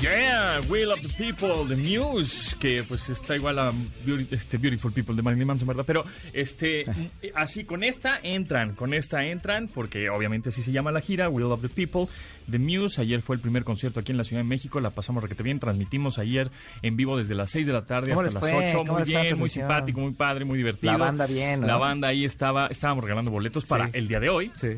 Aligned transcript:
Yeah, 0.00 0.60
Will 0.68 0.92
of 0.92 1.00
the 1.02 1.08
People, 1.08 1.66
The 1.66 1.80
Muse, 1.80 2.54
que 2.60 2.84
pues 2.86 3.10
está 3.10 3.34
igual 3.34 3.58
a 3.58 3.72
Beauty- 4.06 4.28
este, 4.30 4.56
Beautiful 4.56 4.92
People 4.92 5.16
de 5.16 5.22
Marilyn 5.22 5.46
Manson, 5.46 5.66
¿verdad? 5.66 5.84
Pero 5.84 6.04
este, 6.32 6.84
así 7.34 7.64
con 7.64 7.82
esta 7.82 8.20
entran, 8.22 8.74
con 8.76 8.94
esta 8.94 9.24
entran, 9.24 9.66
porque 9.66 10.08
obviamente 10.08 10.50
así 10.50 10.62
se 10.62 10.70
llama 10.70 10.92
la 10.92 11.00
gira, 11.00 11.28
Will 11.28 11.46
of 11.46 11.62
the 11.62 11.68
People, 11.68 12.06
The 12.48 12.60
Muse. 12.60 13.00
Ayer 13.00 13.22
fue 13.22 13.34
el 13.36 13.42
primer 13.42 13.64
concierto 13.64 13.98
aquí 13.98 14.12
en 14.12 14.18
la 14.18 14.24
Ciudad 14.24 14.42
de 14.42 14.48
México, 14.48 14.78
la 14.80 14.90
pasamos 14.90 15.22
requete 15.22 15.42
bien, 15.42 15.58
transmitimos 15.58 16.18
ayer 16.18 16.50
en 16.82 16.96
vivo 16.96 17.18
desde 17.18 17.34
las 17.34 17.50
6 17.50 17.66
de 17.66 17.72
la 17.72 17.84
tarde 17.84 18.10
¿Cómo 18.14 18.20
hasta 18.20 18.34
las 18.34 18.50
fue? 18.50 18.68
8. 18.68 18.78
¿Cómo 18.78 18.92
Muy 19.00 19.04
bien, 19.08 19.38
muy 19.38 19.48
simpático, 19.48 20.00
muy 20.00 20.12
padre, 20.12 20.44
muy 20.44 20.58
divertido. 20.58 20.92
La 20.92 20.98
banda 20.98 21.26
bien, 21.26 21.62
¿no? 21.62 21.66
La 21.66 21.76
banda 21.76 22.08
ahí 22.08 22.24
estaba, 22.24 22.68
estábamos 22.68 23.02
regalando 23.02 23.32
boletos 23.32 23.64
para 23.64 23.88
el 23.92 24.06
día 24.06 24.20
de 24.20 24.28
hoy. 24.28 24.52
Sí. 24.56 24.68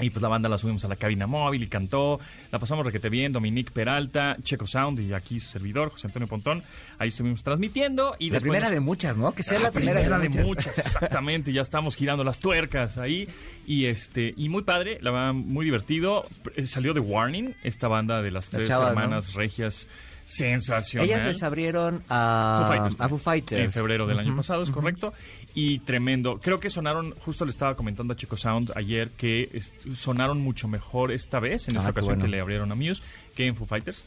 Y 0.00 0.10
pues 0.10 0.22
la 0.22 0.28
banda 0.28 0.48
la 0.48 0.58
subimos 0.58 0.84
a 0.84 0.88
la 0.88 0.96
cabina 0.96 1.26
móvil 1.26 1.62
y 1.62 1.66
cantó. 1.68 2.20
La 2.50 2.58
pasamos 2.58 2.84
requete 2.86 3.08
bien. 3.08 3.32
Dominique 3.32 3.70
Peralta, 3.72 4.36
Checo 4.42 4.66
Sound 4.66 5.00
y 5.00 5.12
aquí 5.12 5.40
su 5.40 5.48
servidor, 5.50 5.90
José 5.90 6.06
Antonio 6.06 6.26
Pontón. 6.28 6.62
Ahí 6.98 7.08
estuvimos 7.08 7.42
transmitiendo. 7.42 8.16
Y 8.18 8.30
La 8.30 8.40
primera 8.40 8.66
nos- 8.66 8.74
de 8.74 8.80
muchas, 8.80 9.16
¿no? 9.16 9.32
Que 9.32 9.42
sea 9.42 9.58
la 9.58 9.64
la 9.66 9.70
primera, 9.72 10.00
primera 10.00 10.18
de 10.18 10.28
muchas. 10.28 10.46
muchas, 10.46 10.78
exactamente. 10.86 11.52
Ya 11.52 11.62
estamos 11.62 11.96
girando 11.96 12.24
las 12.24 12.38
tuercas 12.38 12.98
ahí. 12.98 13.28
Y 13.66 13.86
este 13.86 14.34
y 14.36 14.48
muy 14.48 14.62
padre, 14.62 14.98
la 15.02 15.10
verdad, 15.10 15.32
muy 15.34 15.64
divertido. 15.64 16.26
Eh, 16.56 16.66
Salió 16.66 16.94
de 16.94 17.00
Warning, 17.00 17.54
esta 17.62 17.88
banda 17.88 18.22
de 18.22 18.30
las 18.30 18.48
tres 18.48 18.68
chavas, 18.68 18.94
¿no? 18.94 19.00
hermanas 19.02 19.34
regias. 19.34 19.86
Sensacional. 20.24 21.08
Ellas 21.08 21.24
les 21.26 21.42
abrieron 21.42 22.04
a 22.08 22.60
Foo 22.60 22.68
Fighters, 22.76 23.00
a 23.00 23.08
Foo 23.08 23.18
Fighters. 23.18 23.64
En 23.64 23.72
febrero 23.72 24.06
del 24.06 24.18
año 24.18 24.36
pasado, 24.36 24.62
es 24.62 24.70
correcto. 24.70 25.12
Y 25.54 25.80
tremendo. 25.80 26.38
Creo 26.40 26.60
que 26.60 26.70
sonaron, 26.70 27.12
justo 27.18 27.44
le 27.44 27.50
estaba 27.50 27.74
comentando 27.74 28.12
a 28.12 28.16
Chico 28.16 28.36
Sound 28.36 28.72
ayer 28.76 29.10
que 29.10 29.60
sonaron 29.94 30.40
mucho 30.40 30.68
mejor 30.68 31.10
esta 31.12 31.40
vez, 31.40 31.68
en 31.68 31.76
Ah, 31.76 31.80
esta 31.80 31.90
ocasión 31.90 32.14
bueno. 32.16 32.24
que 32.24 32.30
le 32.30 32.40
abrieron 32.40 32.70
a 32.70 32.74
Muse, 32.74 33.02
que 33.34 33.46
en 33.46 33.56
Foo 33.56 33.66
Fighters. 33.66 34.04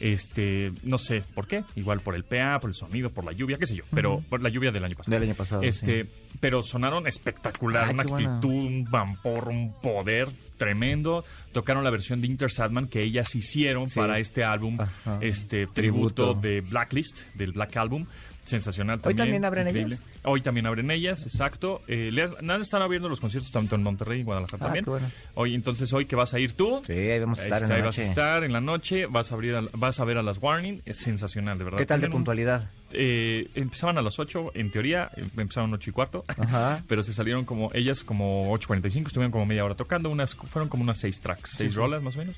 Este, 0.00 0.70
no 0.82 0.98
sé 0.98 1.22
por 1.32 1.46
qué, 1.46 1.62
igual 1.76 2.00
por 2.00 2.16
el 2.16 2.24
PA, 2.24 2.58
por 2.60 2.68
el 2.70 2.74
sonido, 2.74 3.10
por 3.10 3.24
la 3.24 3.30
lluvia, 3.30 3.56
qué 3.56 3.66
sé 3.66 3.76
yo, 3.76 3.84
pero 3.94 4.20
por 4.28 4.42
la 4.42 4.48
lluvia 4.48 4.72
del 4.72 4.84
año 4.84 4.96
pasado. 4.96 5.12
Del 5.16 5.28
año 5.28 5.36
pasado, 5.36 5.62
Este, 5.62 6.06
pero 6.40 6.60
sonaron 6.62 7.06
espectacular, 7.06 7.84
Ay, 7.88 7.94
una 7.94 8.02
actitud, 8.02 8.50
un 8.64 8.84
vampor, 8.90 9.46
un 9.48 9.72
poder 9.80 10.28
tremendo. 10.56 11.24
Tocaron 11.52 11.84
la 11.84 11.90
versión 11.90 12.20
de 12.20 12.26
Inter 12.26 12.50
Sadman 12.50 12.88
que 12.88 13.04
ellas 13.04 13.32
hicieron 13.36 13.86
Sí. 13.86 14.00
para 14.00 14.18
este 14.18 14.42
álbum, 14.42 14.80
Ajá. 14.80 15.18
este 15.20 15.68
tributo, 15.68 16.32
Tributo. 16.32 16.34
de 16.34 16.60
Blacklist, 16.62 17.20
del 17.34 17.52
Black 17.52 17.76
Album. 17.76 18.06
Sensacional 18.44 18.96
Hoy 18.96 19.02
también. 19.14 19.16
también 19.26 19.44
abren 19.44 19.68
increíble. 19.68 19.94
ellas. 19.96 20.06
Hoy 20.24 20.40
también 20.40 20.66
abren 20.66 20.90
ellas, 20.90 21.24
exacto. 21.26 21.80
Eh, 21.86 22.10
han 22.48 22.60
estado 22.60 22.82
abriendo 22.84 23.08
los 23.08 23.20
conciertos 23.20 23.52
tanto 23.52 23.76
en 23.76 23.82
Monterrey 23.84 24.20
y 24.20 24.22
Guadalajara 24.24 24.58
Ah, 24.60 24.64
también. 24.66 24.84
qué 24.84 24.90
bueno. 24.90 25.10
Hoy, 25.34 25.54
entonces, 25.54 25.92
hoy 25.92 26.06
que 26.06 26.16
vas 26.16 26.34
a 26.34 26.40
ir 26.40 26.52
tú. 26.54 26.82
Sí, 26.86 26.92
ahí 26.92 27.20
vamos 27.20 27.38
a 27.38 27.42
ahí 27.42 27.46
estar 27.46 27.62
en 27.62 27.68
la 27.68 27.74
ahí 27.76 27.82
vas 27.82 27.96
a 27.98 28.00
noche. 28.00 28.08
estar 28.10 28.44
en 28.44 28.52
la 28.52 28.60
noche, 28.60 29.06
vas 29.06 29.30
a, 29.30 29.34
abrir 29.36 29.54
a- 29.54 29.62
vas 29.74 30.00
a 30.00 30.04
ver 30.04 30.18
a 30.18 30.22
las 30.22 30.38
Warning. 30.42 30.80
Es 30.84 30.96
sensacional, 30.96 31.56
de 31.56 31.64
verdad. 31.64 31.78
¿Qué 31.78 31.86
tal 31.86 32.00
de 32.00 32.10
puntualidad? 32.10 32.68
eh, 32.94 33.48
empezaban 33.54 33.96
a 33.96 34.02
las 34.02 34.18
8, 34.18 34.50
en 34.54 34.70
teoría, 34.70 35.08
eh, 35.16 35.26
empezaron 35.38 35.72
8 35.72 35.88
y 35.88 35.92
cuarto, 35.94 36.24
Ajá. 36.28 36.82
pero 36.88 37.02
se 37.02 37.14
salieron 37.14 37.44
como, 37.46 37.70
ellas 37.72 38.04
como 38.04 38.52
8.45, 38.54 39.06
estuvieron 39.06 39.30
como 39.32 39.46
media 39.46 39.64
hora 39.64 39.76
tocando, 39.76 40.10
unas 40.10 40.34
fueron 40.34 40.68
como 40.68 40.82
unas 40.82 40.98
6 40.98 41.20
tracks, 41.20 41.50
6 41.56 41.74
rolas 41.74 42.02
más 42.02 42.16
o 42.16 42.18
menos. 42.18 42.36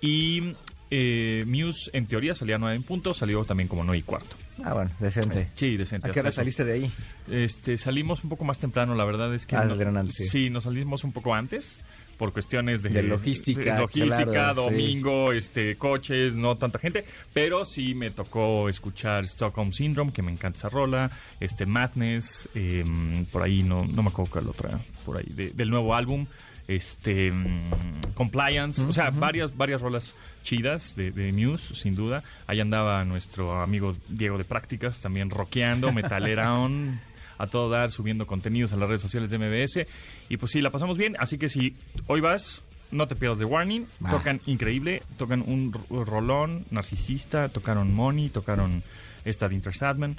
Y 0.00 0.56
eh, 0.90 1.44
Muse, 1.46 1.90
en 1.92 2.06
teoría, 2.06 2.34
salía 2.34 2.56
a 2.56 2.58
9 2.58 2.76
en 2.76 2.82
punto, 2.82 3.14
salió 3.14 3.44
también 3.44 3.68
como 3.68 3.84
9 3.84 3.98
y 3.98 4.02
cuarto. 4.02 4.36
Ah, 4.62 4.74
bueno, 4.74 4.90
decente. 5.00 5.48
Sí, 5.54 5.76
decente. 5.76 6.08
¿A 6.08 6.12
qué 6.12 6.20
hora 6.20 6.30
saliste 6.30 6.64
de 6.64 6.72
ahí? 6.74 6.92
Este, 7.30 7.76
salimos 7.78 8.22
un 8.22 8.30
poco 8.30 8.44
más 8.44 8.58
temprano, 8.58 8.94
la 8.94 9.04
verdad 9.04 9.34
es 9.34 9.46
que... 9.46 9.56
Ah, 9.56 9.64
no- 9.64 10.10
sí. 10.10 10.26
sí, 10.28 10.50
nos 10.50 10.64
salimos 10.64 11.02
un 11.04 11.12
poco 11.12 11.34
antes 11.34 11.78
por 12.18 12.32
cuestiones 12.32 12.80
de, 12.80 12.90
De 12.90 13.02
logística, 13.02 13.74
de 13.74 13.80
logística, 13.80 14.24
claro, 14.24 14.54
sí. 14.68 14.70
domingo, 14.70 15.32
este, 15.32 15.76
coches, 15.76 16.36
no 16.36 16.56
tanta 16.56 16.78
gente, 16.78 17.04
pero 17.32 17.64
sí 17.64 17.92
me 17.92 18.12
tocó 18.12 18.68
escuchar 18.68 19.24
Stockholm 19.24 19.72
Syndrome, 19.72 20.12
que 20.12 20.22
me 20.22 20.30
encanta 20.30 20.58
esa 20.60 20.68
rola, 20.68 21.10
este 21.40 21.66
Madness, 21.66 22.48
em, 22.54 23.24
por 23.26 23.42
ahí 23.42 23.64
no, 23.64 23.84
no 23.84 24.02
me 24.04 24.10
acuerdo 24.10 24.30
cuál 24.30 24.48
otra, 24.48 24.78
por 25.04 25.16
ahí, 25.16 25.26
de- 25.28 25.50
del 25.50 25.70
nuevo 25.70 25.92
álbum, 25.92 26.24
este 26.68 27.30
mm, 27.30 28.12
Compliance, 28.14 28.82
o 28.86 28.92
sea, 28.92 29.10
varias, 29.10 29.56
varias 29.56 29.80
rolas 29.80 30.14
chidas 30.42 30.94
de, 30.96 31.10
de 31.10 31.32
Muse, 31.32 31.74
sin 31.74 31.94
duda. 31.94 32.22
Ahí 32.46 32.60
andaba 32.60 33.04
nuestro 33.04 33.60
amigo 33.60 33.92
Diego 34.08 34.38
de 34.38 34.44
Prácticas, 34.44 35.00
también 35.00 35.30
rockeando, 35.30 35.92
metalera 35.92 36.54
on, 36.54 37.00
a 37.38 37.46
todo 37.48 37.68
dar, 37.68 37.90
subiendo 37.90 38.26
contenidos 38.26 38.72
a 38.72 38.76
las 38.76 38.88
redes 38.88 39.02
sociales 39.02 39.30
de 39.30 39.38
MBS. 39.38 39.86
Y 40.28 40.36
pues 40.36 40.52
sí, 40.52 40.60
la 40.60 40.70
pasamos 40.70 40.96
bien. 40.96 41.16
Así 41.18 41.38
que 41.38 41.48
si 41.48 41.74
hoy 42.06 42.20
vas, 42.20 42.62
no 42.90 43.08
te 43.08 43.16
pierdas 43.16 43.38
de 43.40 43.44
Warning. 43.46 43.86
Tocan 44.10 44.40
increíble, 44.46 45.02
tocan 45.16 45.42
un 45.42 45.72
ro- 45.72 46.04
rolón, 46.04 46.64
narcisista, 46.70 47.48
tocaron 47.48 47.92
Money, 47.92 48.28
tocaron 48.28 48.82
esta 49.24 49.48
de 49.48 49.54
Inter 49.56 49.74
Sadman. 49.74 50.16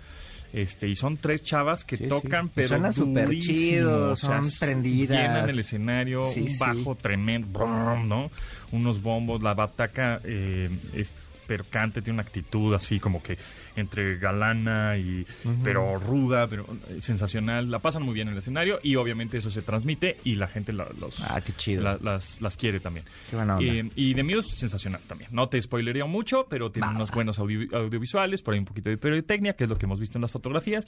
Este, 0.56 0.88
y 0.88 0.96
son 0.96 1.18
tres 1.18 1.44
chavas 1.44 1.84
que 1.84 1.98
Sí, 1.98 2.08
tocan, 2.08 2.46
sí. 2.46 2.52
pero 2.56 2.68
Suenan 2.70 2.94
súper 2.94 3.26
durísimo, 3.26 3.54
chidos, 3.58 4.24
o 4.24 4.28
sea, 4.28 4.42
son 4.42 4.52
prendidas. 4.58 5.20
Llenan 5.20 5.50
el 5.50 5.60
escenario, 5.60 6.22
Sí, 6.22 6.42
un 6.50 6.58
bajo 6.58 6.96
tremendo, 6.96 7.48
brum, 7.50 8.08
¿no? 8.08 8.32
Unos 8.72 9.02
bombos, 9.02 9.44
la 9.44 9.54
bataca 9.54 10.22
eh, 10.24 10.70
es 10.94 11.12
percante, 11.46 12.02
tiene 12.02 12.16
una 12.20 12.24
actitud 12.28 12.74
así 12.74 13.00
como 13.00 13.22
que 13.24 13.38
entre 13.76 14.18
galana 14.18 14.98
y 14.98 15.26
pero 15.64 15.98
ruda, 16.00 16.48
pero 16.48 16.66
eh, 16.90 17.02
sensacional. 17.02 17.70
La 17.70 17.80
pasan 17.80 18.04
muy 18.04 18.14
bien 18.14 18.28
en 18.28 18.34
el 18.34 18.38
escenario 18.38 18.80
y 18.82 18.96
obviamente 18.96 19.38
eso 19.38 19.50
se 19.50 19.62
transmite 19.62 20.18
y 20.24 20.36
la 20.36 20.48
gente 20.48 20.72
la- 20.74 20.88
los, 21.00 21.20
Ah, 21.22 21.42
qué 21.42 21.54
chido. 21.54 21.84
la- 21.84 21.98
las, 22.02 22.42
las 22.42 22.56
quiere 22.58 22.80
también. 22.80 23.06
Qué 23.30 23.36
buena 23.36 23.58
onda. 23.58 23.72
Eh, 23.72 23.90
y 23.96 24.16
Muse, 24.24 24.56
sensacional 24.58 25.02
también. 25.08 25.30
No 25.34 25.50
te 25.50 25.62
spoilería 25.62 26.06
mucho, 26.06 26.48
pero 26.50 26.72
tiene 26.72 26.88
unos 26.90 27.12
buenos 27.12 27.38
audio- 27.40 27.68
audiovisuales, 27.78 28.42
por 28.42 28.54
ahí 28.54 28.60
un 28.60 28.66
poquito 28.66 28.90
de 28.90 28.98
pirotecnia, 28.98 29.54
que 29.56 29.66
es 29.66 29.70
lo 29.70 29.78
que 29.78 29.86
hemos 29.86 30.00
visto 30.00 30.18
en 30.18 30.22
las 30.24 30.32
fotografías. 30.32 30.86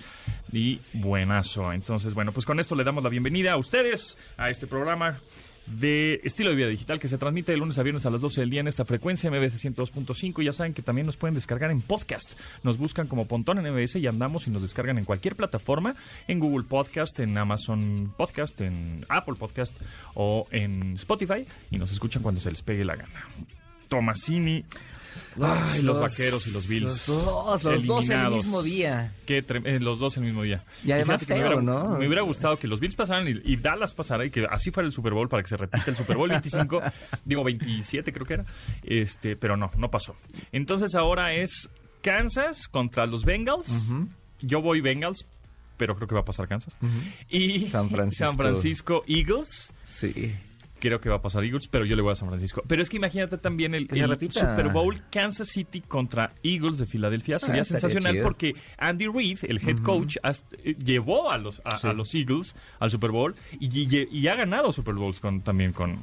Y 0.52 0.80
buenazo. 0.94 1.72
Entonces, 1.74 2.14
bueno, 2.14 2.32
pues 2.32 2.46
con 2.46 2.60
esto 2.60 2.76
le 2.76 2.84
damos 2.84 3.04
la 3.04 3.10
bienvenida 3.10 3.54
a 3.54 3.58
ustedes 3.58 4.18
a 4.38 4.50
este 4.50 4.66
programa 4.68 5.20
de 5.68 6.22
estilo 6.24 6.50
de 6.50 6.56
vida 6.56 6.68
digital 6.68 7.00
que 7.00 7.08
se 7.08 7.18
transmite 7.18 7.52
de 7.52 7.58
lunes 7.58 7.78
a 7.78 7.84
viernes 7.84 8.06
a 8.06 8.10
las 8.10 8.22
12 8.22 8.42
del 8.42 8.50
día 8.50 8.62
en 8.62 8.68
esta 8.68 8.86
frecuencia 8.86 9.30
MBS 9.30 9.64
102.5 9.64 10.44
ya 10.44 10.54
saben 10.54 10.74
que 10.74 10.82
también 10.82 11.06
nos 11.06 11.18
pueden 11.18 11.36
descargar 11.36 11.72
en 11.72 11.82
podcast. 11.82 12.40
Nos 12.64 12.78
buscan 12.78 13.08
como 13.08 13.28
Pontón 13.28 13.60
en 13.60 13.74
MBS 13.74 13.98
y 13.98 14.08
andamos 14.08 14.48
y 14.48 14.52
nos 14.52 14.62
descargan 14.62 14.98
en 14.98 15.06
cualquier 15.06 15.36
plataforma 15.36 15.96
en 16.28 16.40
Google 16.40 16.66
Podcast, 16.68 17.20
en 17.20 17.38
Amazon 17.38 18.14
Podcast 18.18 18.62
en 18.62 19.06
Apple 19.10 19.36
Podcast 19.36 19.76
o 20.14 20.48
en 20.52 20.94
Spotify 20.94 21.46
y 21.70 21.78
nos 21.78 21.92
escuchan 21.92 22.24
cuando 22.24 22.42
se 22.42 22.50
les 22.50 22.62
pegue 22.62 22.86
la 22.86 22.96
gana 22.96 23.28
Tomasini 23.88 24.66
Ay, 25.42 25.82
los 25.84 26.00
vaqueros 26.00 26.48
y 26.48 26.52
los 26.52 26.68
Bills. 26.68 27.08
Los 27.08 27.26
dos, 27.26 27.64
los 27.64 27.86
dos 27.86 28.06
el 28.06 28.12
eliminados. 28.12 28.44
mismo 28.44 28.64
día. 28.64 29.14
Qué 29.26 29.46
eh, 29.48 29.80
los 29.80 30.00
dos 30.00 30.18
el 30.18 30.24
mismo 30.24 30.42
día. 30.44 30.64
Y 30.84 30.92
además 30.92 31.26
que 31.26 31.34
me 31.34 31.40
hubiera, 31.42 31.62
¿no? 31.62 31.98
Me 31.98 32.08
hubiera 32.08 32.22
gustado 32.24 32.58
que 32.58 32.68
los 32.68 32.80
Bills 32.80 32.96
pasaran 32.96 33.28
y, 33.28 33.40
y 33.44 33.58
Dallas 33.58 33.94
pasara 33.94 34.26
y 34.26 34.32
que 34.32 34.46
así 34.50 34.72
fuera 34.72 34.88
el 34.88 34.94
Super 34.94 35.14
Bowl 35.14 35.30
para 35.30 35.44
que 35.44 35.50
se 35.50 35.58
repita 35.58 35.86
el 35.88 35.96
Super 35.96 36.18
Bowl 36.18 36.30
25, 36.30 36.82
digo 37.26 37.44
27 37.44 38.12
creo 38.12 38.26
que 38.26 38.34
era, 38.36 38.46
este, 38.84 39.36
pero 39.36 39.58
no, 39.58 39.72
no 39.78 39.92
pasó. 39.92 40.16
Entonces 40.52 40.96
ahora 40.96 41.34
es 41.34 41.70
Kansas 42.02 42.68
contra 42.68 43.06
los 43.06 43.24
Bengals. 43.24 43.72
Yo 44.42 44.62
voy 44.62 44.82
Bengals, 44.82 45.26
pero 45.78 45.96
creo 45.96 46.08
que 46.08 46.16
va 46.16 46.22
a 46.22 46.26
pasar 46.26 46.48
Kansas. 46.48 46.76
Y 47.30 47.68
San 47.68 47.90
Francisco. 47.92 48.26
San 48.26 48.38
Francisco 48.38 49.04
Eagles. 49.08 49.72
Sí. 49.84 50.34
Creo 50.80 51.02
que 51.02 51.10
va 51.10 51.16
a 51.16 51.22
pasar 51.22 51.44
Eagles, 51.44 51.68
pero 51.68 51.86
yo 51.86 51.96
le 51.96 52.02
voy 52.04 52.12
a 52.12 52.16
San 52.16 52.28
Francisco. 52.28 52.64
Pero 52.68 52.82
es 52.84 52.90
que 52.90 52.98
imagínate 52.98 53.38
también 53.38 53.74
el. 53.74 53.88
Super 54.30 54.70
Bowl 54.70 55.02
Kansas 55.10 55.48
City 55.50 55.82
contra 55.82 56.32
Eagles 56.44 56.78
de 56.78 56.86
Filadelfia. 56.86 57.40
Sería 57.40 57.60
Ah, 57.60 57.62
estaría 57.62 57.80
sensacional 57.82 58.14
chido. 58.14 58.24
porque 58.26 58.54
Andy 58.78 59.08
Reid, 59.08 59.40
el 59.44 59.58
head 59.68 59.80
coach, 59.80 60.18
has- 60.24 60.44
eh, 60.64 60.76
llevó 60.76 61.32
a 61.32 61.38
los, 61.38 61.62
a, 61.66 61.80
Sí. 61.80 61.88
a 61.88 61.94
los 61.94 62.14
Eagles 62.14 62.56
al 62.80 62.92
Super 62.92 63.12
Bowl 63.12 63.36
y, 63.60 63.68
y- 63.80 64.08
y 64.12 64.28
ha 64.28 64.36
ganado 64.36 64.72
Super 64.72 64.94
Bowls 64.96 65.20
con, 65.20 65.42
también 65.42 65.74
con, 65.74 65.98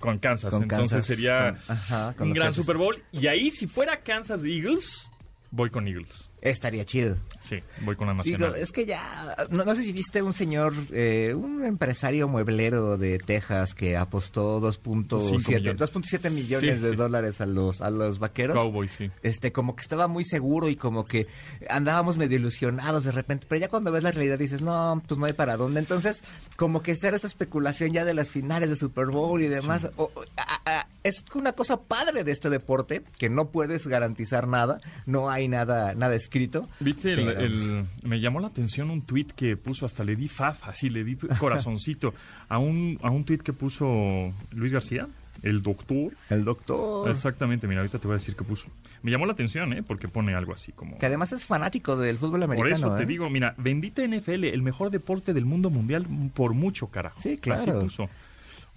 con 0.00 0.18
Kansas. 0.18 0.50
Con 0.52 0.62
Entonces 0.62 0.90
Kansas, 0.90 1.06
sería 1.06 1.58
con- 1.66 1.76
ajá, 1.76 2.14
con 2.16 2.28
un 2.28 2.32
gran. 2.34 2.54
Super 2.54 2.76
Bowl. 2.78 3.02
Y 3.12 3.26
ahí, 3.26 3.50
si 3.50 3.66
fuera 3.66 4.00
Kansas 4.00 4.44
Eagles, 4.44 5.10
voy 5.50 5.70
con 5.70 5.86
Eagles. 5.86 6.27
Estaría 6.40 6.84
chido. 6.84 7.16
Sí, 7.40 7.62
voy 7.80 7.96
con 7.96 8.06
la 8.06 8.14
Digo, 8.22 8.38
nacional. 8.38 8.60
es 8.60 8.70
que 8.72 8.86
ya, 8.86 9.36
no, 9.50 9.64
no 9.64 9.74
sé 9.74 9.82
si 9.82 9.92
viste 9.92 10.22
un 10.22 10.32
señor, 10.32 10.72
eh, 10.92 11.34
un 11.34 11.64
empresario 11.64 12.28
mueblero 12.28 12.96
de 12.96 13.18
Texas 13.18 13.74
que 13.74 13.96
apostó 13.96 14.60
2.7 14.60 15.54
millones. 15.56 15.76
2.7 15.78 16.30
millones 16.30 16.74
Sí, 16.76 16.80
de 16.82 16.90
sí. 16.90 16.96
dólares 16.96 17.40
a 17.40 17.46
los 17.46 17.80
a 17.80 17.90
los 17.90 18.18
vaqueros. 18.18 18.56
Cowboys, 18.56 18.92
sí. 18.92 19.10
Este, 19.22 19.52
como 19.52 19.74
que 19.74 19.82
estaba 19.82 20.06
muy 20.08 20.24
seguro 20.24 20.68
y 20.68 20.76
como 20.76 21.04
que 21.06 21.26
andábamos 21.68 22.16
medio 22.18 22.38
ilusionados 22.38 23.04
de 23.04 23.12
repente, 23.12 23.46
pero 23.48 23.60
ya 23.60 23.68
cuando 23.68 23.90
ves 23.90 24.02
la 24.02 24.12
realidad 24.12 24.38
dices, 24.38 24.62
no, 24.62 25.02
pues 25.06 25.18
no 25.18 25.26
hay 25.26 25.32
para 25.32 25.56
dónde. 25.56 25.80
Entonces, 25.80 26.22
como 26.56 26.82
que 26.82 26.94
ser 26.96 27.14
esa 27.14 27.26
especulación 27.26 27.92
ya 27.92 28.04
de 28.04 28.14
las 28.14 28.30
finales 28.30 28.68
de 28.70 28.76
Super 28.76 29.06
Bowl 29.06 29.42
y 29.42 29.48
demás, 29.48 29.90
o- 29.96 30.10
o- 30.14 30.22
a- 30.36 30.60
a- 30.80 30.88
es 31.02 31.24
una 31.34 31.52
cosa 31.52 31.80
padre 31.80 32.22
de 32.24 32.32
este 32.32 32.50
deporte, 32.50 33.02
que 33.18 33.28
no 33.28 33.50
puedes 33.50 33.86
garantizar 33.86 34.46
nada, 34.46 34.80
no 35.06 35.30
hay 35.30 35.48
nada, 35.48 35.94
nada 35.94 36.14
escrito. 36.28 36.68
¿Viste? 36.80 37.12
El, 37.12 37.84
me 38.02 38.20
llamó 38.20 38.40
la 38.40 38.48
atención 38.48 38.90
un 38.90 39.02
tweet 39.02 39.28
que 39.34 39.56
puso, 39.56 39.86
hasta 39.86 40.04
le 40.04 40.14
di 40.14 40.28
faf, 40.28 40.68
así 40.68 40.88
le 40.90 41.02
di 41.04 41.16
corazoncito, 41.16 42.14
a 42.48 42.58
un, 42.58 42.98
a 43.02 43.10
un 43.10 43.24
tweet 43.24 43.38
que 43.38 43.52
puso 43.52 44.32
Luis 44.52 44.72
García, 44.72 45.08
el 45.42 45.62
doctor. 45.62 46.12
El 46.30 46.44
doctor, 46.44 47.08
Exactamente, 47.08 47.66
mira, 47.66 47.80
ahorita 47.80 47.98
te 47.98 48.06
voy 48.06 48.14
a 48.14 48.18
decir 48.18 48.34
qué 48.36 48.44
puso. 48.44 48.68
Me 49.02 49.10
llamó 49.10 49.26
la 49.26 49.32
atención, 49.32 49.72
¿eh? 49.72 49.82
Porque 49.82 50.08
pone 50.08 50.34
algo 50.34 50.52
así 50.52 50.72
como... 50.72 50.98
que 50.98 51.06
además 51.06 51.32
es 51.32 51.44
fanático 51.44 51.96
del 51.96 52.18
fútbol 52.18 52.42
americano. 52.42 52.70
Por 52.70 52.88
eso 52.88 52.94
te 52.96 53.04
¿eh? 53.04 53.06
digo, 53.06 53.30
mira, 53.30 53.54
bendita 53.56 54.06
NFL, 54.06 54.44
el 54.44 54.62
mejor 54.62 54.90
deporte 54.90 55.32
del 55.32 55.44
mundo 55.44 55.70
mundial 55.70 56.06
por 56.34 56.54
mucho, 56.54 56.88
carajo. 56.88 57.20
Sí, 57.20 57.38
claro. 57.38 57.62
Así 57.62 57.70
puso. 57.72 58.08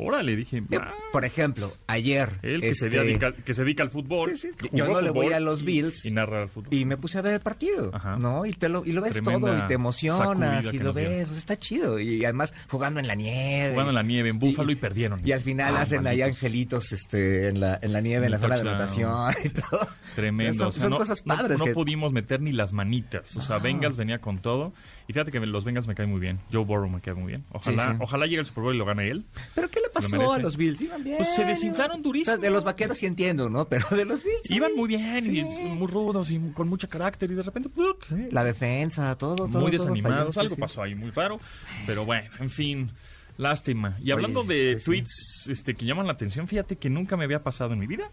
Órale, 0.03 0.35
dije, 0.35 0.63
Yo, 0.69 0.79
ah, 0.81 0.93
Por 1.11 1.25
ejemplo, 1.25 1.71
ayer... 1.87 2.29
él 2.41 2.59
que, 2.61 2.73
se 2.73 2.87
este, 2.87 2.99
dedica, 2.99 3.33
que 3.33 3.53
se 3.53 3.63
dedica 3.63 3.83
al 3.83 3.91
fútbol. 3.91 4.31
Sí, 4.35 4.35
sí. 4.35 4.49
que 4.57 4.75
Yo 4.75 4.87
no 4.87 4.99
le 5.01 5.11
voy 5.11 5.31
a 5.33 5.39
los 5.39 5.63
Bills. 5.63 6.05
Y 6.05 6.11
narra 6.11 6.41
el 6.43 6.49
fútbol. 6.49 6.73
Y 6.73 6.85
me 6.85 6.97
puse 6.97 7.19
a 7.19 7.21
ver 7.21 7.35
el 7.35 7.39
partido, 7.39 7.91
Ajá. 7.93 8.17
¿no? 8.17 8.45
Y, 8.45 8.53
te 8.53 8.67
lo, 8.69 8.83
y 8.85 8.93
lo 8.93 9.01
ves 9.01 9.11
Tremenda 9.13 9.49
todo 9.51 9.57
y 9.63 9.67
te 9.67 9.73
emocionas 9.75 10.73
y 10.73 10.79
lo 10.79 10.91
ves, 10.93 11.25
o 11.25 11.29
sea, 11.29 11.37
está 11.37 11.57
chido. 11.57 11.99
Y 11.99 12.23
además 12.25 12.53
jugando 12.69 12.99
en 12.99 13.07
la 13.07 13.15
nieve. 13.15 13.71
Jugando 13.71 13.91
en 13.91 13.95
la 13.95 14.03
nieve 14.03 14.29
en 14.29 14.39
Búfalo 14.39 14.71
y, 14.71 14.75
perdieron. 14.75 15.21
Y 15.25 15.31
al 15.33 15.41
final 15.41 15.75
Ah, 15.77 15.81
hacen 15.81 16.07
ahí 16.07 16.21
angelitos 16.21 16.91
este, 16.91 17.47
en, 17.49 17.59
la, 17.59 17.77
en 17.81 17.93
la 17.93 18.01
nieve, 18.01 18.25
en 18.25 18.31
la 18.31 18.39
zona 18.39 18.55
de 18.55 18.61
anotación 18.61 19.33
y 19.43 19.49
todo. 19.49 19.87
Tremendo. 20.15 20.53
Son, 20.53 20.67
O 20.67 20.71
sea, 20.71 20.81
son 20.81 20.89
no- 20.91 20.97
cosas 20.97 21.21
padres. 21.21 21.59
No, 21.59 21.65
que- 21.65 21.73
pudimos 21.73 22.11
meter 22.11 22.41
ni 22.41 22.51
las 22.51 22.73
manitas. 22.73 23.35
O 23.37 23.41
sea, 23.41 23.59
Bengals 23.59 23.97
venía 23.97 24.19
con 24.19 24.39
todo. 24.39 24.73
Y 25.07 25.13
fíjate 25.13 25.31
que 25.31 25.39
los 25.41 25.65
Bengals 25.65 25.87
me 25.87 25.95
caen 25.95 26.09
muy 26.09 26.19
bien. 26.21 26.39
Joe 26.53 26.63
Burrow 26.63 26.89
me 26.89 27.01
cae 27.01 27.13
muy 27.13 27.27
bien. 27.27 27.43
Ojalá, 27.51 27.91
Sí, 27.93 27.97
ojalá 27.99 28.25
llegue 28.27 28.39
el 28.39 28.45
Super 28.45 28.63
Bowl 28.63 28.75
y 28.75 28.77
lo 28.77 28.85
gane 28.85 29.09
él. 29.09 29.25
¿Pero 29.55 29.69
qué 29.69 29.79
le 29.81 29.89
pasó 30.01 30.33
a 30.33 30.39
los 30.39 30.57
Bills? 30.57 30.81
Iban 30.81 31.03
bien. 31.03 31.17
Pues 31.17 31.35
se 31.35 31.45
desinflaron 31.45 32.01
durísimo. 32.01 32.33
O 32.33 32.37
sea, 32.37 32.41
de 32.41 32.49
los 32.51 32.63
vaqueros 32.63 32.97
sí 32.97 33.05
entiendo, 33.05 33.49
¿no? 33.49 33.67
Pero 33.69 33.85
de 33.91 34.05
los 34.05 34.23
Bills. 34.23 34.39
sí. 34.43 34.55
Iban 34.55 34.75
muy 34.75 34.87
bien 34.87 35.23
Sí. 35.23 35.39
y 35.39 35.43
muy 35.43 35.87
rudos 35.87 36.29
y 36.31 36.39
con 36.53 36.67
mucho 36.69 36.87
carácter. 36.89 37.31
Y 37.31 37.35
de 37.35 37.43
repente, 37.43 37.69
¡pluc! 37.69 38.05
La 38.31 38.43
defensa, 38.43 39.15
todo, 39.17 39.35
todo. 39.35 39.47
muy 39.61 39.71
todo 39.71 39.83
desanimados. 39.85 40.35
falló, 40.35 40.49
Algo 40.49 40.55
pasó 40.57 40.83
ahí 40.83 40.95
muy 40.95 41.11
raro. 41.11 41.39
Pero 41.85 42.05
bueno, 42.05 42.29
en 42.39 42.49
fin. 42.49 42.89
Lástima. 43.37 43.97
Y 44.03 44.11
hablando 44.11 44.41
Oye, 44.41 44.53
de 44.53 44.73
sí, 44.73 44.79
sí. 44.79 44.85
tweets 44.85 45.45
este, 45.49 45.73
que 45.73 45.85
llaman 45.85 46.05
la 46.05 46.13
atención, 46.13 46.47
fíjate 46.47 46.75
que 46.75 46.89
nunca 46.89 47.17
me 47.17 47.23
había 47.23 47.41
pasado 47.41 47.73
en 47.73 47.79
mi 47.79 47.87
vida. 47.87 48.11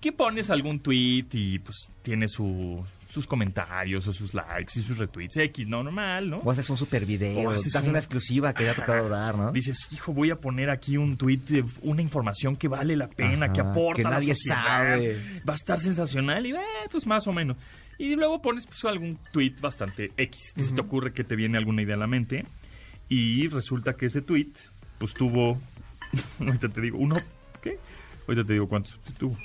que 0.00 0.12
pones 0.12 0.48
algún 0.50 0.80
tweet 0.80 1.26
y 1.32 1.58
pues 1.58 1.90
tiene 2.02 2.28
su, 2.28 2.82
sus 3.14 3.26
comentarios 3.28 4.06
o 4.08 4.12
sus 4.12 4.34
likes 4.34 4.72
y 4.78 4.82
sus 4.82 4.98
retweets 4.98 5.36
X, 5.36 5.66
no 5.68 5.82
normal, 5.84 6.30
¿no? 6.30 6.38
O 6.38 6.50
haces 6.50 6.68
un 6.68 6.76
super 6.76 7.04
O 7.04 7.06
video, 7.06 7.50
haces 7.50 7.72
das 7.72 7.84
un- 7.84 7.90
una 7.90 8.00
exclusiva 8.00 8.52
que 8.52 8.64
ya 8.64 8.72
ha 8.72 8.74
tocado 8.74 9.08
dar, 9.08 9.36
¿no? 9.38 9.52
Dices, 9.52 9.86
hijo, 9.92 10.12
voy 10.12 10.30
a 10.30 10.36
poner 10.36 10.68
aquí 10.68 10.96
un 10.96 11.16
tweet 11.16 11.38
de 11.48 11.64
una 11.82 12.02
información 12.02 12.56
que 12.56 12.66
vale 12.66 12.96
la 12.96 13.08
pena, 13.08 13.52
que 13.52 13.60
Ajá, 13.60 13.70
aporta 13.70 14.02
que 14.02 14.06
a 14.08 14.10
la 14.10 14.16
nadie 14.16 14.34
sociedad. 14.34 14.64
sabe. 14.64 15.40
Va 15.48 15.52
a 15.52 15.56
estar 15.56 15.78
sensacional 15.78 16.44
y 16.46 16.50
eh, 16.52 16.58
pues 16.90 17.06
más 17.06 17.26
o 17.28 17.32
menos. 17.32 17.56
Y 17.98 18.16
luego 18.16 18.42
pones 18.42 18.66
pues, 18.66 18.84
algún 18.86 19.18
tweet 19.30 19.54
bastante 19.60 20.10
X, 20.16 20.52
que 20.56 20.64
se 20.64 20.74
te 20.74 20.80
ocurre 20.80 21.12
que 21.12 21.22
te 21.22 21.36
viene 21.36 21.56
alguna 21.56 21.82
idea 21.82 21.94
a 21.94 21.98
la 21.98 22.08
mente. 22.08 22.44
Y 23.08 23.46
resulta 23.48 23.94
que 23.94 24.06
ese 24.06 24.22
tweet, 24.22 24.50
pues 24.98 25.14
tuvo, 25.14 25.60
ahorita 26.40 26.68
te 26.68 26.80
digo, 26.80 26.98
uno, 26.98 27.14
¿qué? 27.62 27.78
Ahorita 28.26 28.44
te 28.44 28.54
digo 28.54 28.68
cuántos 28.68 28.98
tuvo. 29.18 29.38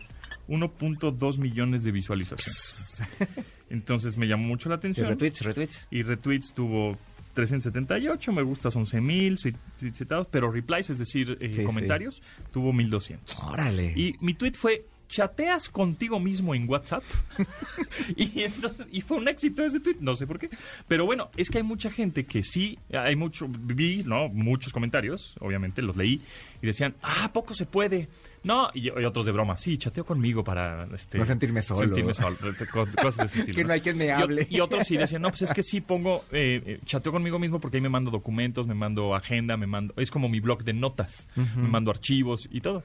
1.2 0.47 1.37
millones 1.37 1.83
de 1.83 1.91
visualizaciones. 1.91 3.01
Entonces 3.69 4.17
me 4.17 4.27
llamó 4.27 4.47
mucho 4.47 4.69
la 4.69 4.75
Y 4.75 4.77
atención. 4.77 5.07
retweets, 5.09 5.41
retweets. 5.41 5.87
Y 5.91 6.01
retweets 6.03 6.53
tuvo 6.53 6.97
378, 7.33 8.31
me 8.33 8.41
gustas 8.41 8.75
11.000, 8.75 9.53
tweets 9.79 9.97
citados, 9.97 10.27
pero 10.29 10.51
replies, 10.51 10.89
es 10.89 10.97
decir, 10.97 11.37
eh, 11.39 11.49
Sí, 11.53 11.59
sí. 11.61 11.63
comentarios, 11.63 12.21
tuvo 12.51 12.73
1.200. 12.73 13.19
Órale. 13.43 13.93
Y 13.95 14.15
mi 14.19 14.33
tweet 14.33 14.53
fue, 14.53 14.85
¿chateas 15.09 15.67
contigo 15.67 16.19
mismo 16.19 16.55
en 16.55 16.69
WhatsApp? 16.69 17.03
y, 18.15 18.43
entonces, 18.43 18.87
y 18.91 19.01
fue 19.01 19.17
un 19.17 19.27
éxito 19.27 19.65
ese 19.65 19.79
tweet, 19.79 19.97
no 19.99 20.15
sé 20.15 20.25
por 20.25 20.39
qué. 20.39 20.49
Pero 20.87 21.05
bueno, 21.05 21.29
es 21.35 21.49
que 21.49 21.57
hay 21.57 21.63
mucha 21.63 21.91
gente 21.91 22.25
que 22.25 22.43
sí, 22.43 22.79
hay 22.93 23.15
mucho, 23.15 23.47
vi, 23.49 24.03
¿no? 24.05 24.29
Muchos 24.29 24.71
comentarios, 24.71 25.35
obviamente, 25.39 25.81
los 25.81 25.97
leí, 25.97 26.21
y 26.61 26.65
decían, 26.67 26.95
ah, 27.01 27.25
¿a 27.25 27.33
poco 27.33 27.53
se 27.53 27.65
puede? 27.65 28.07
No, 28.43 28.69
y, 28.73 28.87
y 28.87 29.05
otros 29.05 29.25
de 29.25 29.31
broma, 29.31 29.57
sí, 29.57 29.77
chateo 29.77 30.05
conmigo 30.05 30.43
para... 30.43 30.87
Este, 30.93 31.17
No 31.17 31.25
sentirme 31.25 31.61
solo. 31.61 31.81
Sentirme 31.81 32.13
solo, 32.13 32.37
co- 32.71 32.87
cosas 33.01 33.17
de 33.17 33.25
ese 33.25 33.39
estilo. 33.39 33.55
Que 33.55 33.63
no 33.65 33.73
hay 33.73 33.81
quien 33.81 33.97
me 33.97 34.11
hable. 34.11 34.47
Y, 34.49 34.59
otros 34.59 34.85
sí 34.87 34.95
decían, 34.95 35.21
no, 35.21 35.29
pues 35.29 35.41
es 35.41 35.53
que 35.53 35.63
sí 35.63 35.81
pongo, 35.81 36.23
eh, 36.31 36.61
eh, 36.65 36.79
chateo 36.85 37.11
conmigo 37.11 37.39
mismo 37.39 37.59
porque 37.59 37.77
ahí 37.77 37.81
me 37.81 37.89
mando 37.89 38.11
documentos, 38.11 38.67
me 38.67 38.75
mando 38.75 39.15
agenda, 39.15 39.57
me 39.57 39.67
mando, 39.67 39.93
es 39.97 40.11
como 40.11 40.29
mi 40.29 40.39
blog 40.39 40.63
de 40.63 40.73
notas, 40.73 41.27
me 41.35 41.67
mando 41.67 41.91
archivos 41.91 42.47
y 42.51 42.61
todo. 42.61 42.83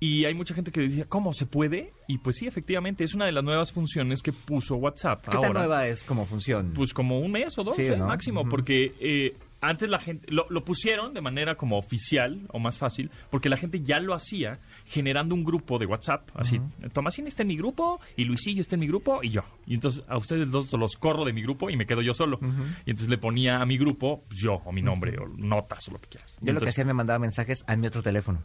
Y 0.00 0.24
hay 0.24 0.34
mucha 0.34 0.54
gente 0.54 0.70
que 0.70 0.80
decía, 0.80 1.04
¿cómo 1.08 1.32
se 1.32 1.46
puede? 1.46 1.92
Y 2.08 2.18
pues 2.18 2.36
sí, 2.36 2.46
efectivamente, 2.46 3.04
es 3.04 3.14
una 3.14 3.26
de 3.26 3.32
las 3.32 3.44
nuevas 3.44 3.72
funciones 3.72 4.22
que 4.22 4.32
puso 4.32 4.76
WhatsApp. 4.76 5.22
¿Qué 5.28 5.36
ahora. 5.36 5.48
tan 5.48 5.52
nueva 5.54 5.86
es 5.86 6.04
como 6.04 6.26
función? 6.26 6.72
Pues 6.74 6.92
como 6.92 7.20
un 7.20 7.32
mes 7.32 7.56
o 7.58 7.64
dos, 7.64 7.76
Sí, 7.76 7.82
eh, 7.82 7.96
¿no? 7.96 8.06
máximo, 8.08 8.44
porque 8.48 8.94
eh, 9.00 9.36
antes 9.62 9.88
la 9.88 9.98
gente 9.98 10.26
lo, 10.30 10.46
lo 10.50 10.62
pusieron 10.62 11.14
de 11.14 11.22
manera 11.22 11.54
como 11.54 11.78
oficial 11.78 12.40
o 12.52 12.58
más 12.58 12.76
fácil, 12.76 13.10
porque 13.30 13.48
la 13.48 13.56
gente 13.56 13.80
ya 13.82 13.98
lo 13.98 14.12
hacía 14.14 14.58
generando 14.86 15.34
un 15.34 15.42
grupo 15.42 15.78
de 15.78 15.86
WhatsApp, 15.86 16.28
así, 16.34 16.60
Tomasín 16.92 17.26
está 17.26 17.42
en 17.42 17.48
mi 17.48 17.56
grupo 17.56 17.98
y 18.16 18.24
Luisillo 18.24 18.60
está 18.60 18.76
en 18.76 18.80
mi 18.80 18.88
grupo 18.88 19.20
y 19.22 19.30
yo. 19.30 19.42
Y 19.66 19.74
entonces 19.74 20.04
a 20.08 20.18
ustedes 20.18 20.50
dos 20.50 20.70
los 20.74 20.96
corro 20.96 21.24
de 21.24 21.32
mi 21.32 21.40
grupo 21.40 21.70
y 21.70 21.76
me 21.78 21.86
quedo 21.86 22.02
yo 22.02 22.12
solo. 22.12 22.38
Y 22.84 22.90
entonces 22.90 23.08
le 23.08 23.16
ponía 23.16 23.60
a 23.62 23.64
mi 23.64 23.78
grupo 23.78 24.24
yo 24.30 24.60
o 24.66 24.72
mi 24.72 24.82
nombre 24.82 25.16
o 25.18 25.26
notas 25.28 25.88
o 25.88 25.92
lo 25.92 26.00
que 26.00 26.08
quieras. 26.08 26.36
Yo 26.42 26.52
lo 26.52 26.60
que 26.60 26.68
hacía 26.68 26.84
me 26.84 26.92
mandaba 26.92 27.18
mensajes 27.18 27.64
a 27.66 27.74
mi 27.76 27.86
otro 27.86 28.02
teléfono. 28.02 28.40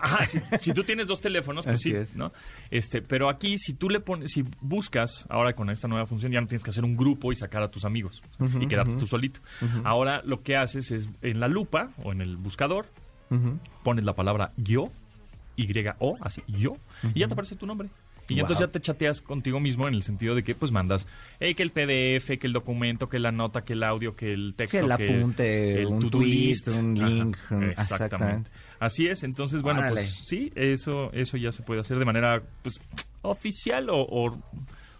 Ajá, 0.00 0.26
si, 0.26 0.40
si 0.60 0.72
tú 0.72 0.84
tienes 0.84 1.06
dos 1.06 1.20
teléfonos, 1.20 1.64
pues 1.64 1.80
Así 1.80 1.90
sí, 1.90 1.96
es. 1.96 2.16
¿no? 2.16 2.32
Este, 2.70 3.02
pero 3.02 3.28
aquí 3.28 3.58
si 3.58 3.74
tú 3.74 3.88
le 3.88 4.00
pones, 4.00 4.32
si 4.32 4.44
buscas 4.60 5.26
ahora 5.28 5.54
con 5.54 5.70
esta 5.70 5.88
nueva 5.88 6.06
función, 6.06 6.32
ya 6.32 6.40
no 6.40 6.46
tienes 6.46 6.64
que 6.64 6.70
hacer 6.70 6.84
un 6.84 6.96
grupo 6.96 7.32
y 7.32 7.36
sacar 7.36 7.62
a 7.62 7.70
tus 7.70 7.84
amigos 7.84 8.22
y 8.60 8.66
quedarte 8.66 8.94
tú 8.94 9.06
solito. 9.06 9.40
Ahora 9.84 10.22
lo 10.24 10.42
que 10.42 10.56
haces 10.56 10.90
es 10.90 11.08
en 11.22 11.40
la 11.40 11.48
lupa 11.48 11.90
o 12.02 12.12
en 12.12 12.20
el 12.20 12.36
buscador 12.36 12.86
pones 13.82 14.04
la 14.04 14.14
palabra 14.14 14.52
yo, 14.56 14.90
Y-O, 15.56 16.16
así, 16.20 16.42
yo, 16.48 16.76
y 17.14 17.20
ya 17.20 17.26
te 17.26 17.32
aparece 17.32 17.56
tu 17.56 17.66
nombre. 17.66 17.88
Y 18.28 18.34
Wow. 18.34 18.40
entonces 18.40 18.66
ya 18.66 18.72
te 18.72 18.80
chateas 18.80 19.20
contigo 19.20 19.60
mismo 19.60 19.86
en 19.86 19.94
el 19.94 20.02
sentido 20.02 20.34
de 20.34 20.42
que 20.42 20.54
pues 20.54 20.72
mandas 20.72 21.06
que 21.38 21.54
el 21.62 21.70
PDF, 21.70 22.38
que 22.38 22.46
el 22.46 22.52
documento, 22.54 23.08
que 23.08 23.18
la 23.18 23.32
nota, 23.32 23.62
que 23.64 23.74
el 23.74 23.82
audio, 23.82 24.16
que 24.16 24.32
el 24.32 24.54
texto, 24.56 24.78
Que 24.78 24.84
el 24.92 24.96
que 24.96 25.04
apunte, 25.18 25.86
un 25.86 25.98
to-do 26.00 26.10
tweet, 26.18 26.28
list. 26.30 26.68
un 26.68 26.94
link, 26.94 27.36
un- 27.50 27.64
exactamente. 27.64 27.80
exactamente. 27.82 28.50
Así 28.80 29.06
es, 29.08 29.24
entonces 29.24 29.60
bueno, 29.62 29.80
Órale. 29.80 29.94
pues 30.02 30.14
sí, 30.26 30.50
eso 30.54 31.10
eso 31.12 31.36
ya 31.36 31.52
se 31.52 31.62
puede 31.62 31.80
hacer 31.80 31.98
de 31.98 32.04
manera 32.04 32.42
pues 32.62 32.80
oficial 33.22 33.88
o, 33.90 34.00
o, 34.00 34.38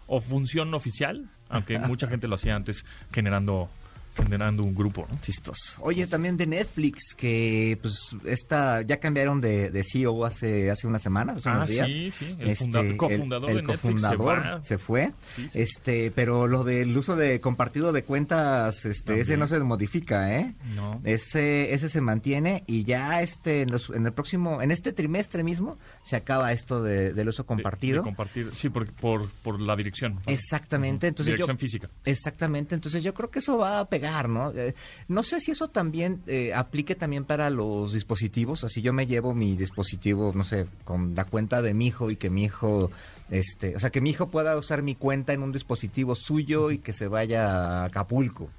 o 0.07 0.21
función 0.21 0.73
oficial, 0.73 1.27
aunque 1.49 1.77
mucha 1.79 2.07
gente 2.07 2.27
lo 2.27 2.35
hacía 2.35 2.55
antes 2.55 2.85
generando 3.11 3.69
generando 4.15 4.63
un 4.63 4.73
grupo, 4.75 5.07
¿no? 5.09 5.19
Chistoso. 5.21 5.77
Oye, 5.81 6.07
también 6.07 6.37
de 6.37 6.47
Netflix, 6.47 7.13
que 7.15 7.77
pues 7.81 8.15
esta, 8.25 8.81
ya 8.81 8.99
cambiaron 8.99 9.41
de, 9.41 9.69
de 9.69 9.83
CEO 9.83 10.25
hace, 10.25 10.69
hace 10.71 10.87
unas 10.87 11.01
semanas, 11.01 11.37
hace 11.37 11.49
Ah, 11.49 11.55
unos 11.57 11.69
días. 11.69 11.87
sí, 11.91 12.11
sí, 12.11 12.35
el 12.39 12.97
cofundador 12.97 13.49
el 13.51 13.57
de 13.57 13.61
Netflix 13.63 14.01
se 14.01 14.07
cofundador 14.17 14.59
se 14.63 14.77
fue. 14.77 15.11
Sí, 15.35 15.43
sí. 15.43 15.49
Este, 15.53 16.11
pero 16.11 16.47
lo 16.47 16.63
del 16.63 16.95
uso 16.97 17.15
de 17.15 17.39
compartido 17.41 17.91
de 17.91 18.03
cuentas, 18.03 18.85
este, 18.85 19.19
ese 19.19 19.37
no 19.37 19.47
se 19.47 19.59
modifica, 19.59 20.33
¿eh? 20.39 20.55
No. 20.73 20.99
Ese, 21.03 21.73
ese 21.73 21.89
se 21.89 22.01
mantiene 22.01 22.63
y 22.67 22.83
ya 22.83 23.21
este, 23.21 23.61
en, 23.61 23.71
los- 23.71 23.89
en 23.89 24.05
el 24.05 24.13
próximo, 24.13 24.61
en 24.61 24.71
este 24.71 24.93
trimestre 24.93 25.43
mismo, 25.43 25.77
se 26.03 26.15
acaba 26.15 26.51
esto 26.51 26.81
de- 26.83 27.13
del 27.13 27.29
uso 27.29 27.45
compartido. 27.45 27.97
de 27.97 28.03
compartir, 28.03 28.51
sí, 28.55 28.69
por, 28.69 28.91
por, 28.93 29.29
por 29.43 29.59
la 29.59 29.75
dirección. 29.75 30.19
Exactamente, 30.27 31.07
entonces 31.07 31.31
yo, 31.31 31.35
dirección 31.37 31.57
física. 31.57 31.89
Exactamente, 32.05 32.75
entonces 32.75 33.03
yo 33.03 33.13
creo 33.13 33.29
que 33.29 33.39
eso 33.39 33.57
va 33.57 33.79
a 33.79 33.89
pegar, 33.89 34.04
¿no? 34.29 34.51
Eh, 34.51 34.75
no 35.07 35.23
sé 35.23 35.39
si 35.39 35.51
eso 35.51 35.67
también 35.67 36.21
eh, 36.27 36.53
aplique 36.53 36.95
también 36.95 37.25
para 37.25 37.49
los 37.49 37.93
dispositivos, 37.93 38.63
así 38.63 38.81
yo 38.81 38.93
me 38.93 39.07
llevo 39.07 39.33
mi 39.33 39.55
dispositivo, 39.55 40.31
no 40.35 40.43
sé, 40.43 40.67
con 40.83 41.15
la 41.15 41.25
cuenta 41.25 41.61
de 41.61 41.73
mi 41.73 41.87
hijo 41.87 42.11
y 42.11 42.15
que 42.15 42.29
mi 42.29 42.45
hijo, 42.45 42.91
este, 43.29 43.75
o 43.75 43.79
sea, 43.79 43.89
que 43.89 44.01
mi 44.01 44.11
hijo 44.11 44.29
pueda 44.29 44.55
usar 44.57 44.81
mi 44.83 44.95
cuenta 44.95 45.33
en 45.33 45.41
un 45.43 45.51
dispositivo 45.51 46.15
suyo 46.15 46.71
y 46.71 46.77
que 46.79 46.93
se 46.93 47.07
vaya 47.07 47.81
a 47.81 47.85
Acapulco. 47.85 48.49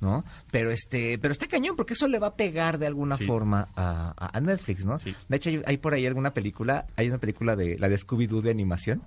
¿no? 0.00 0.24
Pero 0.50 0.70
este, 0.70 1.18
pero 1.18 1.32
está 1.32 1.46
cañón 1.46 1.76
porque 1.76 1.94
eso 1.94 2.08
le 2.08 2.18
va 2.18 2.28
a 2.28 2.34
pegar 2.34 2.78
de 2.78 2.86
alguna 2.86 3.16
Sí. 3.16 3.26
forma 3.26 3.68
a, 3.76 4.40
Netflix, 4.40 4.84
¿no? 4.84 4.98
Sí. 4.98 5.14
De 5.28 5.36
hecho 5.36 5.50
hay, 5.50 5.62
hay 5.66 5.76
por 5.76 5.94
ahí 5.94 6.06
alguna 6.06 6.34
película, 6.34 6.86
hay 6.96 7.08
una 7.08 7.18
película 7.18 7.54
de 7.56 7.78
la 7.78 7.88
de 7.88 7.96
Scooby-Doo 7.96 8.40
de 8.42 8.50
animación, 8.50 9.02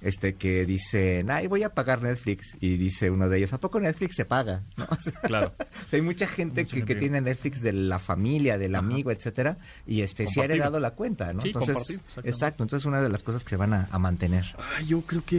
este 0.00 0.34
que 0.34 0.64
dice, 0.64 1.24
ay, 1.28 1.46
voy 1.46 1.62
a 1.62 1.70
pagar 1.74 2.00
Netflix. 2.02 2.56
Y 2.60 2.76
dice 2.76 3.10
uno 3.10 3.28
de 3.28 3.38
ellos, 3.38 3.52
¿a 3.52 3.58
poco 3.58 3.80
Netflix 3.80 4.16
se 4.16 4.24
paga? 4.24 4.62
¿No? 4.76 4.86
O 4.98 5.00
sea, 5.00 5.12
Claro. 5.22 5.54
o 5.58 5.64
sea, 5.90 5.96
hay 5.98 6.02
mucha 6.02 6.26
gente 6.26 6.66
que, 6.66 6.84
que 6.84 6.94
tiene 6.94 7.20
Netflix 7.20 7.62
de 7.62 7.72
la 7.72 7.98
familia, 7.98 8.58
del 8.58 8.74
amigo, 8.74 9.10
etcétera, 9.10 9.58
y 9.86 10.02
este 10.02 10.26
sí 10.26 10.40
ha 10.40 10.44
heredado 10.44 10.80
la 10.80 10.92
cuenta, 10.92 11.32
¿no? 11.32 11.42
Sí, 11.42 11.48
entonces, 11.48 12.00
exacto, 12.24 12.62
entonces 12.62 12.82
es 12.82 12.86
una 12.86 13.00
de 13.02 13.08
las 13.08 13.22
cosas 13.22 13.44
que 13.44 13.50
se 13.50 13.56
van 13.56 13.74
a, 13.74 13.88
a 13.90 13.98
mantener. 13.98 14.44
Ah, 14.58 14.82
yo 14.82 15.00
creo 15.02 15.24
que 15.24 15.38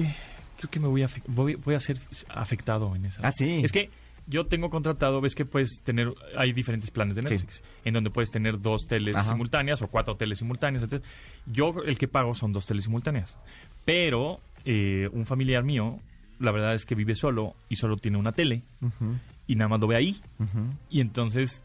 creo 0.58 0.70
que 0.72 0.80
me 0.80 0.88
voy 0.88 1.04
a 1.04 1.10
voy, 1.28 1.56
voy 1.56 1.76
a 1.76 1.80
ser 1.80 2.00
afectado 2.30 2.96
en 2.96 3.06
esa. 3.06 3.22
Ah, 3.28 3.32
sí. 3.32 3.62
Es 3.64 3.72
que 3.72 3.90
yo 4.28 4.46
tengo 4.46 4.70
contratado, 4.70 5.22
ves 5.22 5.34
que 5.34 5.46
puedes 5.46 5.82
tener, 5.84 6.14
hay 6.38 6.54
diferentes 6.54 6.92
planes 6.92 7.16
de 7.16 7.24
Netflix, 7.24 7.64
en 7.84 7.94
donde 7.96 8.12
puedes 8.12 8.30
tener 8.30 8.62
dos 8.62 8.86
teles 8.88 9.16
Ajá. 9.16 9.32
simultáneas 9.32 9.82
o 9.82 9.88
cuatro 9.88 10.16
teles 10.18 10.38
simultáneas. 10.38 10.84
Entonces, 10.84 11.08
yo 11.48 11.74
el 11.86 11.98
que 11.98 12.08
pago 12.08 12.36
son 12.36 12.54
dos 12.54 12.66
teles 12.66 12.84
simultáneas. 12.84 13.38
Pero 13.86 14.40
eh, 14.66 15.10
un 15.14 15.26
familiar 15.26 15.64
mío, 15.64 16.00
la 16.40 16.52
verdad 16.52 16.76
es 16.76 16.86
que 16.86 16.94
vive 16.94 17.16
solo 17.16 17.56
y 17.70 17.76
solo 17.78 17.98
tiene 17.98 18.18
una 18.18 18.32
tele 18.32 18.62
y 19.48 19.56
nada 19.56 19.68
más 19.70 19.80
lo 19.80 19.88
ve 19.88 19.96
ahí. 19.96 20.22
Y 20.92 21.02
entonces 21.02 21.64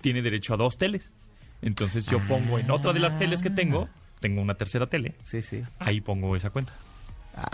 tiene 0.00 0.22
derecho 0.22 0.54
a 0.54 0.56
dos 0.56 0.78
teles. 0.78 1.12
Entonces 1.60 2.06
yo 2.06 2.18
pongo 2.20 2.58
en 2.58 2.70
otra 2.70 2.92
de 2.94 3.00
las 3.00 3.18
teles 3.18 3.42
que 3.42 3.50
tengo, 3.50 3.88
tengo 4.20 4.40
una 4.40 4.54
tercera 4.54 4.86
tele, 4.86 5.16
Sí, 5.22 5.42
sí. 5.42 5.62
ahí 5.78 6.00
pongo 6.00 6.34
esa 6.36 6.48
cuenta. 6.50 6.72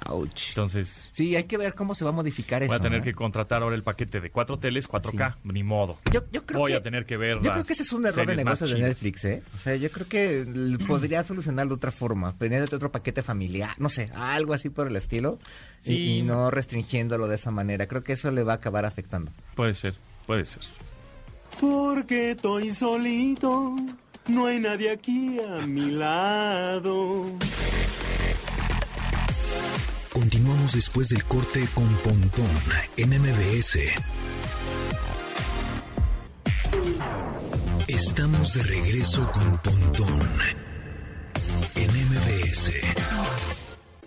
Ouch. 0.09 0.49
Entonces 0.51 1.09
Sí, 1.13 1.35
hay 1.35 1.45
que 1.45 1.57
ver 1.59 1.75
cómo 1.75 1.95
se 1.95 2.05
va 2.05 2.11
a 2.11 2.13
modificar 2.13 2.63
eso. 2.63 2.69
voy 2.71 2.77
a 2.79 2.83
tener 2.83 3.01
¿no? 3.01 3.05
que 3.05 3.15
contratar 3.15 3.63
ahora 3.63 3.75
el 3.75 3.83
paquete 3.83 4.21
de 4.21 4.31
cuatro 4.31 4.59
teles, 4.59 4.89
4K, 4.89 5.37
ni 5.45 5.63
modo. 5.65 5.99
Yo, 6.13 6.23
yo 6.31 6.45
creo 6.47 6.61
Voy 6.61 6.71
que, 6.73 6.77
a 6.79 6.83
tener 6.83 7.05
que 7.05 7.17
ver 7.17 7.39
Yo 7.39 7.43
las 7.45 7.53
creo 7.55 7.65
que 7.65 7.73
ese 7.73 7.83
es 7.83 7.93
un 7.93 8.07
error 8.07 8.27
de 8.27 8.37
negocios 8.37 8.71
de. 8.71 8.79
Netflix, 8.79 9.25
¿eh? 9.25 9.43
O 9.55 9.59
sea, 9.59 9.75
yo 9.77 9.91
creo 9.91 10.07
que 10.09 10.79
podría 10.87 11.25
solucionar 11.25 11.67
de 11.69 11.75
otra 11.75 11.91
forma, 11.91 12.35
teniendo 12.39 12.75
otro 12.77 12.93
paquete 12.93 13.23
familiar, 13.23 13.71
no 13.79 13.89
sé, 13.89 14.11
algo 14.15 14.55
así 14.55 14.69
por 14.71 14.87
el 14.87 14.97
estilo, 14.97 15.39
y- 15.83 15.87
Sí. 15.87 15.93
y, 16.19 16.23
no 16.23 16.51
restringiéndolo 16.51 17.27
de 17.27 17.35
esa 17.35 17.51
manera. 17.51 17.87
Creo 17.89 18.05
que 18.05 18.13
eso 18.13 18.31
le 18.31 18.45
va 18.45 18.53
a 18.53 18.57
acabar 18.57 18.85
afectando. 18.85 19.33
Puede 19.57 19.75
ser, 19.75 19.95
puede 20.27 20.45
ser. 20.45 20.63
Porque 21.61 22.31
estoy 22.33 22.71
solito, 22.71 23.75
no 24.29 24.47
hay 24.47 24.59
nadie 24.61 24.91
aquí 24.91 25.39
a 25.41 25.67
mi 25.67 25.91
lado. 25.91 27.27
Continuamos 30.13 30.75
después 30.75 31.09
del 31.09 31.25
corte 31.25 31.67
con 31.75 31.89
Pontón 32.05 32.47
en 32.99 33.09
MBS. 33.19 33.79
Estamos 37.89 38.55
de 38.55 38.63
regreso 38.63 39.27
con 39.33 39.59
Pontón 39.59 40.29
en 41.77 41.89
MBS. 41.89 42.73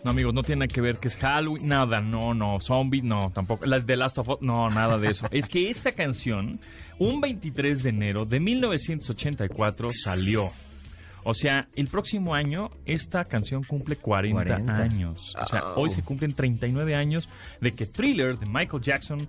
No, 0.03 0.11
amigos, 0.11 0.35
no 0.35 0.43
tiene 0.43 0.67
que 0.67 0.81
ver 0.81 0.97
que 0.97 1.07
es 1.07 1.17
Halloween, 1.17 1.67
nada, 1.67 1.99
no, 2.01 2.35
no, 2.35 2.59
zombie, 2.61 3.01
no, 3.01 3.31
tampoco. 3.33 3.65
Las 3.65 3.87
de 3.87 3.95
Last 3.95 4.19
of 4.19 4.29
Us, 4.29 4.37
no, 4.41 4.69
nada 4.69 4.99
de 4.99 5.09
eso. 5.09 5.27
es 5.31 5.49
que 5.49 5.71
esta 5.71 5.91
canción, 5.91 6.59
un 6.99 7.19
23 7.19 7.81
de 7.81 7.89
enero 7.89 8.25
de 8.25 8.39
1984, 8.39 9.89
salió. 9.91 10.51
O 11.25 11.33
sea, 11.33 11.67
el 11.75 11.87
próximo 11.87 12.33
año 12.35 12.69
esta 12.85 13.25
canción 13.25 13.63
cumple 13.63 13.95
40, 13.97 14.43
40. 14.43 14.75
años. 14.77 15.35
O 15.41 15.45
sea, 15.47 15.63
Oh. 15.75 15.81
hoy 15.81 15.89
se 15.89 16.03
cumplen 16.03 16.33
39 16.33 16.95
años 16.95 17.27
de 17.61 17.73
que 17.73 17.85
Thriller 17.87 18.37
de 18.39 18.45
Michael 18.45 18.81
Jackson, 18.83 19.27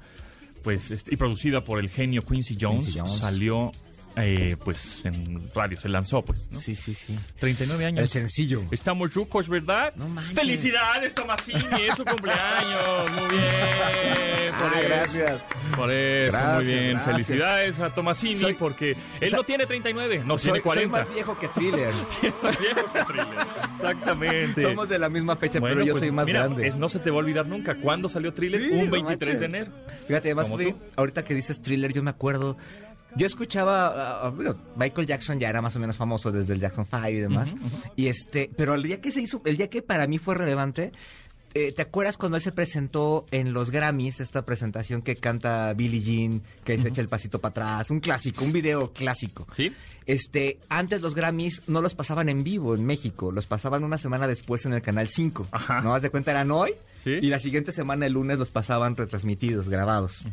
pues, 0.62 0.90
este, 0.90 1.14
y 1.14 1.16
producida 1.16 1.62
por 1.62 1.78
el 1.80 1.88
genio 1.88 2.22
Quincy 2.22 2.56
Jones, 2.60 2.84
Quincy 2.84 2.98
Jones. 2.98 3.12
salió, 3.16 3.72
eh, 4.16 4.56
pues, 4.64 5.00
en 5.04 5.50
radio, 5.54 5.78
se 5.78 5.88
lanzó, 5.88 6.22
pues, 6.24 6.48
¿no? 6.50 6.58
Sí, 6.60 6.74
sí, 6.74 6.94
sí. 6.94 7.18
39 7.38 7.84
años. 7.84 8.00
El 8.02 8.08
sencillo. 8.08 8.62
Estamos 8.70 9.10
yucos, 9.12 9.48
¿verdad? 9.48 9.92
No 9.96 10.08
manches. 10.08 10.34
¡Felicidades, 10.34 11.14
Tomasini! 11.14 11.58
Es 11.86 11.94
su 11.96 12.04
cumpleaños. 12.04 13.10
Muy 13.12 13.28
bien. 13.36 14.54
Por 14.58 14.68
Ah, 14.74 14.80
eso. 14.80 14.88
gracias. 14.88 15.42
Por 15.76 15.90
eso, 15.90 16.36
Gracias, 16.36 16.54
muy 16.56 16.64
bien. 16.64 16.90
gracias. 16.92 17.12
Felicidades 17.12 17.80
a 17.80 17.94
Tomasini 17.94 18.34
Soy- 18.36 18.54
porque 18.54 18.96
él 19.20 19.32
no 19.32 19.42
tiene 19.44 19.66
39, 19.66 20.22
no 20.24 20.38
Soy, 20.38 20.44
tiene 20.44 20.58
soy 20.58 20.62
40. 20.62 20.98
más 20.98 21.14
viejo 21.14 21.38
que 21.38 21.48
Thriller. 21.48 21.92
Más 22.42 22.58
viejo 22.60 22.92
que 22.92 23.04
Thriller. 23.04 23.46
Exactamente. 23.74 24.62
Somos 24.62 24.88
de 24.88 24.98
la 24.98 25.08
misma 25.08 25.36
fecha, 25.36 25.60
Bueno, 25.60 25.76
pero 25.76 25.86
yo 25.86 25.92
pues, 25.92 26.00
soy 26.02 26.10
más 26.12 26.26
mira, 26.26 26.44
grande. 26.44 26.66
es- 26.68 26.76
no 26.76 26.88
se 26.88 26.98
te 27.00 27.10
va 27.10 27.16
a 27.16 27.18
olvidar 27.20 27.46
nunca. 27.46 27.74
¿Cuándo 27.76 28.08
salió 28.08 28.32
Thriller? 28.32 28.60
Sí, 28.62 28.70
Un 28.70 28.86
no 28.86 28.90
23 28.92 29.40
de 29.40 29.48
manches. 29.48 29.68
enero. 29.68 29.72
Fíjate, 30.06 30.28
además, 30.28 30.48
fui- 30.48 30.74
ahorita 30.96 31.24
que 31.24 31.34
dices 31.34 31.60
thriller, 31.60 31.92
yo 31.92 32.02
me 32.02 32.10
acuerdo. 32.10 32.56
Yo 33.16 33.26
escuchaba, 33.26 33.86
ah, 33.86 34.20
ah, 34.24 34.28
bueno, 34.28 34.56
Michael 34.76 35.06
Jackson 35.06 35.40
ya 35.40 35.48
era 35.48 35.62
más 35.62 35.74
o 35.74 35.80
menos 35.80 35.96
famoso 35.96 36.30
desde 36.30 36.52
el 36.52 36.60
Jackson 36.60 36.84
5 36.84 37.08
y 37.08 37.14
demás. 37.14 37.54
Y 37.96 38.08
este, 38.08 38.50
pero 38.56 38.74
el 38.74 38.82
día 38.82 39.00
que 39.00 39.10
se 39.10 39.22
hizo, 39.22 39.40
el 39.46 39.56
día 39.56 39.70
que 39.70 39.80
para 39.80 40.06
mí 40.06 40.18
fue 40.18 40.34
relevante, 40.34 40.92
eh, 41.54 41.72
¿te 41.72 41.82
acuerdas 41.82 42.16
cuando 42.16 42.36
él 42.36 42.42
se 42.42 42.52
presentó 42.52 43.26
en 43.30 43.52
los 43.52 43.70
Grammys, 43.70 44.20
esta 44.20 44.44
presentación 44.44 45.02
que 45.02 45.16
canta 45.16 45.72
Billie 45.74 46.02
Jean, 46.02 46.42
que 46.64 46.78
se 46.78 46.88
echa 46.88 47.00
el 47.00 47.08
pasito 47.08 47.38
para 47.40 47.50
atrás, 47.50 47.90
un 47.90 48.00
clásico, 48.00 48.44
un 48.44 48.52
video 48.52 48.92
clásico? 48.92 49.46
¿Sí? 49.56 49.72
Este, 50.06 50.58
antes 50.68 51.00
los 51.00 51.14
Grammys 51.14 51.62
no 51.66 51.80
los 51.82 51.94
pasaban 51.94 52.28
en 52.28 52.44
vivo 52.44 52.74
en 52.74 52.84
México, 52.84 53.32
los 53.32 53.46
pasaban 53.46 53.82
una 53.84 53.98
semana 53.98 54.26
después 54.28 54.64
en 54.66 54.72
el 54.72 54.82
canal 54.82 55.08
5. 55.08 55.48
Ajá. 55.50 55.80
¿No? 55.80 55.94
Haz 55.94 56.02
de 56.02 56.10
cuenta 56.10 56.30
eran 56.30 56.50
hoy 56.50 56.74
Sí. 57.02 57.12
y 57.22 57.28
la 57.28 57.38
siguiente 57.38 57.70
semana 57.72 58.06
el 58.06 58.14
lunes 58.14 58.38
los 58.38 58.48
pasaban 58.50 58.96
retransmitidos, 58.96 59.68
grabados. 59.68 60.24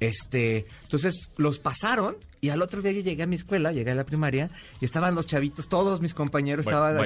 Este, 0.00 0.66
entonces 0.84 1.28
los 1.36 1.58
pasaron 1.58 2.16
y 2.46 2.50
al 2.50 2.62
otro 2.62 2.82
día 2.82 2.92
yo 2.92 3.00
llegué 3.00 3.22
a 3.22 3.26
mi 3.26 3.36
escuela, 3.36 3.72
llegué 3.72 3.90
a 3.90 3.94
la 3.94 4.04
primaria 4.04 4.50
y 4.80 4.84
estaban 4.84 5.14
los 5.14 5.26
chavitos, 5.26 5.68
todos 5.68 6.00
mis 6.00 6.14
compañeros 6.14 6.64
Ba- 6.64 6.70
estaban 6.72 6.96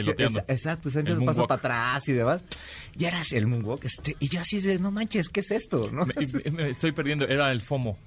exa- 0.40 0.44
exacto, 0.48 0.88
El 0.88 1.06
echando 1.06 1.24
paso 1.26 1.46
para 1.46 1.58
atrás 1.58 2.08
y 2.08 2.12
demás. 2.12 2.42
Y 2.96 3.04
era 3.04 3.20
así 3.20 3.36
el 3.36 3.46
moonwalk, 3.46 3.84
este, 3.84 4.16
y 4.20 4.28
yo 4.28 4.40
así 4.40 4.60
de 4.60 4.78
no 4.78 4.90
manches, 4.90 5.28
¿qué 5.28 5.40
es 5.40 5.50
esto? 5.50 5.90
¿No? 5.92 6.06
Me, 6.06 6.50
me 6.50 6.70
estoy 6.70 6.92
perdiendo. 6.92 7.26
Era 7.26 7.50
el 7.52 7.60
FOMO. 7.60 7.98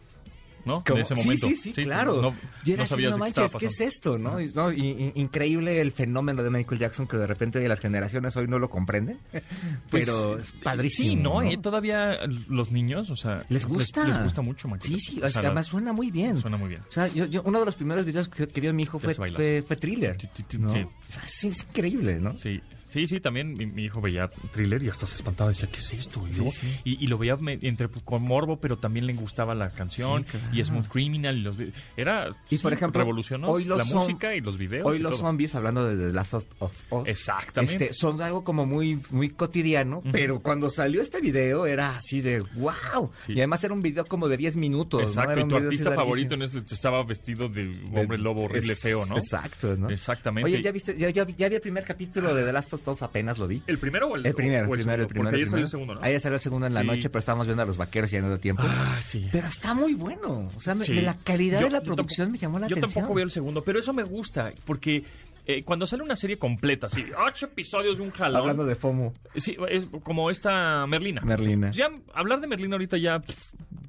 ¿No? 0.66 0.84
En 0.86 0.98
ese 0.98 1.16
sí, 1.16 1.22
momento. 1.22 1.48
sí, 1.50 1.56
sí, 1.56 1.74
claro. 1.74 2.22
No, 2.22 2.36
y 2.66 2.72
era 2.72 2.86
no 2.88 2.96
así, 2.96 3.04
no 3.04 3.18
manches, 3.18 3.56
¿qué 3.56 3.66
es 3.68 3.82
esto? 3.82 4.18
¿no? 4.18 4.40
Y- 4.40 4.52
no, 4.54 4.72
y- 4.72 4.80
y- 5.16 5.22
increíble 5.22 5.82
el 5.82 5.92
fenómeno 5.92 6.44
de 6.44 6.50
Michael 6.50 6.80
Jackson 6.80 7.08
que 7.08 7.18
de 7.18 7.28
repente 7.28 7.68
las 7.68 7.80
generaciones 7.80 8.36
hoy 8.38 8.48
no 8.48 8.60
lo 8.60 8.70
comprenden. 8.70 9.20
Pues, 9.90 10.06
pero 10.06 10.38
es 10.40 10.52
padrísimo. 10.52 11.10
Sí, 11.10 11.16
¿no? 11.16 11.42
Eh, 11.42 11.58
Todavía 11.58 12.20
los 12.48 12.72
niños, 12.72 13.10
o 13.10 13.16
sea... 13.16 13.46
Les 13.50 13.66
gusta. 13.66 14.06
Les, 14.06 14.22
gusta 14.22 14.42
mucho 14.42 14.68
Michael 14.68 14.82
Sí, 14.94 15.00
sí. 15.00 15.22
O 15.22 15.30
sea, 15.30 15.42
además 15.42 15.68
suena 15.68 15.92
muy 15.94 16.12
bien. 16.12 16.38
Suena 16.38 16.56
muy 16.58 16.70
bien. 16.70 16.82
O 16.88 16.92
sea, 16.92 17.08
yo, 17.08 17.26
yo- 17.26 17.42
uno 17.46 17.60
de 17.60 17.66
los 17.66 17.76
primeros 17.76 18.06
videos 18.06 18.30
que, 18.30 18.48
que 18.48 18.62
vio 18.62 18.74
mi 18.74 18.84
hijo 18.84 19.00
fue, 19.00 19.14
fue, 19.14 19.64
fue 19.68 19.76
Thriller. 19.76 20.18
Sí, 20.20 20.30
sí, 20.36 20.46
sí, 20.50 20.58
¿no? 20.58 20.72
sí. 20.74 20.80
O 20.80 21.12
sea, 21.12 21.24
sí, 21.28 21.48
es 21.50 21.64
increíble, 21.64 22.20
¿no? 22.20 22.38
Sí, 22.38 22.62
sí, 22.92 23.08
sí, 23.08 23.20
también 23.20 23.54
mi, 23.54 23.66
mi 23.66 23.86
hijo 23.86 24.02
veía 24.02 24.30
thriller 24.54 24.84
y 24.84 24.90
hasta 24.90 25.08
se 25.08 25.16
espantaba, 25.16 25.50
decía, 25.50 25.68
¿qué 25.72 25.80
es 25.80 25.94
esto? 25.94 26.22
Y, 26.30 26.34
luego- 26.36 26.52
sí. 26.52 26.68
y, 26.84 27.04
y 27.04 27.08
lo 27.08 27.18
veía 27.18 27.36
me- 27.38 27.58
entre 27.62 27.88
con 28.06 28.22
morbo, 28.24 28.60
pero 28.60 28.78
también 28.78 29.08
le 29.08 29.14
gustaba 29.14 29.56
la 29.56 29.72
canción 29.72 30.24
Sí, 30.24 30.38
claro. 30.38 30.46
y 30.56 30.64
Smooth 30.64 30.88
Criminal 30.88 31.38
y 31.38 31.42
los 31.42 31.56
era 31.98 32.30
Y, 32.50 32.58
sí, 32.58 32.62
por 32.64 32.74
ejemplo, 32.74 33.00
revolucionó 33.02 33.48
hoy 33.50 33.66
los 33.66 33.78
la 33.78 33.84
música 33.86 34.36
y 34.36 34.42
los 34.42 34.58
videos. 34.58 34.86
Hoy 34.88 35.00
los 35.00 35.14
todo. 35.14 35.22
zombies, 35.22 35.56
hablando 35.56 35.88
de 35.88 36.08
The 36.08 36.14
Last 36.14 36.34
of 36.34 36.44
Us, 36.92 37.08
Exactamente. 37.08 37.86
este, 37.86 37.94
son 37.94 38.22
algo 38.22 38.44
como 38.44 38.66
muy, 38.66 39.00
muy 39.10 39.30
cotidiano, 39.30 40.04
pero 40.12 40.40
cuando 40.42 40.70
salió 40.70 41.02
este 41.02 41.22
video 41.22 41.66
era 41.66 41.96
así 41.96 42.22
de 42.22 42.42
wow. 42.56 43.12
Sí. 43.26 43.34
Y 43.34 43.38
además 43.40 43.64
era 43.64 43.74
un 43.74 43.82
video 43.82 44.06
como 44.06 44.28
de 44.28 44.38
10 44.38 44.58
minutos. 44.58 45.02
Exacto, 45.04 45.40
y 45.40 45.48
tu 45.48 45.56
artista 45.56 45.92
favorito 45.94 46.36
en 46.36 46.42
este 46.44 46.60
estaba 46.72 47.04
vestido 47.04 47.48
de 47.48 47.68
De- 47.68 48.00
hombre 48.02 48.18
lobo 48.18 48.44
horrible 48.46 48.74
es- 48.74 48.80
feo, 48.82 49.06
¿no? 49.06 49.18
Exacto, 49.18 49.76
¿no? 49.76 49.90
Exactamente. 49.90 50.46
Oye, 50.50 50.62
¿ya 50.62 50.72
viste? 50.72 50.98
Ya, 50.98 51.10
ya, 51.10 51.26
ya 51.28 51.50
vi 51.50 51.56
el 51.56 51.62
primer 51.62 51.84
capítulo 51.84 52.34
de 52.36 52.44
The 52.44 52.52
Last 52.52 52.74
of 52.74 52.81
Us, 52.88 53.02
apenas 53.02 53.38
lo 53.38 53.48
vi. 53.48 53.62
¿El 53.68 53.78
primero 53.78 54.08
o 54.08 54.16
el, 54.16 54.26
El 54.26 54.34
primero, 54.34 54.68
o 54.70 54.74
el 54.74 54.80
primero, 54.80 55.04
el 55.04 55.08
primero. 55.08 55.30
Porque 55.30 55.36
ayer 55.36 55.44
el 55.44 55.50
salió 55.50 55.52
primero. 55.52 55.66
el 55.66 55.70
segundo, 55.70 55.94
¿no? 55.96 56.02
Ayer 56.02 56.20
salió 56.22 56.36
el 56.36 56.42
segundo 56.42 56.68
en 56.68 56.74
la 56.74 56.82
Sí. 56.82 56.88
noche, 56.88 57.10
pero 57.10 57.20
estábamos 57.20 57.48
viendo 57.48 57.64
a 57.64 57.66
los 57.66 57.78
vaqueros 57.78 58.12
y 58.12 58.16
ya 58.16 58.22
no 58.22 58.28
dio 58.30 58.40
tiempo. 58.40 58.64
Ah, 58.66 59.00
sí. 59.02 59.28
Pero 59.32 59.48
está 59.48 59.74
muy 59.74 59.94
bueno. 59.94 60.50
O 60.56 60.60
sea, 60.62 60.76
Sí. 60.76 60.94
me- 60.94 61.02
la 61.02 61.16
calidad 61.18 61.60
Yo- 61.60 61.66
de 61.68 61.72
la 61.72 61.80
yo 61.80 61.84
producción 61.86 62.28
tampoco- 62.28 62.32
me 62.32 62.38
llamó 62.38 62.60
la 62.60 62.68
yo 62.68 62.76
atención. 62.76 62.94
tampoco 63.04 63.16
veo 63.16 63.26
el 63.26 63.32
segundo, 63.32 63.64
pero 63.64 63.80
eso 63.80 63.94
me 63.94 64.04
gusta, 64.04 64.52
porque 64.66 65.04
eh, 65.48 65.64
cuando 65.64 65.88
sale 65.88 66.04
una 66.04 66.16
serie 66.16 66.38
completa, 66.38 66.86
así, 66.86 67.04
ocho 67.28 67.48
episodios 67.48 67.98
de 67.98 68.04
un 68.04 68.12
jalón. 68.12 68.42
Hablando 68.42 68.64
de 68.64 68.76
FOMO. 68.76 69.12
Sí, 69.36 69.58
es 69.70 69.86
como 70.04 70.30
esta 70.30 70.86
Merlina. 70.86 71.22
Merlina. 71.22 71.72
Ya 71.72 71.90
hablar 72.14 72.40
de 72.42 72.48
Merlina 72.48 72.76
ahorita 72.76 72.98
ya, 72.98 73.22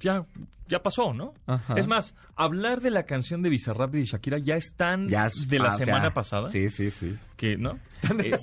ya, 0.00 0.24
ya 0.68 0.82
pasó, 0.82 1.12
¿no? 1.12 1.34
Ajá. 1.46 1.74
Es 1.76 1.86
más, 1.86 2.14
hablar 2.36 2.80
de 2.80 2.90
la 2.90 3.04
canción 3.04 3.42
de 3.42 3.50
Bizarrap 3.50 3.94
y 3.94 3.98
de 3.98 4.04
Shakira 4.06 4.38
ya 4.38 4.56
están 4.56 5.08
Ya 5.08 5.26
es- 5.26 5.48
de 5.48 5.58
la 5.58 5.70
ah, 5.70 5.76
semana 5.76 6.04
ya. 6.08 6.14
pasada. 6.14 6.48
Sí, 6.48 6.70
sí, 6.70 6.90
sí. 6.90 7.16
Que, 7.36 7.56
¿no? 7.56 7.78
de 8.16 8.30
la 8.30 8.36
Eh, 8.36 8.40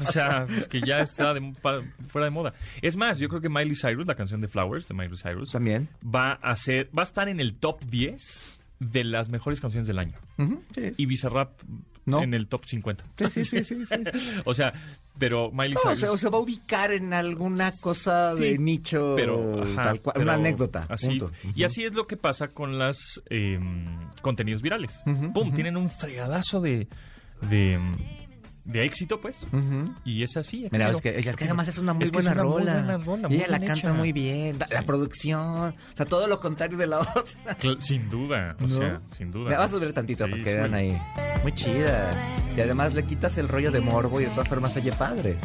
O 0.00 0.10
sea, 0.12 0.46
es 0.56 0.68
que 0.68 0.80
ya 0.80 1.00
está 1.00 1.34
de- 1.34 1.52
fuera 2.08 2.24
de 2.26 2.30
moda. 2.30 2.52
Es 2.82 2.96
más, 2.96 3.18
yo 3.18 3.28
creo 3.28 3.40
que 3.40 3.48
Miley 3.48 3.74
Cyrus, 3.74 4.06
la 4.06 4.14
canción 4.14 4.40
de 4.40 4.48
Flowers 4.48 4.88
de 4.88 4.94
Miley 4.94 5.16
Cyrus, 5.16 5.50
También. 5.52 5.88
va 6.04 6.32
a 6.32 6.54
ser, 6.56 6.90
va 6.96 7.02
a 7.02 7.04
estar 7.04 7.28
en 7.28 7.40
el 7.40 7.54
top 7.56 7.82
10 7.84 8.56
de 8.80 9.04
las 9.04 9.28
mejores 9.28 9.60
canciones 9.60 9.88
del 9.88 9.98
año. 9.98 10.14
Sí. 10.72 10.92
Y 10.96 11.06
Bizarrap 11.06 11.50
No. 12.08 12.22
en 12.22 12.34
el 12.34 12.46
top 12.48 12.64
50. 12.64 13.04
Sí, 13.30 13.44
sí, 13.44 13.64
sí, 13.64 13.64
sí, 13.64 13.84
o 14.44 14.54
sea, 14.54 14.72
pero 15.18 15.50
Miley 15.50 15.74
No, 15.74 15.80
o, 15.80 15.82
Cyrus... 15.82 15.98
sea, 15.98 16.12
o 16.12 16.18
se 16.18 16.28
va 16.28 16.38
a 16.38 16.40
ubicar 16.40 16.92
en 16.92 17.12
alguna 17.12 17.72
cosa 17.80 18.34
de 18.34 18.58
nicho, 18.58 19.14
pero 19.16 19.62
ajá, 19.62 19.82
tal 19.82 20.00
cual, 20.00 20.22
una 20.22 20.34
anécdota. 20.34 20.88
Y 21.54 21.64
así 21.64 21.84
es 21.84 21.94
lo 21.94 22.06
que 22.06 22.16
pasa 22.16 22.48
con 22.48 22.78
las 22.78 23.20
eh, 23.30 23.58
contenidos 24.22 24.62
virales. 24.62 25.00
Pum, 25.34 25.52
tienen 25.52 25.76
un 25.76 25.90
fregadazo 25.90 26.60
de, 26.60 26.88
de, 28.68 28.84
éxito, 28.84 29.20
pues. 29.20 29.42
Ujú. 29.52 29.84
Y 30.04 30.22
es 30.22 30.36
así. 30.36 30.68
Mira, 30.70 30.90
es 30.90 31.00
que, 31.00 31.16
es 31.18 31.36
que 31.36 31.44
además 31.44 31.68
es 31.68 31.78
una 31.78 31.94
muy 31.94 32.04
Es 32.04 32.10
que 32.12 32.16
buena 32.18 32.30
es 32.30 32.36
una 32.36 32.44
muy 32.44 32.52
rola. 32.58 32.72
buena 32.74 32.98
rola, 32.98 33.22
y 33.28 33.30
muy 33.30 33.36
ella 33.38 33.46
la 33.48 33.58
canta 33.58 33.74
hecha. 33.74 33.92
muy 33.92 34.12
bien. 34.12 34.58
La, 34.70 34.82
producción. 34.82 35.40
O 35.40 35.72
sea, 35.94 36.06
todo 36.06 36.26
lo 36.26 36.38
contrario 36.40 36.76
de 36.78 36.86
la 36.86 37.00
otra. 37.00 37.24
Sin 37.80 38.08
duda, 38.10 38.56
o 38.60 38.66
¿No? 38.66 38.76
sea, 38.76 39.00
sin 39.16 39.30
duda. 39.30 39.50
Me 39.50 39.56
vas 39.56 39.72
a 39.72 39.76
subir 39.76 39.92
tantito 39.92 40.24
Sí, 40.26 40.30
para 40.30 40.42
que 40.42 40.54
vean 40.54 40.74
ahí. 40.74 41.00
Muy 41.42 41.52
chida. 41.52 42.10
Y 42.56 42.60
además 42.60 42.94
le 42.94 43.04
quitas 43.04 43.38
el 43.38 43.48
rollo 43.48 43.70
de 43.70 43.80
morbo 43.80 44.20
y 44.20 44.24
de 44.24 44.30
todas 44.30 44.48
formas 44.48 44.76
oye 44.76 44.92
padre. 44.92 45.36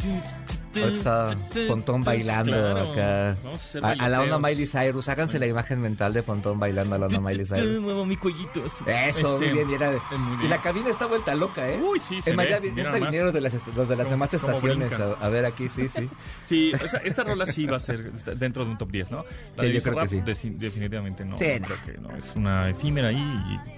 Ahorita 0.82 1.28
está 1.30 1.66
Pontón 1.68 2.02
bailando 2.04 2.52
Claro. 2.52 2.92
acá. 2.92 3.36
A 3.82 3.90
A, 4.04 4.08
la 4.08 4.20
onda. 4.22 4.38
Miley 4.38 4.66
Cyrus. 4.66 5.08
Háganse 5.08 5.38
la 5.38 5.46
imagen 5.46 5.80
mental 5.80 6.12
de 6.12 6.22
Pontón 6.22 6.58
bailando 6.58 6.94
a 6.94 6.98
la 6.98 7.06
onda 7.06 7.20
Miley 7.20 7.44
Cyrus. 7.46 7.80
Muevo 7.80 8.04
mi 8.04 8.16
cuellito. 8.16 8.64
Eso, 8.64 8.84
Este, 8.86 9.24
muy 9.26 9.48
bien. 9.48 9.70
Y, 9.70 9.74
era- 9.74 9.90
muy 9.90 10.34
y 10.34 10.36
bien. 10.38 10.50
la 10.50 10.60
cabina 10.62 10.90
está 10.90 11.06
vuelta 11.06 11.34
loca, 11.34 11.68
¿eh? 11.68 11.80
Uy, 11.82 12.00
sí, 12.00 12.20
se 12.22 12.32
más, 12.34 12.46
ve. 12.46 12.50
ya, 12.74 12.82
está 12.82 12.98
vinieron 12.98 13.32
de 13.32 13.40
las, 13.40 13.54
los 13.54 13.88
de 13.88 13.96
las 13.96 14.04
Cómo- 14.04 14.10
demás 14.10 14.34
estaciones. 14.34 14.92
A, 14.94 15.12
a 15.12 15.28
ver 15.28 15.44
aquí, 15.46 15.68
sí, 15.68 15.88
sí. 15.88 16.08
Sí, 16.44 16.72
o 16.74 16.88
sea, 16.88 17.00
esta 17.00 17.24
rola 17.24 17.46
sí 17.46 17.66
va 17.66 17.76
a 17.76 17.80
ser 17.80 18.12
dentro 18.36 18.64
de 18.64 18.70
un 18.72 18.78
top 18.78 18.90
10, 18.90 19.10
¿no? 19.10 19.24
La 19.56 19.62
Sí, 19.64 19.68
de 19.68 19.72
yo 19.74 19.82
creo 19.82 19.94
que 20.06 20.22
deci- 20.24 20.56
definitivamente 20.56 21.24
no. 21.24 21.38
Sí, 21.38 21.44
creo 21.60 21.76
que 21.86 21.98
no. 22.00 22.14
Es 22.16 22.34
una 22.36 22.68
efímera 22.68 23.08
ahí 23.08 23.16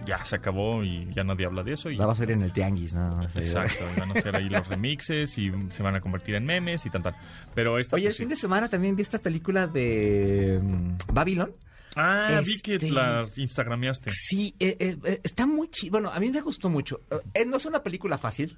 y 0.03 0.07
ya 0.09 0.25
se 0.25 0.37
acabó 0.37 0.83
y 0.83 1.09
ya 1.15 1.23
nadie 1.25 1.47
habla 1.47 1.63
de 1.63 1.73
eso. 1.75 1.91
Y, 1.91 1.97
La 1.97 2.07
va 2.07 2.13
a 2.13 2.15
hacer 2.15 2.31
en 2.31 2.43
el 2.43 2.53
tianguis, 2.53 2.95
¿no? 2.95 3.29
Sí. 3.29 3.39
Exacto, 3.41 3.85
y 3.97 4.01
van 4.01 4.11
a 4.11 4.15
hacer 4.15 4.35
ahí 4.37 4.49
los 4.49 4.67
remixes 4.69 5.39
y 5.39 5.53
se 5.71 5.83
van 5.83 5.95
a 5.97 6.01
convertir 6.01 6.35
en 6.35 6.45
memes 6.47 6.86
y 6.87 6.91
tal, 6.91 7.03
tal. 7.03 7.15
Pero 7.55 7.79
esta, 7.79 7.97
Oye, 7.97 8.05
el 8.07 8.09
pues, 8.11 8.17
sí. 8.17 8.23
fin 8.23 8.29
de 8.31 8.37
semana 8.37 8.69
también 8.69 8.97
vi 8.97 9.03
esta 9.03 9.19
película 9.19 9.67
de 9.67 10.61
mm, 10.63 11.13
Babylon. 11.13 11.53
Ah, 11.99 12.43
vi 12.45 12.61
que 12.61 12.75
Este- 12.75 12.91
la 12.91 13.27
instagrameaste. 13.37 14.11
Sí, 14.13 14.55
eh, 14.61 14.77
eh, 14.79 14.97
eh, 15.05 15.21
está 15.23 15.47
muy 15.47 15.71
chido. 15.71 15.93
Bueno, 15.93 16.11
a 16.13 16.21
mí 16.21 16.31
me 16.31 16.41
gustó 16.43 16.69
mucho. 16.69 17.01
Eh, 17.33 17.45
no 17.47 17.57
es 17.57 17.65
una 17.65 17.83
película 17.83 18.19
fácil. 18.19 18.57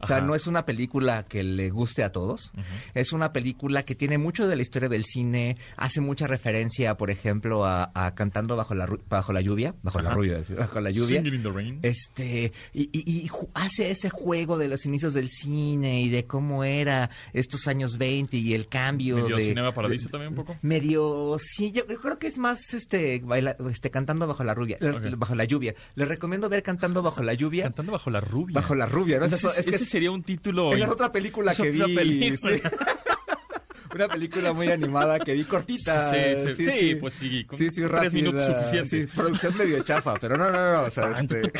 O 0.00 0.06
sea, 0.06 0.18
Ajá. 0.18 0.26
no 0.26 0.34
es 0.34 0.46
una 0.46 0.64
película 0.64 1.24
que 1.24 1.42
le 1.42 1.70
guste 1.70 2.04
a 2.04 2.12
todos. 2.12 2.52
Es 2.94 3.12
una 3.12 3.32
película 3.32 3.82
que 3.82 3.94
tiene 3.94 4.18
mucho 4.18 4.46
de 4.48 4.56
la 4.56 4.62
historia 4.62 4.88
del 4.88 5.04
cine. 5.04 5.56
Hace 5.76 6.00
mucha 6.00 6.26
referencia, 6.26 6.96
por 6.96 7.10
ejemplo, 7.10 7.64
a, 7.66 7.90
a 7.94 8.14
Cantando 8.14 8.56
bajo 8.56 8.74
la, 8.74 8.86
bajo 9.08 9.32
la 9.32 9.40
lluvia. 9.40 9.74
Bajo 9.82 10.00
la 10.00 10.10
Ajá. 10.10 10.18
lluvia, 10.18 10.42
sí, 10.42 10.54
bajo 10.54 10.80
la 10.80 10.90
lluvia. 10.90 11.20
Singing 11.22 11.34
in 11.34 11.42
the 11.42 11.50
Rain. 11.50 11.78
Este, 11.82 12.52
y, 12.72 12.90
y- 12.92 13.24
y 13.24 13.30
hace 13.54 13.90
ese 13.90 14.10
juego 14.10 14.56
de 14.58 14.68
los 14.68 14.86
inicios 14.86 15.14
del 15.14 15.28
cine 15.28 16.00
y 16.02 16.08
de 16.10 16.26
cómo 16.26 16.64
era 16.64 17.10
estos 17.32 17.66
años 17.68 17.98
20 17.98 18.36
y 18.36 18.54
el 18.54 18.68
cambio 18.68 19.16
Medio 19.16 19.36
de... 19.36 19.42
Cinema 19.42 19.72
Paradiso 19.72 20.06
de- 20.06 20.12
también 20.12 20.30
un 20.32 20.36
poco. 20.36 20.56
Medio, 20.62 21.36
sí, 21.38 21.72
yo, 21.72 21.86
yo 21.88 22.00
creo 22.00 22.18
que 22.18 22.26
es 22.26 22.38
más 22.38 22.72
este, 22.74 23.20
baila- 23.22 23.56
este 23.70 23.90
cantando 23.90 24.26
bajo 24.26 24.44
la 24.44 24.54
lluvia, 24.54 24.76
Ok. 24.80 25.16
bajo 25.16 25.34
la 25.34 25.44
lluvia. 25.44 25.74
Les 25.94 26.06
recomiendo 26.08 26.48
ver 26.48 26.62
cantando 26.62 27.02
bajo 27.02 27.22
la 27.22 27.34
lluvia, 27.34 27.64
Cantando 27.64 27.92
bajo 27.92 28.10
la 28.10 28.20
rubia. 28.20 28.54
bajo 28.54 28.74
la 28.74 28.86
rubia, 28.86 29.18
¿no? 29.18 29.26
Es 29.26 29.32
que 29.42 29.48
ese 29.60 29.70
es, 29.70 29.87
sería 29.88 30.10
un 30.10 30.22
título. 30.22 30.72
es 30.74 30.88
otra 30.88 31.10
película 31.10 31.52
es 31.52 31.58
que 31.58 31.70
otra 31.70 31.86
vi, 31.86 31.94
película. 31.94 32.56
sí. 32.56 32.62
Una 33.94 34.08
película 34.08 34.52
muy 34.52 34.68
animada 34.70 35.18
que 35.20 35.34
vi 35.34 35.44
cortita. 35.44 36.10
Sí, 36.10 36.54
sí, 36.56 36.64
sí, 36.70 36.94
pues 36.96 37.14
sí, 37.14 37.44
con 37.44 37.58
sí, 37.58 37.70
sí, 37.70 37.80
tres 37.80 37.90
rápida. 37.90 38.10
minutos 38.12 38.46
suficiente. 38.46 38.88
Sí, 38.88 39.06
producción 39.14 39.56
medio 39.56 39.82
chafa, 39.82 40.14
pero 40.20 40.36
no, 40.36 40.50
no, 40.50 40.72
no, 40.74 40.82
o 40.84 40.90
sea, 40.90 41.10
este, 41.10 41.50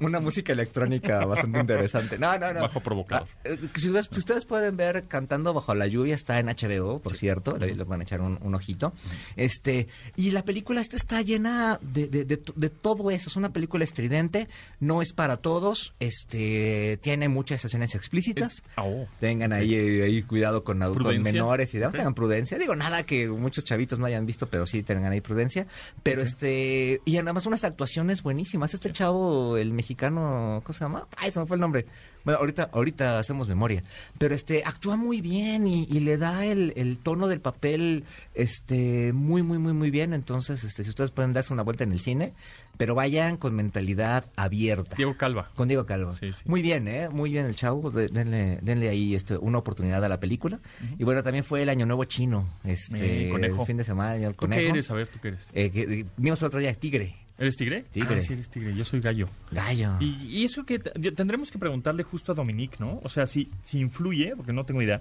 una 0.00 0.20
música 0.20 0.52
electrónica 0.52 1.24
bastante 1.24 1.58
interesante. 1.60 2.18
No, 2.18 2.38
no, 2.38 2.52
no. 2.52 2.60
Bajo 2.60 2.80
provocador. 2.80 3.28
Ah, 3.30 3.38
eh, 3.44 3.58
si, 3.76 3.88
ustedes- 3.88 4.08
si 4.12 4.18
ustedes 4.18 4.44
pueden 4.44 4.76
ver 4.76 5.04
Cantando 5.08 5.52
bajo 5.54 5.74
la 5.74 5.86
lluvia, 5.86 6.14
está 6.14 6.38
en 6.38 6.46
HBO, 6.48 7.00
por 7.00 7.16
cierto, 7.16 7.56
le, 7.58 7.74
le 7.74 7.84
van 7.84 8.00
a 8.00 8.04
echar 8.04 8.20
un, 8.20 8.38
un 8.42 8.54
ojito. 8.54 8.92
Este, 9.36 9.88
y 10.16 10.30
la 10.30 10.44
película 10.44 10.80
esta 10.80 10.96
está 10.96 11.22
llena 11.22 11.78
de, 11.82 12.06
de- 12.08 12.24
de 12.24 12.36
to- 12.36 12.52
de 12.56 12.70
todo 12.70 13.10
eso. 13.10 13.28
Es 13.28 13.36
una 13.36 13.52
película 13.52 13.84
estridente, 13.84 14.48
no 14.80 15.02
es 15.02 15.12
para 15.12 15.36
todos, 15.38 15.94
este, 16.00 16.98
tiene 17.02 17.28
muchas 17.28 17.64
escenas 17.64 17.94
explícitas. 17.94 18.54
Es- 18.54 18.62
oh. 18.76 19.06
Tengan 19.20 19.52
ahí, 19.52 19.74
eh, 19.74 20.04
ahí 20.06 20.22
cuidado 20.22 20.64
con, 20.64 20.78
con 20.78 21.22
menores 21.22 21.74
y 21.74 21.78
demás, 21.78 21.94
tengan 21.94 22.14
prudencia. 22.14 22.58
Digo, 22.58 22.76
nada 22.76 23.02
que 23.04 23.28
muchos 23.28 23.64
chavitos 23.64 23.98
no 23.98 24.06
hayan 24.06 24.26
visto, 24.26 24.46
pero 24.46 24.66
sí 24.66 24.82
tengan 24.82 25.12
ahí 25.12 25.20
prudencia. 25.20 25.66
Pero 26.02 26.22
este, 26.22 27.00
y 27.04 27.16
además 27.16 27.46
unas 27.46 27.64
actuaciones 27.64 28.22
buenísimas. 28.22 28.74
Este 28.74 28.92
chavo, 28.92 29.56
el 29.56 29.72
mexicano, 29.72 30.62
¿cómo 30.64 30.74
se 30.74 30.84
llama? 30.84 31.06
Ay, 31.16 31.30
se 31.30 31.40
me 31.40 31.46
fue 31.46 31.56
el 31.56 31.60
nombre. 31.60 31.86
Bueno, 32.26 32.40
ahorita, 32.40 32.68
ahorita 32.72 33.18
hacemos 33.18 33.48
memoria. 33.48 33.82
Pero 34.18 34.34
este, 34.34 34.62
actúa 34.66 34.96
muy 34.96 35.22
bien 35.22 35.66
y, 35.66 35.84
y 35.84 36.00
le 36.00 36.18
da 36.18 36.44
el, 36.44 36.74
el 36.76 36.98
tono 36.98 37.28
del 37.28 37.40
papel, 37.40 38.04
este, 38.34 39.12
muy, 39.14 39.42
muy, 39.42 39.56
muy, 39.58 39.72
muy 39.72 39.90
bien. 39.90 40.12
Entonces, 40.12 40.62
este, 40.64 40.82
si 40.84 40.90
ustedes 40.90 41.10
pueden 41.12 41.32
darse 41.32 41.52
una 41.54 41.62
vuelta 41.62 41.84
en 41.84 41.92
el 41.92 42.00
cine, 42.00 42.34
pero 42.76 42.94
vayan 42.94 43.36
con 43.38 43.54
mentalidad 43.54 44.26
abierta. 44.36 44.96
Diego 44.96 45.16
Calva. 45.16 45.50
Con 45.54 45.68
Diego 45.68 45.86
Calvo. 45.86 46.14
Sí, 46.16 46.32
sí. 46.32 46.42
Muy 46.44 46.60
bien, 46.60 46.88
¿eh? 46.88 47.08
Muy 47.08 47.30
bien 47.30 47.46
el 47.46 47.56
chavo. 47.56 47.90
De- 47.90 48.08
denle, 48.08 48.58
denle 48.60 48.88
ahí 48.90 49.14
este, 49.14 49.36
una 49.38 49.58
oportunidad 49.58 50.04
a 50.04 50.08
la 50.08 50.20
película. 50.20 50.58
Y 50.98 51.04
bueno, 51.04 51.22
también 51.22 51.44
fue 51.44 51.62
el 51.62 51.68
Año 51.70 51.86
Nuevo 51.86 52.04
Chino. 52.04 52.46
Este, 52.64 53.28
Eh, 53.28 53.30
conejo. 53.30 53.60
El 53.62 53.66
fin 53.66 53.76
de 53.78 53.84
semana, 53.84 54.16
el 54.16 54.32
¿Tú 54.32 54.40
conejo. 54.40 54.60
qué 54.60 54.68
eres? 54.68 54.90
A 54.90 54.94
ver, 54.94 55.08
¿tú 55.08 55.18
qué 55.22 55.28
eres? 55.28 55.46
Eh, 55.54 55.70
que, 55.70 55.82
eh, 56.00 56.06
vimos 56.16 56.42
el 56.42 56.46
otro 56.48 56.58
día 56.58 56.74
Tigre. 56.74 57.14
¿Eres 57.38 57.56
tigre? 57.56 57.84
Tigre. 57.92 58.16
Ah, 58.18 58.20
sí, 58.20 58.32
eres 58.32 58.48
tigre. 58.48 58.74
Yo 58.74 58.84
soy 58.84 59.00
gallo. 59.00 59.28
Gallo. 59.50 59.96
Y, 60.00 60.14
y 60.26 60.44
eso 60.44 60.64
que 60.64 60.78
tendremos 60.78 61.50
que 61.50 61.58
preguntarle 61.58 62.02
justo 62.02 62.32
a 62.32 62.34
Dominique, 62.34 62.76
¿no? 62.80 63.00
O 63.02 63.08
sea, 63.08 63.26
si, 63.26 63.50
si 63.62 63.78
influye, 63.78 64.34
porque 64.36 64.52
no 64.52 64.64
tengo 64.64 64.80
idea. 64.80 65.00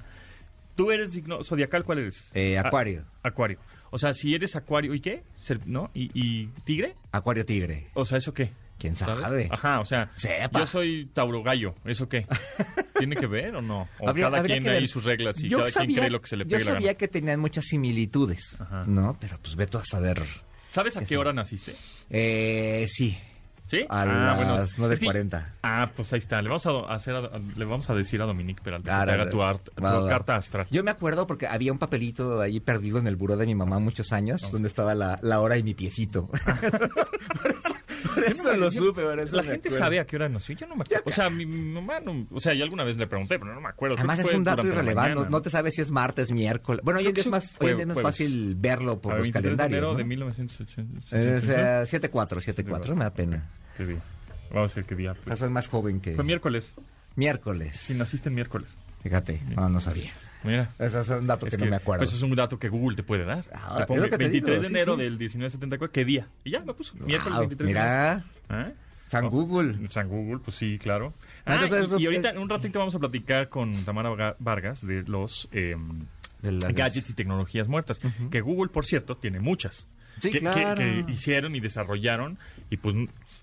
¿Tú 0.76 0.91
eres 0.91 1.12
signo 1.13 1.41
zodiacal? 1.43 1.86
¿Cuál 1.86 2.00
eres? 2.00 2.26
Eh, 2.34 2.58
acuario. 2.58 3.06
Acuario. 3.24 3.58
O 3.91 3.98
sea, 3.98 4.13
si 4.13 4.36
eres 4.36 4.58
acuario, 4.58 4.93
¿y 4.93 5.00
qué? 5.00 5.24
¿No? 5.65 5.89
¿Y, 5.93 6.12
y 6.13 6.48
tigre? 6.65 6.95
Acuario 7.13 7.45
Tigre. 7.45 7.88
O 7.93 8.04
sea, 8.04 8.17
¿eso 8.17 8.34
qué? 8.34 8.50
¿Quién 8.78 8.93
¿Sabes? 8.93 9.24
sabe? 9.24 9.48
Ajá, 9.50 9.80
o 9.80 9.86
sea, 9.86 10.12
Sepa. 10.15 10.60
yo 10.60 10.65
soy 10.67 11.10
Tauro 11.13 11.41
Gallo, 11.43 11.76
¿eso 11.86 12.10
qué? 12.10 12.28
¿Tiene 13.00 13.15
que 13.15 13.26
ver 13.26 13.56
o 13.56 13.62
no? 13.62 13.88
O 14.00 14.10
Habría- 14.10 14.26
cada 14.26 14.39
habría 14.39 14.60
quien 14.60 14.74
ahí 14.74 14.88
sus 14.89 15.06
reglas 15.06 15.41
y 15.41 15.48
Yo 15.48 15.60
cada 15.60 15.69
sabía- 15.69 15.88
quien 15.88 16.00
cree 16.00 16.10
lo 16.10 16.19
que 16.21 16.28
se 16.28 16.36
le 16.36 16.43
Yo 16.43 16.50
pegue 16.50 16.65
la 16.65 16.71
sabía 16.74 16.88
gana. 16.88 16.98
que 16.98 17.08
tenían 17.08 17.39
muchas 17.39 17.63
similitudes, 17.67 18.60
Ajá. 18.60 18.84
¿no? 18.86 19.15
Pero 19.21 19.38
pues 19.41 19.56
ve 19.56 19.65
tú 19.67 19.78
a 19.78 19.86
saber. 19.86 20.21
¿Sabes 20.75 20.97
a 20.97 21.05
qué 21.05 21.15
hora 21.15 21.31
naciste? 21.31 21.73
Eh, 22.09 22.85
sí, 22.89 23.17
¿Sí? 23.65 23.79
a 23.89 24.01
Ah, 24.01 24.35
bueno, 24.35 24.57
las 24.57 24.71
es 24.71 24.75
que- 24.99 25.05
9.40. 25.07 25.53
Ah, 25.63 25.89
pues 25.95 26.11
ahí 26.11 26.19
está. 26.19 26.41
Le 26.41 26.49
vamos 26.49 26.65
a, 26.67 26.93
hacer 26.93 27.15
a- 27.15 27.31
le 27.55 27.65
vamos 27.65 27.89
a 27.89 27.95
decir 27.95 28.21
a 28.21 28.25
Dominique 28.25 28.61
Peralta 28.61 28.91
que 28.91 28.97
te 28.99 29.05
Claro, 29.05 29.21
haga 29.23 29.31
tu, 29.31 29.41
art- 29.41 29.69
tu 29.73 29.81
va, 29.81 29.99
va. 30.01 30.09
carta 30.09 30.35
astral. 30.35 30.67
Yo 30.69 30.83
me 30.83 30.91
acuerdo 30.91 31.25
porque 31.25 31.47
había 31.47 31.71
un 31.71 31.79
papelito 31.79 32.41
ahí 32.41 32.59
perdido 32.59 32.99
en 32.99 33.07
el 33.07 33.15
buró 33.15 33.38
de 33.38 33.45
mi 33.45 33.55
mamá 33.55 33.79
muchos 33.79 34.11
años, 34.11 34.51
donde 34.51 34.67
estaba 34.67 34.93
la, 34.95 35.17
la 35.23 35.39
hora 35.39 35.57
y 35.57 35.63
mi 35.63 35.73
piecito. 35.73 36.29
por 38.13 38.24
eso, 38.24 38.32
eso 38.52 38.56
lo 38.58 38.70
Yo- 38.70 38.80
supe, 38.86 39.02
por 39.04 39.20
eso 39.20 39.36
La 39.36 39.44
me 39.44 39.50
gente 39.52 39.68
acuerdo. 39.70 39.86
sabe 39.86 40.00
a 40.00 40.06
qué 40.06 40.15
hora 40.15 40.30
nació. 40.30 40.56
Yo 40.56 40.68
no 40.68 40.76
me 40.76 40.84
acuerdo. 40.84 41.04
O 41.06 41.12
sea, 41.12 41.30
mi, 41.30 41.46
mamá 41.46 42.00
no. 42.00 42.28
O 42.32 42.39
sea, 42.39 42.54
yo 42.54 42.63
alguna 42.63 42.84
vez 42.84 42.98
le 42.98 43.08
pregunté, 43.08 43.39
pero 43.39 43.54
no 43.54 43.62
me 43.62 43.70
acuerdo. 43.70 43.96
Además 43.98 44.20
es 44.20 44.34
un 44.34 44.44
dato 44.44 44.65
irrelevante, 44.68 45.15
mañana. 45.15 45.30
no 45.30 45.41
te 45.41 45.50
sabes 45.50 45.76
si 45.76 45.82
es 45.82 45.91
martes, 45.91 46.32
miércoles. 46.32 46.82
Bueno, 46.84 47.00
hoy 47.00 47.08
en 47.08 47.13
día 47.13 47.22
es 47.22 47.28
más, 47.28 47.52
fue 47.52 47.68
hoy 47.68 47.72
en 47.72 47.78
día 47.78 47.86
no 47.86 47.94
es 47.94 47.96
jueves. 48.00 48.15
fácil 48.15 48.56
verlo 48.58 49.02
por 49.02 49.13
A 49.13 49.18
los 49.18 49.24
23 49.26 49.44
de 49.44 49.58
calendarios. 49.58 49.78
enero 49.80 49.91
¿no? 49.94 49.98
de 49.98 50.04
1980. 50.04 51.18
Eh, 51.18 51.36
o 51.36 51.41
sea, 51.41 51.84
7-4, 51.84 52.56
7-4, 52.56 52.96
me 52.96 53.04
da 53.04 53.13
pena. 53.13 53.50
¿Qué 53.78 53.86
día? 53.86 54.00
Vamos 54.52 54.72
a 54.72 54.76
ver 54.76 54.86
qué 54.86 54.96
día. 54.96 55.12
O 55.13 55.26
sea, 55.26 55.36
soy 55.36 55.50
más 55.50 55.68
joven 55.68 56.00
que... 56.00 56.15
Fue 56.15 56.24
miércoles. 56.24 56.74
Miércoles. 57.15 57.78
Sí, 57.78 57.94
naciste 57.96 58.30
en 58.30 58.36
miércoles. 58.36 58.78
Fíjate, 59.02 59.41
no, 59.56 59.70
no 59.70 59.80
sabía. 59.80 60.12
Mira. 60.45 60.69
Eso 60.79 61.01
es 61.01 61.10
un 61.10 61.27
dato 61.27 61.47
Es 61.47 61.58
que, 61.58 61.63
no 61.65 61.69
me 61.71 61.75
acuerdo. 61.77 62.03
Pues 62.03 62.13
es 62.13 62.21
un 62.21 62.36
dato 62.36 62.58
que 62.60 62.69
Google 62.69 62.95
te 62.95 63.03
puede 63.03 63.25
dar. 63.25 63.45
Ah, 63.53 63.73
te 63.77 63.81
es 63.81 63.88
pone 63.88 64.01
lo 64.01 64.05
que 64.10 64.17
te 64.17 64.23
23 64.29 64.31
digo, 64.31 64.62
de 64.62 64.67
sí, 64.67 64.73
enero 64.73 64.95
sí. 64.95 65.01
del 65.03 65.12
1974. 65.13 65.91
¿Qué 65.91 66.05
día? 66.05 66.27
Y 66.43 66.51
ya 66.51 66.60
me 66.62 66.73
puso. 66.73 66.95
Miércoles 66.97 67.38
Wow, 67.38 67.47
23 67.47 67.67
de 67.73 67.79
enero. 67.79 67.86
Mira, 67.86 68.25
¿Ah? 68.49 68.71
San 69.08 69.25
Oh, 69.25 69.29
Google. 69.29 69.88
San 69.89 70.08
Google, 70.10 70.39
pues 70.43 70.58
sí, 70.58 70.77
claro. 70.79 71.13
Ah, 71.45 71.60
Ah, 71.62 71.67
pero- 71.69 71.97
y, 71.99 72.03
y 72.03 72.05
ahorita 72.08 72.31
en 72.31 72.39
un 72.39 72.49
ratito 72.49 72.79
vamos 72.79 72.95
a 72.95 72.99
platicar 72.99 73.49
con 73.49 73.86
Tamara 73.86 74.36
Vargas 74.39 74.86
de 74.86 75.03
los 75.03 75.47
eh, 75.51 75.75
De 76.41 76.51
las- 76.51 76.73
gadgets 76.73 77.10
y 77.10 77.13
tecnologías 77.13 77.67
muertas. 77.67 77.99
Que 78.31 78.41
Google, 78.41 78.69
por 78.71 78.86
cierto, 78.86 79.15
tiene 79.17 79.39
muchas. 79.39 79.88
Sí, 80.21 80.29
que, 80.31 80.39
que- 80.39 80.39
claro. 80.39 80.75
que 80.81 81.05
hicieron 81.12 81.55
y 81.55 81.60
desarrollaron 81.60 82.39
y 82.69 82.77
pues, 82.77 82.95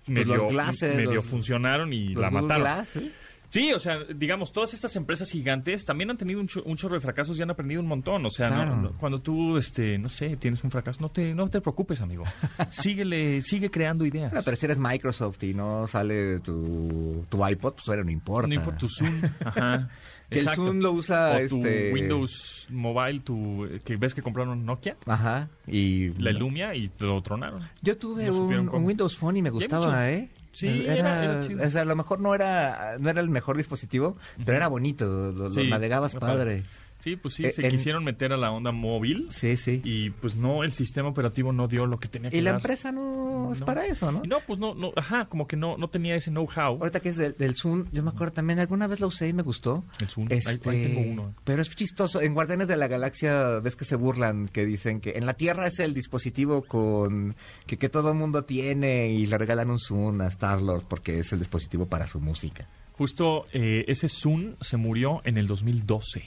medio, 0.06 0.36
los 0.36 0.50
glasses, 0.50 0.96
medio 0.96 1.16
los- 1.16 1.26
funcionaron 1.26 1.92
y 1.92 2.08
Los 2.14 2.22
la 2.22 2.28
Google 2.30 2.42
mataron. 2.42 2.62
Glass, 2.64 2.88
¿sí? 2.88 3.12
Sí, 3.52 3.70
o 3.74 3.78
sea, 3.78 3.98
digamos, 4.04 4.50
todas 4.50 4.72
estas 4.72 4.96
empresas 4.96 5.30
gigantes 5.30 5.84
también 5.84 6.10
han 6.10 6.16
tenido 6.16 6.40
un, 6.40 6.46
cho- 6.48 6.62
un 6.64 6.74
chorro 6.76 6.94
de 6.94 7.00
fracasos 7.00 7.38
y 7.38 7.42
han 7.42 7.50
aprendido 7.50 7.82
un 7.82 7.86
montón. 7.86 8.24
O 8.24 8.30
sea, 8.30 8.48
no- 8.48 8.54
Claro. 8.56 8.76
no- 8.76 8.92
cuando 8.92 9.20
tú, 9.20 9.58
este, 9.58 9.98
no 9.98 10.08
sé, 10.08 10.36
tienes 10.38 10.64
un 10.64 10.70
fracaso, 10.70 11.00
no 11.02 11.10
te, 11.10 11.34
no 11.34 11.46
te 11.50 11.60
preocupes, 11.60 12.00
amigo. 12.00 12.24
Síguele, 12.70 13.42
sigue 13.42 13.70
creando 13.70 14.06
ideas. 14.06 14.30
Bueno, 14.32 14.42
pero 14.44 14.56
si 14.56 14.64
eres 14.66 14.78
Microsoft 14.78 15.42
y 15.44 15.52
no 15.52 15.86
sale 15.86 16.40
tu, 16.40 17.26
tu 17.28 17.46
iPod, 17.46 17.74
pues 17.74 17.88
ahora 17.88 18.04
no 18.04 18.10
importa. 18.10 18.48
No 18.48 18.54
importa 18.54 18.78
tu 18.78 18.88
Zoom. 18.88 19.20
Ajá. 19.44 19.88
Que 20.30 20.38
el 20.38 20.44
Exacto. 20.46 20.64
Zoom 20.64 20.78
lo 20.80 20.92
usa 20.92 21.32
o 21.32 21.36
este... 21.36 21.88
tu 21.90 21.94
Windows 21.94 22.66
Mobile, 22.70 23.20
tu, 23.20 23.68
que 23.84 23.96
ves 23.98 24.14
que 24.14 24.22
compraron 24.22 24.64
Nokia, 24.64 24.96
Ajá. 25.04 25.50
Y 25.66 26.08
la 26.18 26.32
Lumia 26.32 26.74
y 26.74 26.90
lo 27.00 27.20
tronaron. 27.20 27.68
Yo 27.82 27.98
tuve 27.98 28.28
No 28.28 28.44
un, 28.44 28.68
un 28.70 28.84
Windows 28.86 29.14
Phone 29.18 29.36
y 29.36 29.42
me 29.42 29.50
gustaba. 29.50 30.08
¿eh? 30.10 30.30
Sí, 30.52 30.68
era, 30.84 30.94
era- 30.94 31.24
era 31.24 31.46
chido. 31.46 31.64
o 31.64 31.70
sea, 31.70 31.82
a 31.82 31.84
lo 31.84 31.96
mejor 31.96 32.20
no 32.20 32.34
era, 32.34 32.96
no 32.98 33.08
era 33.10 33.20
el 33.20 33.28
mejor 33.30 33.56
dispositivo, 33.56 34.16
pero 34.44 34.56
era 34.56 34.68
bonito, 34.68 35.06
lo, 35.06 35.32
lo 35.32 35.50
Sí, 35.50 35.68
navegabas 35.68 36.12
era 36.14 36.20
padre. 36.20 36.64
Sí, 37.02 37.16
pues 37.16 37.34
sí, 37.34 37.44
Eh, 37.46 37.50
se 37.52 37.62
en- 37.64 37.70
quisieron 37.72 38.04
meter 38.04 38.32
a 38.32 38.36
la 38.36 38.52
onda 38.52 38.70
móvil 38.70 39.26
Sí, 39.30 39.56
sí. 39.56 39.80
y 39.82 40.10
pues 40.10 40.36
no, 40.36 40.62
el 40.62 40.72
sistema 40.72 41.08
operativo 41.08 41.52
no 41.52 41.66
dio 41.66 41.84
lo 41.86 41.98
que 41.98 42.06
tenía 42.06 42.30
que 42.30 42.36
Y 42.36 42.40
la 42.42 42.52
dar. 42.52 42.60
empresa 42.60 42.92
no, 42.92 43.50
es 43.52 43.60
para 43.60 43.86
eso, 43.86 44.12
¿no? 44.12 44.20
Y 44.24 44.28
no, 44.28 44.38
pues 44.46 44.60
no, 44.60 44.74
no, 44.74 44.92
ajá, 44.94 45.24
como 45.26 45.48
que 45.48 45.56
no, 45.56 45.76
no 45.76 45.88
tenía 45.88 46.14
ese 46.14 46.30
know-how. 46.30 46.78
Ahorita 46.78 47.00
que 47.00 47.08
es 47.08 47.16
del, 47.16 47.34
del 47.36 47.54
Zoom, 47.56 47.86
yo 47.92 48.04
me 48.04 48.10
acuerdo 48.10 48.34
también, 48.34 48.60
alguna 48.60 48.86
vez 48.86 49.00
lo 49.00 49.08
usé 49.08 49.26
y 49.28 49.32
me 49.32 49.42
gustó. 49.42 49.84
El 50.00 50.08
Zoom, 50.08 50.28
ahí- 50.30 50.38
Este, 50.38 50.70
ahí 50.70 50.82
tengo 50.84 51.00
uno. 51.00 51.34
Pero 51.42 51.60
es 51.62 51.74
chistoso. 51.74 52.20
En 52.20 52.34
Guardianes 52.34 52.68
de 52.68 52.76
la 52.76 52.86
Galaxia 52.86 53.58
ves 53.58 53.74
que 53.74 53.84
se 53.84 53.96
burlan, 53.96 54.46
que 54.46 54.64
dicen 54.64 55.00
que 55.00 55.12
en 55.18 55.26
la 55.26 55.34
Tierra 55.34 55.66
es 55.66 55.80
el 55.80 55.94
dispositivo 55.94 56.62
con 56.62 57.34
que, 57.66 57.78
que 57.78 57.88
todo 57.88 58.12
el 58.12 58.16
mundo 58.16 58.44
tiene 58.44 59.08
y 59.08 59.26
le 59.26 59.38
regalan 59.38 59.70
un 59.70 59.78
Zoom 59.80 60.20
a 60.20 60.28
Star 60.28 60.62
Lord 60.62 60.84
porque 60.88 61.18
es 61.18 61.32
el 61.32 61.40
dispositivo 61.40 61.86
para 61.86 62.06
su 62.06 62.20
música. 62.20 62.68
Justo 62.92 63.46
eh, 63.52 63.84
ese 63.88 64.08
Zoom 64.08 64.54
se 64.60 64.76
murió 64.76 65.20
en 65.24 65.36
el 65.36 65.46
2012. 65.48 66.22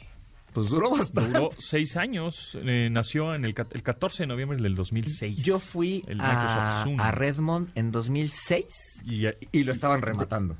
Pues 0.55 0.69
duró 0.69 0.89
bastante. 0.89 1.29
Duró 1.31 1.49
seis 1.59 1.95
años. 1.97 2.57
eh, 2.63 2.89
nació 2.91 3.35
en 3.35 3.45
el, 3.45 3.53
el 3.71 3.83
14 3.83 4.23
de 4.23 4.27
noviembre 4.27 4.57
del 4.59 4.73
2006. 4.73 5.37
Yo 5.43 5.59
fui 5.59 6.03
El 6.07 6.19
a, 6.21 7.11
Redmond 7.11 7.69
en 7.75 7.91
2006 7.91 9.01
Y, 9.05 9.25
y 9.51 9.63
lo 9.63 9.71
estaban 9.71 10.01
rematando. 10.01 10.57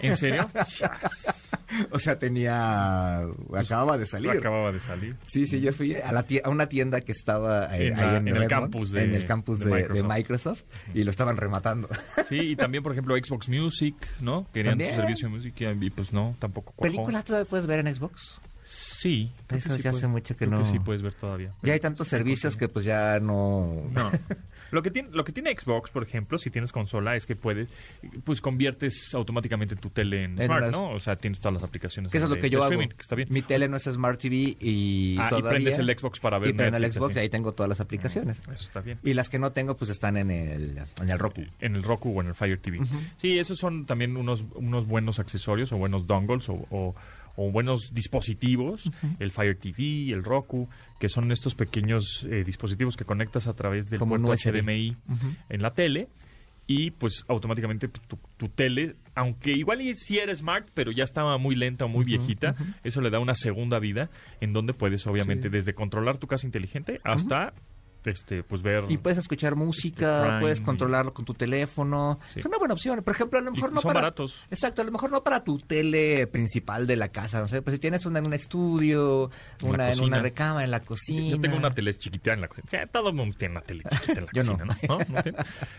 ¿En 0.00 0.16
serio? 0.16 0.50
O 1.90 1.98
sea, 1.98 2.18
tenía... 2.18 3.20
Acababa 3.56 3.96
de 3.96 4.04
salir. 4.04 4.30
Acababa 4.32 4.72
de 4.72 4.80
salir. 4.80 5.16
Sí, 5.22 5.46
sí, 5.46 5.58
yo 5.60 5.72
fui 5.72 5.94
a, 5.94 6.12
la 6.12 6.26
tie- 6.26 6.42
a 6.44 6.50
una 6.50 6.68
tienda 6.68 7.00
que 7.00 7.12
estaba 7.12 7.74
En 7.76 7.98
ahí 7.98 8.04
la- 8.06 8.16
en, 8.18 8.28
en 8.28 8.36
el 8.36 8.48
campus 8.48 8.90
de- 8.90 9.04
en 9.04 9.14
el 9.14 9.24
campus 9.24 9.58
de 9.60 9.66
de, 9.66 9.88
de 9.88 10.02
Microsoft. 10.02 10.64
Microsoft. 10.64 10.64
y 10.94 11.04
lo 11.04 11.10
estaban 11.10 11.36
rematando. 11.38 11.88
Sí, 12.28 12.36
y 12.40 12.56
también, 12.56 12.82
por 12.82 12.92
ejemplo, 12.92 13.14
Xbox 13.16 13.48
Music, 13.48 13.94
¿no? 14.20 14.46
Querían 14.52 14.72
También. 14.72 14.94
su 14.94 15.00
servicio 15.00 15.28
de 15.28 15.34
música 15.34 15.72
y 15.80 15.90
pues 15.90 16.12
no, 16.12 16.36
tampoco 16.38 16.72
cuajó. 16.76 16.82
¿Películas 16.92 17.24
todavía 17.24 17.48
puedes 17.48 17.66
ver 17.66 17.86
en 17.86 17.94
Xbox? 17.94 18.38
Sí. 19.02 19.32
Eso 19.48 19.70
que 19.70 19.76
sí 19.78 19.82
ya 19.82 19.90
hace 19.90 20.06
mucho 20.06 20.36
que 20.36 20.46
creo 20.46 20.60
no- 20.60 20.64
sí 20.66 20.78
puedes 20.78 21.02
ver 21.02 21.14
todavía. 21.14 21.52
Ya 21.62 21.72
hay 21.72 21.80
tantos 21.80 22.06
servicios 22.06 22.56
que 22.56 22.68
pues 22.68 22.84
ya 22.84 23.18
no... 23.20 23.82
No. 23.90 24.10
Lo 24.70 24.82
que 24.82 24.90
tiene, 24.90 25.10
lo 25.12 25.22
que 25.22 25.32
tiene 25.32 25.54
Xbox, 25.54 25.90
por 25.90 26.02
ejemplo, 26.02 26.38
si 26.38 26.48
tienes 26.48 26.72
consola, 26.72 27.14
es 27.14 27.26
que 27.26 27.36
puedes, 27.36 27.68
pues 28.24 28.40
conviertes 28.40 29.12
automáticamente 29.14 29.76
tu 29.76 29.90
tele 29.90 30.24
en, 30.24 30.38
En 30.40 30.46
Smart, 30.46 30.62
las- 30.62 30.72
¿no? 30.72 30.88
O 30.92 30.98
sea, 30.98 31.16
tienes 31.16 31.40
todas 31.40 31.52
las 31.52 31.62
aplicaciones. 31.62 32.10
Que 32.10 32.16
eso 32.16 32.24
es 32.24 32.30
lo 32.30 32.36
que 32.38 32.48
yo 32.48 32.64
hago. 32.64 32.78
que 32.78 32.86
está 32.98 33.14
bien. 33.14 33.28
Mi 33.30 33.42
tele 33.42 33.68
no 33.68 33.76
es 33.76 33.82
Smart 33.82 34.18
TV 34.18 34.56
y 34.58 35.18
Ah, 35.20 35.26
y 35.26 35.28
todavía... 35.28 35.50
prendes 35.50 35.78
el 35.78 35.94
Xbox 35.94 36.20
para 36.20 36.38
ver 36.38 36.48
Y 36.48 36.52
prendo 36.54 36.78
el 36.78 36.90
Xbox 36.90 37.10
así. 37.10 37.18
y 37.18 37.22
ahí 37.24 37.28
tengo 37.28 37.52
todas 37.52 37.68
las 37.68 37.80
aplicaciones. 37.80 38.40
Eso 38.40 38.64
está 38.64 38.80
bien. 38.80 38.98
Y 39.02 39.12
las 39.12 39.28
que 39.28 39.38
no 39.38 39.52
tengo 39.52 39.76
pues 39.76 39.90
están 39.90 40.16
en 40.16 40.30
el, 40.30 40.78
en 41.02 41.10
el 41.10 41.18
Roku. 41.18 41.42
En 41.60 41.76
el 41.76 41.82
Roku 41.82 42.16
o 42.16 42.22
en 42.22 42.28
el 42.28 42.34
Fire 42.34 42.58
TV. 42.58 42.80
Sí, 43.18 43.38
esos 43.38 43.58
son 43.58 43.84
también 43.84 44.16
unos, 44.16 44.42
unos 44.54 44.86
buenos 44.86 45.18
accesorios 45.18 45.70
o 45.72 45.76
buenos 45.76 46.06
dongles 46.06 46.48
o, 46.48 46.54
o- 46.70 46.94
o 47.36 47.50
buenos 47.50 47.92
dispositivos. 47.92 48.90
El 49.18 49.30
Fire 49.30 49.56
TV, 49.56 50.12
el 50.12 50.24
Roku, 50.24 50.68
que 50.98 51.08
son 51.08 51.30
estos 51.32 51.54
pequeños 51.54 52.26
eh, 52.30 52.44
dispositivos 52.44 52.96
que 52.96 53.04
conectas 53.04 53.46
a 53.46 53.54
través 53.54 53.90
del 53.90 53.98
Como 53.98 54.16
puerto 54.16 54.32
USB. 54.32 54.60
HDMI 54.60 54.96
en 55.48 55.62
la 55.62 55.72
tele. 55.72 56.08
Y 56.66 56.92
pues 56.92 57.24
automáticamente 57.26 57.88
pues, 57.88 58.06
tu, 58.06 58.18
tu 58.36 58.48
tele, 58.48 58.94
aunque 59.16 59.50
igual 59.50 59.80
y 59.80 59.94
sí 59.94 60.18
era 60.18 60.32
smart, 60.34 60.68
pero 60.74 60.92
ya 60.92 61.02
estaba 61.02 61.36
muy 61.36 61.56
lenta 61.56 61.86
o 61.86 61.88
muy 61.88 62.04
viejita, 62.04 62.54
eso 62.84 63.00
le 63.00 63.10
da 63.10 63.18
una 63.18 63.34
segunda 63.34 63.80
vida 63.80 64.10
en 64.40 64.52
donde 64.52 64.72
puedes 64.72 65.04
obviamente 65.08 65.50
desde 65.50 65.74
controlar 65.74 66.18
tu 66.18 66.28
casa 66.28 66.46
inteligente 66.46 67.00
hasta 67.02 67.52
este 68.10 68.42
pues 68.42 68.62
ver 68.62 68.84
Y 68.88 68.98
puedes 68.98 69.18
escuchar 69.18 69.54
música, 69.56 70.22
Prime 70.24 70.40
puedes 70.40 70.60
y- 70.60 70.62
controlarlo 70.62 71.14
con 71.14 71.24
tu 71.24 71.34
teléfono. 71.34 72.18
Sí. 72.32 72.40
Es 72.40 72.44
una 72.46 72.58
buena 72.58 72.74
opción. 72.74 73.02
Por 73.02 73.14
ejemplo, 73.14 73.38
a 73.38 73.42
lo 73.42 73.50
y 73.50 73.54
mejor 73.54 73.72
no 73.72 73.80
son 73.80 73.88
para... 73.90 74.00
baratos. 74.00 74.36
Exacto, 74.50 74.82
a 74.82 74.84
lo 74.84 74.90
mejor 74.92 75.10
no 75.10 75.22
para 75.22 75.44
tu 75.44 75.58
tele 75.58 76.26
principal 76.26 76.86
de 76.86 76.96
la 76.96 77.08
casa, 77.08 77.40
no 77.40 77.48
sé, 77.48 77.62
pues 77.62 77.74
si 77.74 77.80
tienes 77.80 78.04
una 78.06 78.18
en 78.18 78.26
un 78.26 78.34
estudio, 78.34 79.30
una 79.62 79.92
en 79.92 80.00
una 80.00 80.18
recámara, 80.20 80.64
en 80.64 80.70
la 80.70 80.80
cocina. 80.80 81.30
Yo 81.36 81.40
tengo 81.40 81.56
una 81.56 81.72
tele 81.74 81.94
chiquita 81.94 82.32
en 82.32 82.40
la 82.40 82.48
cocina. 82.48 82.64
O 82.66 82.70
sea, 82.70 82.86
todo 82.86 83.10
el 83.10 83.14
mundo 83.14 83.36
tiene 83.38 83.52
una 83.52 83.62
tele 83.62 83.82
chiquita 83.90 84.12
en 84.12 84.24
la 84.26 84.30
Yo 84.32 84.42
cocina, 84.44 84.78
¿no? 84.88 84.98
¿No? 84.98 85.22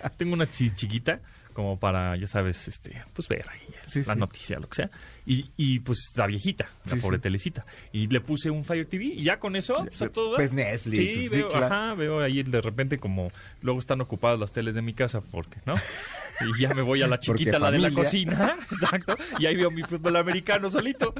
Tengo 0.17 0.33
una 0.33 0.47
chi- 0.47 0.71
chiquita 0.71 1.19
como 1.53 1.79
para, 1.79 2.15
ya 2.17 2.27
sabes, 2.27 2.67
este, 2.67 3.01
pues 3.13 3.27
ver 3.27 3.45
ahí 3.49 3.59
Sí, 3.85 4.03
la 4.05 4.13
sí. 4.13 4.19
noticia, 4.19 4.59
lo 4.59 4.67
que 4.69 4.75
sea. 4.75 4.89
Y, 5.25 5.51
y 5.55 5.79
pues 5.79 6.11
la 6.15 6.27
viejita, 6.27 6.69
la 6.85 6.95
Sí, 6.95 7.01
pobre 7.01 7.19
telecita. 7.19 7.65
Y 7.91 8.07
le 8.07 8.19
puse 8.21 8.49
un 8.49 8.63
Fire 8.65 8.85
TV 8.87 9.05
y 9.05 9.23
ya 9.23 9.39
con 9.39 9.55
eso, 9.55 9.75
pues, 9.87 10.01
a 10.01 10.09
todo 10.09 10.31
dar. 10.31 10.37
Pues 10.37 10.51
Netflix, 10.53 10.97
Sí, 10.97 11.29
sí, 11.29 11.37
veo, 11.37 11.47
claro. 11.49 11.65
ajá, 11.67 11.93
veo 11.93 12.19
ahí 12.21 12.43
de 12.43 12.61
repente 12.61 12.97
como 12.97 13.31
luego 13.61 13.79
están 13.79 14.01
ocupadas 14.01 14.39
las 14.39 14.51
teles 14.51 14.75
de 14.75 14.81
mi 14.81 14.93
casa 14.93 15.21
porque, 15.21 15.57
¿no? 15.65 15.75
Y 15.75 16.61
ya 16.61 16.73
me 16.73 16.81
voy 16.81 17.01
a 17.03 17.07
la 17.07 17.19
chiquita, 17.21 17.59
la 17.59 17.71
de 17.71 17.79
la 17.79 17.91
cocina, 17.91 18.55
exacto, 18.71 19.15
y 19.39 19.45
ahí 19.45 19.55
veo 19.55 19.69
mi 19.71 19.83
fútbol 19.83 20.15
americano 20.17 20.69
solito. 20.69 21.13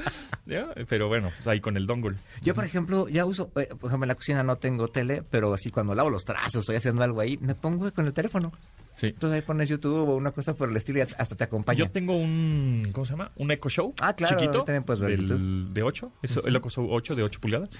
¿ya? 0.46 0.68
Pero 0.88 1.08
bueno, 1.08 1.30
pues 1.36 1.46
ahí 1.46 1.60
con 1.60 1.76
el 1.76 1.86
dongle. 1.86 2.16
Yo, 2.42 2.54
por 2.54 2.64
ejemplo, 2.64 3.08
ya 3.08 3.24
uso, 3.24 3.50
eh, 3.56 3.66
por 3.78 3.88
ejemplo, 3.90 4.04
en 4.04 4.08
la 4.08 4.14
cocina 4.14 4.42
no 4.42 4.56
tengo 4.56 4.88
tele, 4.88 5.22
pero 5.30 5.54
así 5.54 5.70
cuando 5.70 5.94
lavo 5.94 6.10
los 6.10 6.24
trazos, 6.24 6.60
estoy 6.60 6.76
haciendo 6.76 7.02
algo 7.04 7.20
ahí, 7.20 7.38
me 7.38 7.54
pongo 7.54 7.90
con 7.92 8.06
el 8.06 8.12
teléfono. 8.12 8.52
Sí. 8.94 9.08
Entonces 9.08 9.34
ahí 9.34 9.42
pones 9.42 9.68
YouTube 9.68 10.08
o 10.08 10.14
una 10.16 10.30
cosa 10.30 10.54
por 10.54 10.70
el 10.70 10.76
estilo 10.76 11.00
y 11.00 11.02
hasta 11.02 11.34
te 11.36 11.44
acompaña. 11.44 11.78
Yo 11.78 11.90
tengo 11.90 12.16
un, 12.16 12.88
¿cómo 12.92 13.04
se 13.04 13.10
llama? 13.12 13.32
Un 13.36 13.50
Echo 13.50 13.68
Show. 13.68 13.92
Ah, 14.00 14.14
claro, 14.14 14.38
Chiquito. 14.38 14.62
también 14.64 14.84
puedes 14.84 15.00
ver 15.00 15.10
del- 15.10 15.22
YouTube. 15.28 15.72
de 15.72 15.82
8. 15.82 16.12
Eso, 16.22 16.44
El 16.46 16.56
Echo 16.56 16.70
Show 16.70 16.88
8 16.90 17.14
de 17.16 17.22
8 17.24 17.40
pulgadas. 17.40 17.70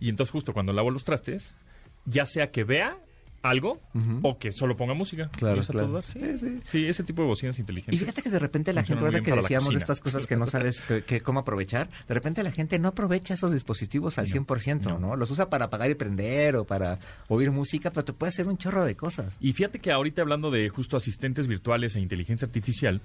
Y 0.00 0.08
entonces 0.08 0.30
justo 0.32 0.52
cuando 0.52 0.72
lavo 0.72 0.90
los 0.90 1.04
trastes, 1.04 1.54
ya 2.04 2.26
sea 2.26 2.50
que 2.50 2.64
vea 2.64 2.98
algo 3.42 3.80
o 4.22 4.38
que 4.38 4.52
solo 4.52 4.76
ponga 4.76 4.94
música. 4.94 5.28
Claro, 5.36 5.60
Y 5.62 5.64
claro. 5.66 6.02
Sí, 6.02 6.20
Sí, 6.38 6.60
sí. 6.64 6.86
ese 6.86 7.04
tipo 7.04 7.22
de 7.22 7.28
bocinas 7.28 7.58
Y 7.58 7.62
inteligentes. 7.62 8.00
fíjate 8.00 8.22
que 8.22 8.30
de 8.30 8.38
repente 8.38 8.72
la 8.72 8.82
gente, 8.82 9.04
ahora 9.04 9.20
que 9.20 9.32
decíamos 9.32 9.70
de 9.70 9.78
estas 9.78 10.00
cosas 10.00 10.26
que 10.26 10.36
no 10.36 10.46
sabes 10.46 10.80
que, 10.80 11.02
que 11.02 11.20
cómo 11.20 11.40
aprovechar, 11.40 11.88
de 12.08 12.14
repente 12.14 12.42
la 12.42 12.50
gente 12.50 12.78
no 12.78 12.88
aprovecha 12.88 13.34
esos 13.34 13.52
dispositivos 13.52 14.18
al 14.18 14.26
No, 14.28 14.44
100%, 14.46 14.82
¿no? 14.84 14.98
no. 14.98 15.16
Los 15.16 15.30
usa 15.30 15.48
para 15.48 15.66
apagar 15.66 15.90
y 15.90 15.94
prender 15.94 16.56
o 16.56 16.64
para 16.64 16.98
oír 17.28 17.50
música, 17.50 17.90
pero 17.90 18.04
te 18.04 18.12
puede 18.12 18.30
hacer 18.30 18.48
un 18.48 18.58
chorro 18.58 18.84
de 18.84 18.96
cosas. 18.96 19.36
Y 19.40 19.52
fíjate 19.52 19.78
que 19.78 19.92
ahorita 19.92 20.22
hablando 20.22 20.50
de 20.50 20.68
justo 20.68 20.96
asistentes 20.96 21.46
virtuales 21.46 21.94
e 21.96 22.00
inteligencia 22.00 22.46
artificial, 22.46 23.00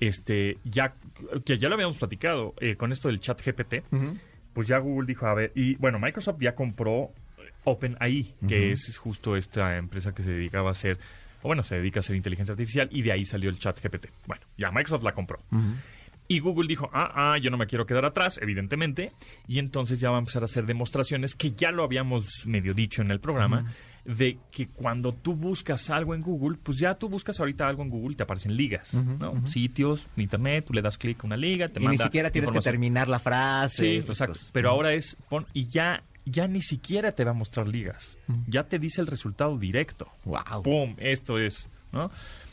este, 0.00 0.58
ya, 0.64 0.94
que 1.44 1.58
ya 1.58 1.68
lo 1.68 1.74
habíamos 1.74 1.96
platicado 1.96 2.54
eh, 2.60 2.76
con 2.76 2.92
esto 2.92 3.08
del 3.08 3.20
chat 3.20 3.40
GPT, 3.42 3.82
pues 4.52 4.66
ya 4.68 4.78
Google 4.78 5.06
dijo, 5.06 5.26
a 5.26 5.34
ver, 5.34 5.52
y 5.54 5.74
bueno, 5.76 5.98
Microsoft 5.98 6.38
ya 6.40 6.54
compró 6.54 7.10
OpenAI, 7.64 8.34
que 8.48 8.72
es 8.72 8.96
justo 8.98 9.36
esta 9.36 9.76
empresa 9.76 10.14
que 10.14 10.22
se 10.22 10.30
dedicaba 10.30 10.68
a 10.68 10.72
hacer, 10.72 10.98
o 11.42 11.48
bueno, 11.48 11.62
se 11.62 11.76
dedica 11.76 11.98
a 11.98 12.00
hacer 12.00 12.16
inteligencia 12.16 12.52
artificial, 12.52 12.88
y 12.90 13.02
de 13.02 13.12
ahí 13.12 13.24
salió 13.24 13.50
el 13.50 13.58
chat 13.58 13.80
GPT. 13.82 14.06
Bueno, 14.26 14.44
ya 14.56 14.70
Microsoft 14.70 15.02
la 15.02 15.12
compró. 15.12 15.40
Y 16.28 16.40
Google 16.40 16.66
dijo, 16.66 16.90
ah, 16.92 17.12
ah, 17.14 17.38
yo 17.38 17.50
no 17.50 17.56
me 17.56 17.66
quiero 17.66 17.86
quedar 17.86 18.04
atrás, 18.04 18.38
evidentemente, 18.42 19.12
y 19.46 19.60
entonces 19.60 20.00
ya 20.00 20.10
va 20.10 20.16
a 20.16 20.18
empezar 20.18 20.42
a 20.42 20.46
hacer 20.46 20.66
demostraciones 20.66 21.36
que 21.36 21.52
ya 21.52 21.70
lo 21.70 21.84
habíamos 21.84 22.44
medio 22.46 22.74
dicho 22.74 23.00
en 23.00 23.12
el 23.12 23.20
programa, 23.20 23.72
de 24.04 24.38
que 24.50 24.68
cuando 24.68 25.12
tú 25.12 25.34
buscas 25.34 25.90
algo 25.90 26.14
en 26.14 26.22
Google, 26.22 26.58
pues 26.62 26.78
ya 26.78 26.94
tú 26.94 27.08
buscas 27.08 27.38
ahorita 27.40 27.66
algo 27.68 27.82
en 27.82 27.90
Google 27.90 28.12
y 28.12 28.16
te 28.16 28.22
aparecen 28.22 28.56
ligas, 28.56 28.94
¿no? 28.94 29.46
Sitios, 29.46 30.06
internet, 30.16 30.64
tú 30.66 30.72
le 30.72 30.82
das 30.82 30.98
clic 30.98 31.22
a 31.22 31.26
una 31.26 31.36
liga, 31.36 31.68
te 31.68 31.82
Y 31.82 31.86
ni 31.86 31.98
siquiera 31.98 32.30
tienes 32.30 32.50
que 32.50 32.60
terminar 32.60 33.08
la 33.08 33.18
frase. 33.18 34.00
Sí, 34.00 34.10
exacto. 34.10 34.38
Pero 34.52 34.70
ahora 34.70 34.94
es, 34.94 35.16
pon, 35.28 35.46
y 35.52 35.66
ya, 35.66 36.02
ya 36.26 36.46
ni 36.48 36.60
siquiera 36.60 37.12
te 37.12 37.24
va 37.24 37.30
a 37.30 37.34
mostrar 37.34 37.68
ligas, 37.68 38.18
ya 38.46 38.64
te 38.64 38.78
dice 38.78 39.00
el 39.00 39.06
resultado 39.06 39.56
directo. 39.56 40.08
Wow. 40.24 40.62
¡Pum! 40.62 40.94
Esto 40.98 41.38
es, 41.38 41.68
¿no? 41.92 42.10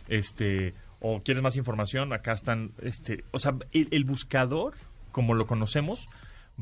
Este, 0.08 0.74
o 1.00 1.22
quieres 1.22 1.44
más 1.44 1.58
información, 1.58 2.14
acá 2.14 2.34
están, 2.34 2.72
este, 2.82 3.26
o 3.32 3.40
sea, 3.40 3.56
el, 3.72 3.90
el 3.92 4.06
buscador, 4.06 4.76
como 5.12 5.34
lo 5.34 5.48
conocemos, 5.48 6.08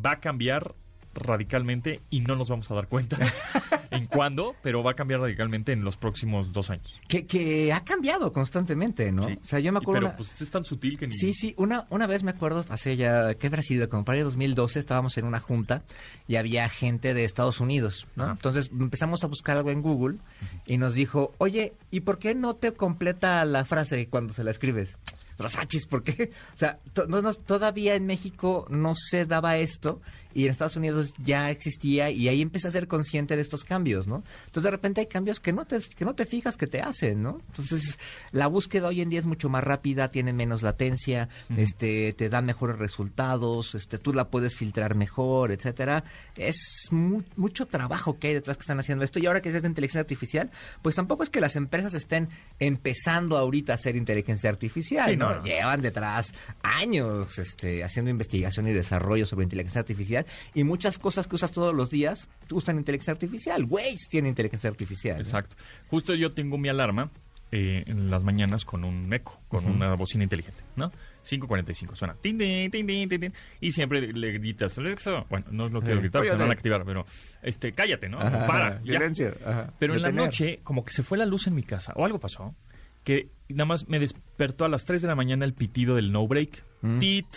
va 0.03 0.13
a 0.13 0.19
cambiar 0.21 0.73
radicalmente 1.13 2.01
y 2.09 2.21
no 2.21 2.35
nos 2.35 2.49
vamos 2.49 2.69
a 2.71 2.75
dar 2.75 2.87
cuenta 2.87 3.17
en 3.91 4.05
cuándo, 4.07 4.55
pero 4.61 4.83
va 4.83 4.91
a 4.91 4.93
cambiar 4.93 5.19
radicalmente 5.21 5.71
en 5.73 5.83
los 5.83 5.97
próximos 5.97 6.51
dos 6.53 6.69
años. 6.69 6.99
Que, 7.07 7.25
que 7.25 7.73
ha 7.73 7.83
cambiado 7.83 8.31
constantemente, 8.31 9.11
¿no? 9.11 9.23
Sí. 9.23 9.37
O 9.43 9.47
sea, 9.47 9.59
yo 9.59 9.71
me 9.71 9.79
Y- 9.79 9.81
acuerdo... 9.81 9.99
Pero 10.01 10.07
una- 10.07 10.17
pues 10.17 10.41
es 10.41 10.49
tan 10.49 10.65
sutil 10.65 10.97
que 10.97 11.07
ni... 11.07 11.13
Sí, 11.13 11.33
sí, 11.33 11.53
una, 11.57 11.85
una 11.89 12.07
vez 12.07 12.23
me 12.23 12.31
acuerdo, 12.31 12.63
hace 12.69 12.95
ya, 12.95 13.33
¿qué 13.35 13.47
habrá 13.47 13.61
sido? 13.61 13.89
Como 13.89 14.05
para 14.05 14.17
el 14.19 14.23
2012 14.25 14.79
estábamos 14.79 15.17
en 15.17 15.25
una 15.25 15.39
junta 15.39 15.83
y 16.27 16.35
había 16.37 16.67
gente 16.69 17.13
de 17.13 17.25
Estados 17.25 17.59
Unidos, 17.59 18.07
¿no? 18.15 18.23
Ajá. 18.23 18.31
Entonces 18.33 18.69
empezamos 18.71 19.23
a 19.23 19.27
buscar 19.27 19.57
algo 19.57 19.71
en 19.71 19.81
Google 19.81 20.17
y 20.65 20.77
nos 20.77 20.93
dijo, 20.93 21.33
oye, 21.37 21.73
¿y 21.91 22.01
por 22.01 22.17
qué 22.19 22.35
no 22.35 22.55
te 22.55 22.71
completa 22.73 23.43
la 23.45 23.65
frase 23.65 24.07
cuando 24.07 24.33
se 24.33 24.43
la 24.43 24.51
escribes? 24.51 24.97
Rosachis, 25.41 25.85
¿por 25.87 26.03
qué? 26.03 26.31
O 26.53 26.57
sea, 26.57 26.79
to- 26.93 27.07
no, 27.07 27.21
no, 27.21 27.33
todavía 27.33 27.95
en 27.95 28.05
México 28.05 28.65
no 28.69 28.93
se 28.95 29.25
daba 29.25 29.57
esto 29.57 30.01
y 30.33 30.45
en 30.45 30.51
Estados 30.51 30.77
Unidos 30.77 31.13
ya 31.21 31.49
existía 31.51 32.09
y 32.09 32.29
ahí 32.29 32.41
empecé 32.41 32.69
a 32.69 32.71
ser 32.71 32.87
consciente 32.87 33.35
de 33.35 33.41
estos 33.41 33.65
cambios, 33.65 34.07
¿no? 34.07 34.23
Entonces 34.45 34.63
de 34.63 34.71
repente 34.71 35.01
hay 35.01 35.07
cambios 35.07 35.41
que 35.41 35.51
no 35.51 35.65
te, 35.65 35.79
que 35.81 36.05
no 36.05 36.15
te 36.15 36.25
fijas 36.25 36.55
que 36.55 36.67
te 36.67 36.79
hacen, 36.81 37.21
¿no? 37.21 37.41
Entonces 37.47 37.99
la 38.31 38.47
búsqueda 38.47 38.87
hoy 38.87 39.01
en 39.01 39.09
día 39.09 39.19
es 39.19 39.25
mucho 39.25 39.49
más 39.49 39.61
rápida, 39.61 40.09
tiene 40.09 40.31
menos 40.31 40.61
latencia, 40.61 41.27
este, 41.57 42.13
te 42.13 42.29
da 42.29 42.41
mejores 42.41 42.77
resultados, 42.79 43.75
este, 43.75 43.97
tú 43.97 44.13
la 44.13 44.29
puedes 44.29 44.55
filtrar 44.55 44.95
mejor, 44.95 45.51
etcétera. 45.51 46.05
Es 46.37 46.87
mu- 46.91 47.23
mucho 47.35 47.65
trabajo 47.65 48.17
que 48.17 48.27
hay 48.29 48.33
detrás 48.33 48.55
que 48.55 48.61
están 48.61 48.79
haciendo 48.79 49.03
esto 49.03 49.19
y 49.19 49.25
ahora 49.25 49.41
que 49.41 49.51
se 49.51 49.57
hace 49.57 49.67
inteligencia 49.67 49.99
artificial, 49.99 50.49
pues 50.81 50.95
tampoco 50.95 51.23
es 51.23 51.29
que 51.29 51.41
las 51.41 51.57
empresas 51.57 51.93
estén 51.93 52.29
empezando 52.57 53.37
ahorita 53.37 53.73
a 53.73 53.75
hacer 53.75 53.97
inteligencia 53.97 54.49
artificial, 54.49 55.09
Sí, 55.11 55.17
¿no? 55.17 55.25
Llevan 55.43 55.81
detrás 55.81 56.33
años 56.61 57.37
este, 57.39 57.83
haciendo 57.83 58.11
investigación 58.11 58.67
y 58.67 58.73
desarrollo 58.73 59.25
sobre 59.25 59.43
inteligencia 59.43 59.79
artificial 59.79 60.25
y 60.53 60.63
muchas 60.63 60.97
cosas 60.99 61.27
que 61.27 61.35
usas 61.35 61.51
todos 61.51 61.73
los 61.73 61.89
días 61.89 62.27
usan 62.51 62.77
inteligencia 62.77 63.11
artificial. 63.13 63.65
Waze 63.67 64.07
tiene 64.09 64.29
inteligencia 64.29 64.69
artificial. 64.69 65.17
¿no? 65.17 65.23
Exacto. 65.23 65.55
Justo 65.89 66.13
yo 66.15 66.33
tengo 66.33 66.57
mi 66.57 66.69
alarma 66.69 67.09
eh, 67.51 67.83
en 67.87 68.09
las 68.09 68.23
mañanas 68.23 68.63
con 68.63 68.85
un 68.85 69.11
eco, 69.13 69.41
con 69.49 69.65
una 69.65 69.95
bocina 69.95 70.23
inteligente, 70.23 70.63
¿no? 70.77 70.89
5.45, 71.25 71.95
suena. 71.95 72.15
Tin, 72.15 72.37
tin, 72.37 72.71
tin, 72.71 73.33
y 73.59 73.71
siempre 73.73 74.13
le 74.13 74.31
gritas, 74.31 74.77
Alexa. 74.77 75.25
Bueno, 75.29 75.47
no 75.51 75.67
lo 75.67 75.81
quiero 75.81 75.97
Eh, 75.97 76.01
gritar, 76.01 76.23
se 76.23 76.31
van 76.31 76.49
a 76.49 76.53
activar, 76.53 76.85
pero 76.85 77.05
este, 77.43 77.73
cállate, 77.73 78.07
¿no? 78.07 78.21
Ajá, 78.21 78.47
Para. 78.47 78.81
silencio, 78.83 79.35
ajá. 79.45 79.73
Pero 79.77 79.95
en 79.95 80.01
la 80.01 80.11
noche, 80.13 80.61
como 80.63 80.85
que 80.85 80.91
se 80.91 81.03
fue 81.03 81.17
la 81.17 81.25
luz 81.25 81.45
en 81.47 81.55
mi 81.55 81.63
casa, 81.63 81.91
o 81.95 82.05
algo 82.05 82.19
pasó, 82.19 82.55
que 83.03 83.27
nada 83.49 83.65
más 83.65 83.87
me 83.89 83.99
despertó 83.99 84.65
a 84.65 84.69
las 84.69 84.85
3 84.85 85.01
de 85.01 85.07
la 85.07 85.15
mañana 85.15 85.45
el 85.45 85.53
pitido 85.53 85.95
del 85.95 86.11
no 86.11 86.27
break. 86.27 86.63
Mm. 86.81 86.99
Tit, 86.99 87.27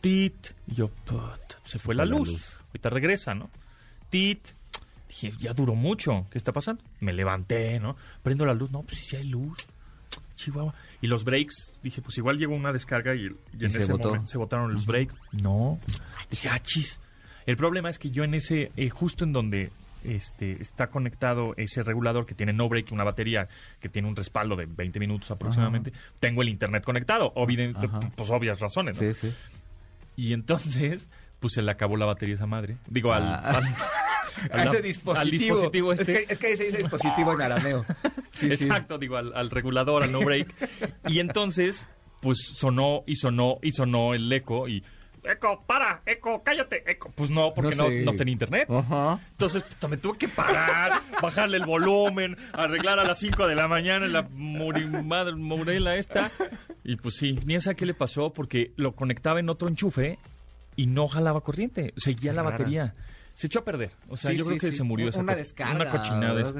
tit. 0.00 0.34
Y 0.66 0.74
yo, 0.74 0.88
put, 1.04 1.40
se 1.64 1.78
fue 1.78 1.94
la 1.94 2.04
la 2.04 2.16
luz. 2.16 2.28
luz. 2.28 2.60
Ahorita 2.68 2.90
regresa, 2.90 3.34
¿no? 3.34 3.50
Tit. 4.10 4.40
Dije, 5.08 5.32
ya 5.38 5.52
duró 5.52 5.74
mucho. 5.74 6.26
¿Qué 6.30 6.38
está 6.38 6.52
pasando? 6.52 6.82
Me 7.00 7.12
levanté, 7.12 7.78
¿no? 7.80 7.96
Prendo 8.22 8.44
la 8.46 8.54
luz. 8.54 8.70
No, 8.70 8.82
pues 8.82 8.98
sí 8.98 9.16
hay 9.16 9.24
luz. 9.24 9.66
Chihuahua. 10.36 10.74
Y 11.00 11.06
los 11.06 11.22
breaks, 11.24 11.72
dije, 11.82 12.02
pues 12.02 12.18
igual 12.18 12.38
llegó 12.38 12.54
una 12.54 12.72
descarga 12.72 13.14
y, 13.14 13.26
y 13.58 13.64
en 13.64 13.70
se 13.70 13.78
ese 13.78 13.92
botó. 13.92 14.08
momento 14.08 14.28
se 14.30 14.38
botaron 14.38 14.72
los 14.72 14.86
breaks. 14.86 15.14
No. 15.32 15.78
Dije, 16.30 16.48
ah, 16.48 16.58
chis. 16.60 16.98
El 17.46 17.56
problema 17.56 17.90
es 17.90 17.98
que 17.98 18.10
yo 18.10 18.24
en 18.24 18.34
ese, 18.34 18.72
eh, 18.76 18.88
justo 18.90 19.22
en 19.24 19.32
donde 19.32 19.70
este, 20.04 20.60
está 20.62 20.88
conectado 20.88 21.54
ese 21.56 21.82
regulador 21.82 22.26
que 22.26 22.34
tiene 22.34 22.52
no 22.52 22.68
break, 22.68 22.92
una 22.92 23.04
batería 23.04 23.48
que 23.80 23.88
tiene 23.88 24.08
un 24.08 24.16
respaldo 24.16 24.56
de 24.56 24.66
20 24.66 25.00
minutos 25.00 25.30
aproximadamente, 25.30 25.92
tengo 26.20 26.42
el 26.42 26.48
internet 26.48 26.84
conectado, 26.84 27.32
obviden- 27.34 27.74
Ajá. 27.76 28.00
pues 28.16 28.30
obvias 28.30 28.60
razones. 28.60 29.00
¿no? 29.00 29.12
Sí, 29.12 29.18
sí. 29.20 29.34
Y 30.16 30.32
entonces, 30.32 31.10
pues 31.40 31.54
se 31.54 31.62
le 31.62 31.70
acabó 31.70 31.96
la 31.96 32.06
batería 32.06 32.34
a 32.34 32.36
esa 32.36 32.46
madre. 32.46 32.76
Digo, 32.88 33.12
al, 33.12 33.22
Ah. 33.24 33.58
al, 33.58 33.64
A 34.50 34.64
ese 34.64 34.76
al 34.78 34.82
dispositivo. 34.82 35.54
dispositivo 35.54 35.92
este. 35.92 36.12
Es 36.12 36.26
que, 36.26 36.32
es 36.32 36.38
que 36.40 36.56
se 36.56 36.64
dice 36.64 36.78
dispositivo 36.78 37.32
en 37.34 37.42
arameo. 37.42 37.84
Sí, 38.32 38.48
sí. 38.56 38.64
Exacto, 38.64 38.98
digo, 38.98 39.16
al, 39.16 39.32
al 39.34 39.48
regulador, 39.50 40.02
al 40.02 40.10
no 40.10 40.20
break. 40.20 40.52
y 41.08 41.20
entonces, 41.20 41.86
pues 42.20 42.38
sonó 42.54 43.04
y 43.06 43.14
sonó 43.16 43.58
y 43.62 43.70
sonó 43.72 44.12
el 44.14 44.30
eco 44.32 44.68
y... 44.68 44.82
Eco, 45.24 45.64
para, 45.66 46.02
eco, 46.06 46.42
cállate, 46.44 46.82
eco. 46.90 47.12
Pues 47.14 47.30
no, 47.30 47.52
porque 47.54 47.74
No 47.76 47.84
no, 47.84 47.88
sé. 47.88 48.02
no 48.02 48.12
tenía 48.14 48.32
internet. 48.32 48.68
Ajá. 48.70 49.18
Entonces 49.32 49.62
puta, 49.62 49.88
me 49.88 49.96
tuve 49.96 50.18
que 50.18 50.28
parar, 50.28 50.92
bajarle 51.22 51.56
el 51.56 51.64
volumen, 51.66 52.36
arreglar 52.52 52.98
a 52.98 53.04
las 53.04 53.18
5 53.18 53.46
de 53.46 53.54
la 53.54 53.68
mañana 53.68 54.06
la 54.06 54.22
morela 54.22 55.96
esta. 55.96 56.30
Y 56.84 56.96
pues 56.96 57.16
sí, 57.16 57.38
ni 57.44 57.54
esa 57.54 57.74
qué 57.74 57.86
le 57.86 57.94
pasó 57.94 58.32
porque 58.32 58.72
lo 58.76 58.92
conectaba 58.92 59.40
en 59.40 59.48
otro 59.48 59.68
enchufe 59.68 60.18
y 60.76 60.86
no 60.86 61.08
jalaba 61.08 61.40
corriente. 61.40 61.92
Seguía 61.96 62.32
la 62.32 62.42
batería. 62.42 62.94
Se 63.34 63.48
echó 63.48 63.58
a 63.58 63.64
perder. 63.64 63.90
O 64.08 64.16
sea, 64.16 64.30
Sí, 64.30 64.36
yo 64.36 64.44
creo 64.44 64.58
que 64.58 64.70
sí. 64.70 64.76
se 64.76 64.82
murió 64.84 65.08
esa 65.08 65.20
Una 65.20 65.34
descarga. 65.34 65.74
Una 65.74 65.90
cochinada. 65.90 66.52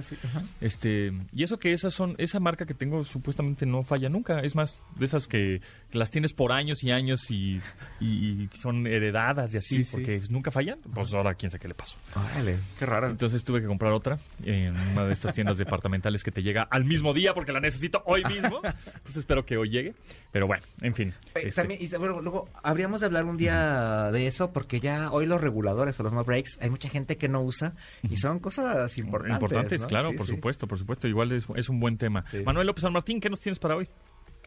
este, 0.60 1.12
y 1.32 1.42
eso 1.44 1.58
que 1.58 1.72
esas 1.72 1.92
son, 1.94 2.14
esa 2.18 2.40
marca 2.40 2.66
que 2.66 2.74
tengo 2.74 3.04
supuestamente 3.04 3.64
no 3.66 3.82
falla 3.82 4.08
nunca. 4.08 4.40
Es 4.40 4.54
más, 4.54 4.82
de 4.96 5.06
esas 5.06 5.28
que, 5.28 5.60
que 5.90 5.98
las 5.98 6.10
tienes 6.10 6.32
por 6.32 6.52
años 6.52 6.82
y 6.82 6.90
años 6.90 7.30
y, 7.30 7.60
y- 8.00 8.48
son 8.54 8.86
heredadas 8.86 9.54
y 9.54 9.58
así, 9.58 9.76
Sí, 9.76 9.84
sí. 9.84 9.90
porque 9.92 10.20
nunca 10.30 10.50
fallan. 10.50 10.80
Pues 10.94 11.12
ahora 11.14 11.34
quién 11.34 11.50
sabe 11.50 11.60
qué 11.62 11.68
le 11.68 11.74
pasó. 11.74 11.96
Órale, 12.16 12.58
qué 12.78 12.86
raro. 12.86 13.06
Entonces 13.08 13.44
tuve 13.44 13.60
que 13.60 13.66
comprar 13.66 13.92
otra 13.92 14.18
en 14.42 14.76
una 14.76 15.04
de 15.06 15.12
estas 15.12 15.32
tiendas 15.34 15.58
departamentales 15.58 16.22
que 16.24 16.30
te 16.32 16.42
llega 16.42 16.62
al 16.64 16.84
mismo 16.84 17.14
día 17.14 17.34
porque 17.34 17.52
la 17.52 17.60
necesito 17.60 18.02
hoy 18.06 18.24
mismo. 18.24 18.60
Entonces 18.64 19.18
espero 19.18 19.46
que 19.46 19.56
hoy 19.56 19.70
llegue. 19.70 19.94
Pero 20.32 20.46
bueno, 20.48 20.64
en 20.80 20.94
fin. 20.94 21.08
Eh, 21.36 21.42
este, 21.44 21.52
También, 21.52 21.80
y 21.82 21.86
bueno, 21.96 22.20
luego 22.20 22.48
habríamos 22.62 23.00
de 23.00 23.06
hablar 23.06 23.24
un 23.26 23.36
día 23.36 24.10
de 24.12 24.26
eso 24.26 24.52
porque 24.52 24.80
ya 24.80 25.10
hoy 25.12 25.26
los 25.26 25.40
reguladores 25.40 25.98
o 26.00 26.02
los 26.02 26.12
no 26.12 26.24
breaks 26.24 26.58
hay 26.64 26.70
mucha 26.70 26.88
gente 26.88 27.16
que 27.16 27.28
no 27.28 27.42
usa 27.42 27.74
y 28.02 28.16
son 28.16 28.38
cosas 28.38 28.96
importantes. 28.96 29.34
importantes, 29.34 29.80
¿no? 29.82 29.86
claro, 29.86 30.10
Sí, 30.12 30.16
por 30.16 30.26
sí. 30.26 30.32
supuesto, 30.34 30.66
por 30.66 30.78
supuesto. 30.78 31.06
Igual 31.06 31.32
es, 31.32 31.44
es 31.56 31.68
un 31.68 31.78
buen 31.78 31.98
tema. 31.98 32.24
Sí. 32.30 32.38
Manuel 32.44 32.66
López 32.66 32.82
San 32.82 32.92
Martín, 32.94 33.20
¿qué 33.20 33.28
nos 33.28 33.40
tienes 33.40 33.58
para 33.58 33.76
hoy? 33.76 33.86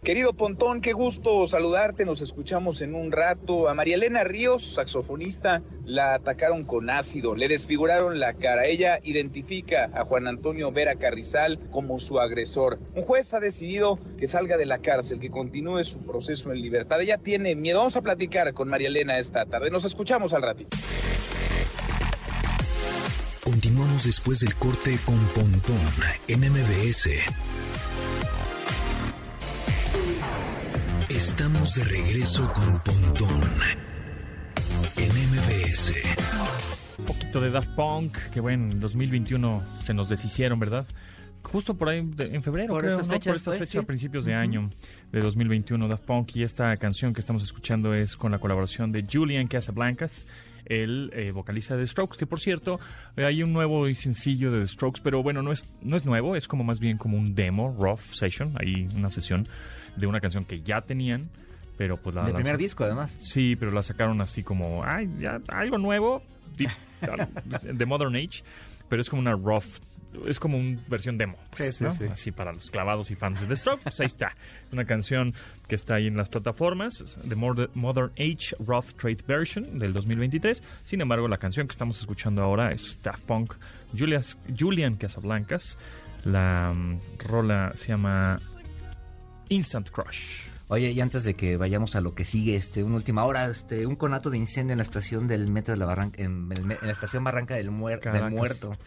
Querido 0.03 0.33
Pontón, 0.33 0.81
qué 0.81 0.93
gusto 0.93 1.47
saludarte, 1.47 2.05
nos 2.05 2.21
escuchamos 2.21 2.81
en 2.81 2.93
un 2.93 3.11
rato. 3.11 3.67
A 3.67 3.73
María 3.73 3.95
Elena 3.95 4.23
Ríos, 4.23 4.75
saxofonista, 4.75 5.63
la 5.85 6.13
atacaron 6.13 6.65
con 6.65 6.91
ácido, 6.91 7.35
le 7.35 7.47
desfiguraron 7.47 8.19
la 8.19 8.33
cara. 8.33 8.65
Ella 8.67 8.99
identifica 9.03 9.89
a 9.95 10.05
Juan 10.05 10.27
Antonio 10.27 10.71
Vera 10.71 10.95
Carrizal 10.97 11.59
como 11.71 11.97
su 11.97 12.19
agresor. 12.19 12.77
Un 12.93 13.01
juez 13.03 13.33
ha 13.33 13.39
decidido 13.39 13.99
que 14.19 14.27
salga 14.27 14.55
de 14.57 14.67
la 14.67 14.79
cárcel, 14.79 15.19
que 15.19 15.31
continúe 15.31 15.83
su 15.83 15.97
proceso 16.05 16.51
en 16.51 16.61
libertad. 16.61 17.01
Ella 17.01 17.17
tiene 17.17 17.55
miedo. 17.55 17.79
Vamos 17.79 17.97
a 17.97 18.01
platicar 18.01 18.53
con 18.53 18.69
María 18.69 18.89
Elena 18.89 19.17
esta 19.17 19.45
tarde. 19.47 19.71
Nos 19.71 19.83
escuchamos 19.85 20.31
al 20.31 20.43
ratito. 20.43 20.77
Continuamos 23.61 24.03
después 24.03 24.39
del 24.41 24.53
corte 24.53 24.99
con 25.03 25.17
Pontón 25.33 25.79
en 26.27 26.41
MBS. 26.41 27.09
Estamos 31.09 31.73
de 31.73 31.83
regreso 31.85 32.53
con 32.53 32.79
Pontón 32.83 33.41
en 34.97 35.09
MBS. 35.09 35.91
Un 36.99 37.05
poquito 37.07 37.41
de 37.41 37.49
Daft 37.49 37.69
Punk, 37.71 38.15
que 38.31 38.39
bueno, 38.41 38.71
en 38.71 38.79
2021 38.79 39.63
se 39.83 39.95
nos 39.95 40.07
deshicieron, 40.07 40.59
¿verdad? 40.59 40.85
Justo 41.41 41.73
por 41.75 41.89
ahí, 41.89 42.01
de- 42.03 42.35
en 42.35 42.43
febrero, 42.43 42.67
Por 42.73 42.81
creo, 42.83 42.91
estas 42.93 43.07
¿no? 43.07 43.13
fechas 43.13 43.25
por 43.31 43.35
estas 43.37 43.53
fechas, 43.57 43.69
sí. 43.71 43.77
a 43.79 43.81
principios 43.81 44.23
de 44.25 44.35
año 44.35 44.69
de 45.11 45.19
2021, 45.19 45.87
Daft 45.87 46.03
Punk. 46.03 46.35
Y 46.35 46.43
esta 46.43 46.77
canción 46.77 47.11
que 47.11 47.21
estamos 47.21 47.41
escuchando 47.41 47.95
es 47.95 48.15
con 48.15 48.31
la 48.31 48.37
colaboración 48.37 48.91
de 48.91 49.03
Julian 49.11 49.47
Casablancas, 49.47 50.27
el 50.69 51.11
eh, 51.13 51.31
vocalista 51.31 51.75
de 51.75 51.85
Strokes, 51.85 52.17
que 52.17 52.25
por 52.25 52.39
cierto, 52.39 52.79
eh, 53.15 53.25
hay 53.25 53.43
un 53.43 53.53
nuevo 53.53 53.91
sencillo 53.93 54.51
de 54.51 54.61
The 54.61 54.67
Strokes, 54.67 55.01
pero 55.03 55.23
bueno, 55.23 55.41
no 55.41 55.51
es, 55.51 55.65
no 55.81 55.97
es 55.97 56.05
nuevo, 56.05 56.35
es 56.35 56.47
como 56.47 56.63
más 56.63 56.79
bien 56.79 56.97
como 56.97 57.17
un 57.17 57.35
demo, 57.35 57.75
rough 57.77 58.01
session, 58.11 58.53
ahí 58.59 58.87
una 58.95 59.09
sesión 59.09 59.47
de 59.95 60.07
una 60.07 60.19
canción 60.19 60.45
que 60.45 60.61
ya 60.61 60.81
tenían, 60.81 61.29
pero 61.77 61.97
pues 61.97 62.15
la 62.15 62.23
Del 62.23 62.33
primer 62.33 62.57
disco, 62.57 62.83
además. 62.83 63.15
Sí, 63.19 63.55
pero 63.55 63.71
la 63.71 63.83
sacaron 63.83 64.21
así 64.21 64.43
como, 64.43 64.83
ay, 64.83 65.09
ya, 65.19 65.39
algo 65.47 65.77
nuevo, 65.77 66.23
de 67.63 67.85
Modern 67.85 68.15
Age, 68.15 68.43
pero 68.89 69.01
es 69.01 69.09
como 69.09 69.21
una 69.21 69.33
rough, 69.33 69.65
es 70.27 70.39
como 70.39 70.57
una 70.57 70.79
versión 70.87 71.17
demo. 71.17 71.37
pues, 71.55 71.75
Sí, 71.75 71.77
sí, 71.79 71.83
¿no? 71.83 71.91
sí. 71.91 72.03
Así 72.11 72.31
para 72.31 72.53
los 72.53 72.69
clavados 72.71 73.11
y 73.11 73.15
fans 73.15 73.41
de 73.41 73.47
The 73.47 73.55
Stroke, 73.55 73.81
pues 73.83 73.99
ahí 73.99 74.07
está. 74.07 74.27
Es 74.67 74.73
una 74.73 74.85
canción 74.85 75.33
que 75.67 75.75
está 75.75 75.95
ahí 75.95 76.07
en 76.07 76.17
las 76.17 76.29
plataformas, 76.29 77.03
Mod- 77.25 77.69
Modern 77.73 78.11
Age 78.13 78.55
Rough 78.59 78.93
Trade 78.97 79.23
Version 79.27 79.79
del 79.79 79.93
2023. 79.93 80.63
Sin 80.83 81.01
embargo, 81.01 81.27
la 81.27 81.37
canción 81.37 81.67
que 81.67 81.71
estamos 81.71 81.99
escuchando 81.99 82.41
ahora 82.41 82.71
es 82.71 82.97
Daft 83.03 83.23
Punk, 83.23 83.53
Julian 83.97 84.95
Casablancas. 84.95 85.77
La 86.25 86.73
mm, 86.73 86.99
rola 87.19 87.71
se 87.75 87.89
llama 87.89 88.39
Instant 89.49 89.89
Crush. 89.89 90.47
Oye, 90.69 90.91
y 90.91 90.99
antes 90.99 91.23
de 91.23 91.33
que 91.35 91.55
vayamos 91.55 91.95
a 91.95 92.01
lo 92.01 92.13
que 92.13 92.25
sigue, 92.25 92.55
este, 92.57 92.83
una 92.83 92.95
última 92.97 93.23
hora, 93.23 93.45
este, 93.45 93.85
un 93.87 93.95
conato 93.95 94.29
de 94.29 94.37
incendio 94.37 94.73
en 94.73 94.79
la 94.79 94.83
estación 94.83 95.25
del 95.25 95.47
metro 95.49 95.73
de 95.73 95.79
la 95.79 95.85
Barranca, 95.85 96.21
en, 96.21 96.49
en 96.51 96.67
la 96.81 96.91
estación 96.91 97.23
Barranca 97.23 97.55
del, 97.55 97.71
Muer- 97.71 97.91
del 97.91 97.99
Caracas. 98.01 98.31
Muerto, 98.31 98.77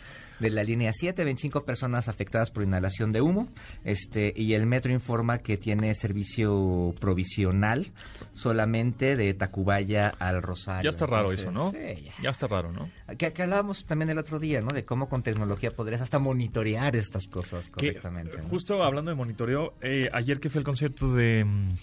de 0.40 0.50
la 0.50 0.64
línea 0.64 0.92
7, 0.92 1.24
25 1.24 1.64
personas 1.64 2.09
afectadas 2.09 2.50
por 2.50 2.62
inhalación 2.62 3.12
de 3.12 3.20
humo, 3.20 3.48
este, 3.85 4.33
y 4.35 4.55
el 4.55 4.66
metro 4.66 4.92
informa 4.92 5.38
que 5.38 5.57
tiene 5.57 5.94
servicio 5.94 6.94
provisional 7.00 7.87
solamente 8.33 9.16
de 9.16 9.35
Tacubaya 9.35 10.09
al 10.18 10.42
Rosario. 10.42 10.83
Ya 10.83 10.90
está 10.90 11.07
raro 11.07 11.31
Entonces, 11.31 11.40
eso, 11.40 11.53
¿no? 11.53 11.70
sí, 11.70 12.03
ya. 12.05 12.12
Ya 12.22 12.31
está 12.31 12.46
raro, 12.46 12.72
¿no? 12.72 12.90
Que, 13.16 13.33
que 13.33 13.42
hablábamos 13.42 13.85
también 13.85 14.11
el 14.11 14.18
otro 14.18 14.38
día, 14.38 14.61
¿no? 14.61 14.72
De 14.72 14.85
cómo 14.85 15.09
con 15.09 15.22
tecnología 15.22 15.70
podrías 15.72 16.00
hasta 16.00 16.18
monitorear 16.18 16.96
estas 16.96 17.26
cosas 17.26 17.70
correctamente. 17.70 18.38
¿no? 18.38 18.48
Justo 18.48 18.83
hablando 18.83 19.11
de 19.11 19.16
monitoreo, 19.16 19.74
eh, 19.83 20.09
ayer 20.12 20.40
que 20.40 20.48
fue 20.48 20.61
el 20.61 20.64
concierto 20.64 21.12
de, 21.14 21.44
mm, 21.44 21.74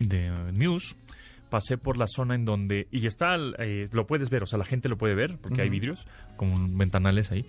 de 0.00 0.52
Muse, 0.52 0.94
pasé 1.48 1.78
por 1.78 1.96
la 1.96 2.06
zona 2.06 2.34
en 2.34 2.44
donde, 2.44 2.88
y 2.90 3.06
está, 3.06 3.36
eh, 3.58 3.88
lo 3.92 4.06
puedes 4.06 4.30
ver, 4.30 4.42
o 4.42 4.46
sea, 4.46 4.58
la 4.58 4.64
gente 4.64 4.88
lo 4.88 4.96
puede 4.96 5.14
ver, 5.14 5.38
porque 5.38 5.62
hay 5.62 5.68
vidrios 5.68 6.06
con 6.36 6.76
ventanales 6.76 7.30
ahí, 7.30 7.46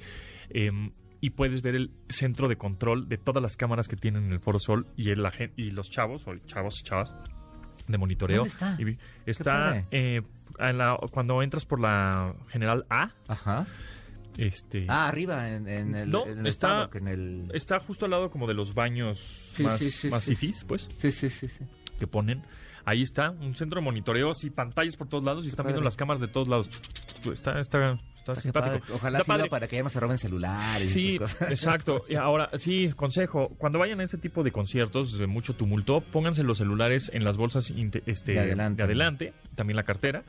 em, 0.49 0.91
y 1.21 1.31
puedes 1.31 1.61
ver 1.61 1.75
el 1.75 1.91
centro 2.09 2.47
de 2.47 2.57
control 2.57 3.09
de 3.09 3.17
todas 3.17 3.41
las 3.41 3.57
cámaras 3.57 3.87
que 3.87 3.95
tienen 3.95 4.25
en 4.25 4.31
el 4.33 4.39
Foro 4.39 4.59
Sol 4.59 4.87
y, 4.95 5.09
el, 5.09 5.25
y 5.55 5.71
los 5.71 5.89
chavos, 5.89 6.27
o 6.27 6.35
chavos 6.45 6.79
y 6.79 6.83
chavas 6.83 7.13
de 7.87 7.97
monitoreo. 7.97 8.37
¿Dónde 8.43 8.49
está? 8.49 8.77
Y 8.79 8.97
está 9.29 9.85
eh, 9.91 10.21
en 10.59 10.77
la- 10.77 10.97
cuando 11.11 11.41
entras 11.41 11.65
por 11.65 11.79
la 11.79 12.35
General 12.49 12.85
A, 12.89 13.11
Ajá. 13.27 13.65
este... 14.37 14.85
Ah, 14.89 15.07
arriba, 15.07 15.49
en, 15.49 15.67
en 15.67 15.95
el, 15.95 16.11
No, 16.11 16.25
en 16.27 16.39
el 16.39 16.47
está- 16.47 16.67
paddock, 16.67 16.95
en 16.95 17.07
el... 17.07 17.47
Está 17.53 17.79
justo 17.79 18.05
al 18.05 18.11
lado 18.11 18.29
como 18.29 18.45
de 18.47 18.53
los 18.53 18.73
baños 18.73 19.19
Sí, 19.55 19.63
más, 19.63 19.79
sí, 19.79 19.89
sí, 19.89 20.09
más 20.09 20.25
fifís, 20.25 20.63
pues, 20.65 20.87
Sí, 20.99 21.11
sí, 21.11 21.29
sí, 21.29 21.47
sí. 21.47 21.65
que 21.99 22.05
ponen. 22.07 22.43
Ahí 22.85 23.01
está, 23.01 23.31
un 23.31 23.53
centro 23.55 23.81
de 23.81 23.85
monitoreo, 23.85 24.31
así 24.31 24.49
pantallas 24.49 24.95
por 24.95 25.09
todos 25.09 25.23
lados 25.23 25.45
y 25.45 25.49
están 25.49 25.63
padre. 25.63 25.73
viendo 25.73 25.83
las 25.83 25.97
cámaras 25.97 26.21
de 26.21 26.27
todos 26.27 26.47
lados. 26.47 26.69
Está, 27.33 27.59
está, 27.59 27.99
está 28.33 28.41
Qué 28.41 28.41
simpático. 28.41 28.79
padre. 28.79 28.93
Ojalá 28.95 29.17
Está 29.19 29.25
sirva 29.25 29.37
padre. 29.37 29.49
para 29.49 29.67
que 29.67 29.75
ya 29.77 29.83
no 29.83 29.89
se 29.89 29.99
roben 29.99 30.17
celulares 30.17 30.89
y 30.95 31.03
Sí, 31.03 31.09
estas 31.13 31.33
cosas. 31.35 31.51
exacto. 31.51 32.03
Y 32.09 32.15
ahora, 32.15 32.49
sí, 32.57 32.91
consejo, 32.95 33.49
cuando 33.57 33.79
vayan 33.79 33.99
a 33.99 34.03
este 34.03 34.17
tipo 34.17 34.43
de 34.43 34.51
conciertos 34.51 35.17
de 35.17 35.27
mucho 35.27 35.53
tumulto, 35.55 36.01
pónganse 36.01 36.43
los 36.43 36.57
celulares 36.57 37.09
en 37.13 37.23
las 37.23 37.37
bolsas 37.37 37.71
este, 38.05 38.31
De 38.33 38.39
adelante. 38.39 38.83
adelante, 38.83 39.33
también 39.55 39.75
la 39.75 39.83
cartera, 39.83 40.23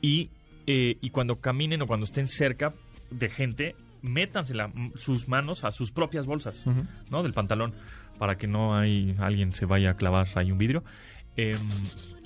y, 0.00 0.30
eh, 0.66 0.96
y 1.00 1.10
cuando 1.10 1.36
caminen 1.40 1.82
o 1.82 1.86
cuando 1.86 2.04
estén 2.04 2.28
cerca 2.28 2.72
de 3.10 3.28
gente, 3.28 3.76
métanse 4.02 4.54
la- 4.54 4.70
sus 4.96 5.28
manos 5.28 5.64
a 5.64 5.70
sus 5.72 5.90
propias 5.92 6.26
bolsas. 6.26 6.64
¿no? 7.10 7.22
Del 7.22 7.32
pantalón, 7.32 7.72
para 8.18 8.36
que 8.36 8.46
no 8.46 8.76
hay 8.76 9.14
alguien 9.20 9.52
se 9.52 9.64
vaya 9.66 9.90
a 9.90 9.94
clavar 9.96 10.28
ahí 10.34 10.50
un 10.52 10.58
vidrio. 10.58 10.82
Em, 11.36 11.58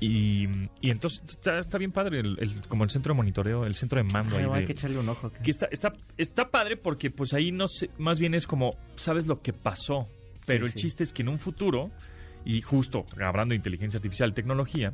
y, 0.00 0.46
y 0.80 0.90
entonces 0.90 1.22
está, 1.28 1.58
está 1.60 1.78
bien 1.78 1.92
padre 1.92 2.20
el, 2.20 2.36
el- 2.40 2.60
como 2.68 2.82
el 2.84 2.90
centro 2.90 3.14
de 3.14 3.16
monitoreo, 3.18 3.64
el 3.64 3.74
centro 3.76 4.02
de 4.02 4.12
mando 4.12 4.36
Ay, 4.36 4.44
ahí 4.44 4.50
hay 4.52 4.60
de- 4.60 4.66
que 4.66 4.72
echarle 4.72 4.98
un 4.98 5.08
ojo. 5.08 5.30
que 5.30 5.50
está, 5.50 5.68
está, 5.70 5.92
está 6.16 6.50
padre 6.50 6.76
porque 6.76 7.10
pues 7.10 7.32
ahí 7.32 7.52
no 7.52 7.68
sé, 7.68 7.90
más 7.98 8.18
bien 8.18 8.34
es 8.34 8.46
como, 8.46 8.76
sabes 8.96 9.26
lo 9.26 9.40
que 9.42 9.52
pasó. 9.52 10.08
Pero 10.44 10.66
Sí, 10.66 10.72
el 10.72 10.72
sí. 10.74 10.78
chiste 10.86 11.02
es 11.04 11.12
que 11.12 11.22
en 11.22 11.28
un 11.28 11.38
futuro, 11.38 11.90
y 12.44 12.60
justo 12.62 13.04
hablando 13.20 13.50
de 13.50 13.56
inteligencia 13.56 13.98
artificial, 13.98 14.34
tecnología, 14.34 14.92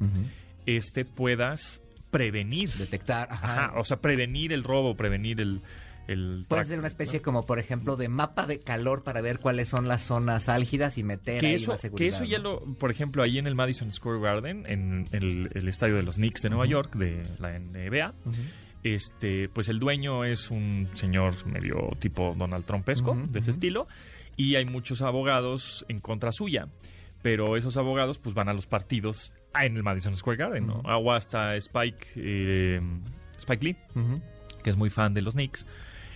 este 0.66 1.04
puedas 1.04 1.82
prevenir. 2.10 2.70
Detectar, 2.70 3.28
ajá. 3.30 3.66
Ajá, 3.66 3.78
o 3.80 3.84
sea, 3.84 3.98
prevenir 4.00 4.52
el 4.52 4.62
robo, 4.64 4.94
prevenir 4.96 5.40
el... 5.40 5.60
el 6.08 6.46
Puede 6.48 6.64
ser 6.64 6.78
una 6.78 6.88
especie 6.88 7.22
como, 7.22 7.46
por 7.46 7.58
ejemplo, 7.58 7.96
de 7.96 8.08
mapa 8.08 8.46
de 8.46 8.58
calor 8.58 9.02
para 9.04 9.20
ver 9.20 9.38
cuáles 9.38 9.68
son 9.68 9.88
las 9.88 10.02
zonas 10.02 10.48
álgidas 10.48 10.98
y 10.98 11.02
meter 11.02 11.40
que 11.40 11.46
ahí 11.46 11.54
eso, 11.54 11.70
una 11.70 11.76
que 11.76 11.82
seguridad. 11.82 12.14
eso 12.16 12.24
ya 12.24 12.38
lo, 12.38 12.60
por 12.76 12.90
ejemplo, 12.90 13.22
ahí 13.22 13.38
en 13.38 13.46
el 13.46 13.54
Madison 13.54 13.92
Square 13.92 14.20
Garden, 14.20 14.64
en 14.66 15.08
el, 15.12 15.50
el 15.54 15.68
estadio 15.68 15.96
de 15.96 16.02
los 16.02 16.16
Knicks 16.16 16.42
de 16.42 16.50
Nueva 16.50 16.66
York, 16.66 16.96
de 16.96 17.22
la 17.38 17.58
NBA, 17.58 18.14
este, 18.84 19.48
pues 19.48 19.68
el 19.68 19.78
dueño 19.78 20.24
es 20.24 20.50
un 20.50 20.88
señor 20.94 21.46
medio 21.46 21.90
tipo 21.98 22.34
Donald 22.36 22.64
Trumpesco, 22.64 23.14
de 23.14 23.38
ese 23.38 23.52
estilo, 23.52 23.86
y 24.36 24.56
hay 24.56 24.64
muchos 24.64 25.02
abogados 25.02 25.84
en 25.88 26.00
contra 26.00 26.32
suya. 26.32 26.68
Pero 27.22 27.56
esos 27.56 27.76
abogados 27.76 28.18
pues 28.18 28.34
van 28.34 28.48
a 28.48 28.52
los 28.52 28.66
partidos 28.66 29.32
en 29.60 29.76
el 29.76 29.84
Madison 29.84 30.16
Square 30.16 30.38
Garden, 30.38 30.66
¿no? 30.66 30.82
Agua 30.84 31.16
hasta 31.16 31.54
Spike, 31.54 32.08
eh, 32.16 32.80
Spike 33.38 33.64
Lee, 33.64 33.76
que 34.64 34.70
es 34.70 34.76
muy 34.76 34.90
fan 34.90 35.14
de 35.14 35.22
los 35.22 35.34
Knicks, 35.34 35.64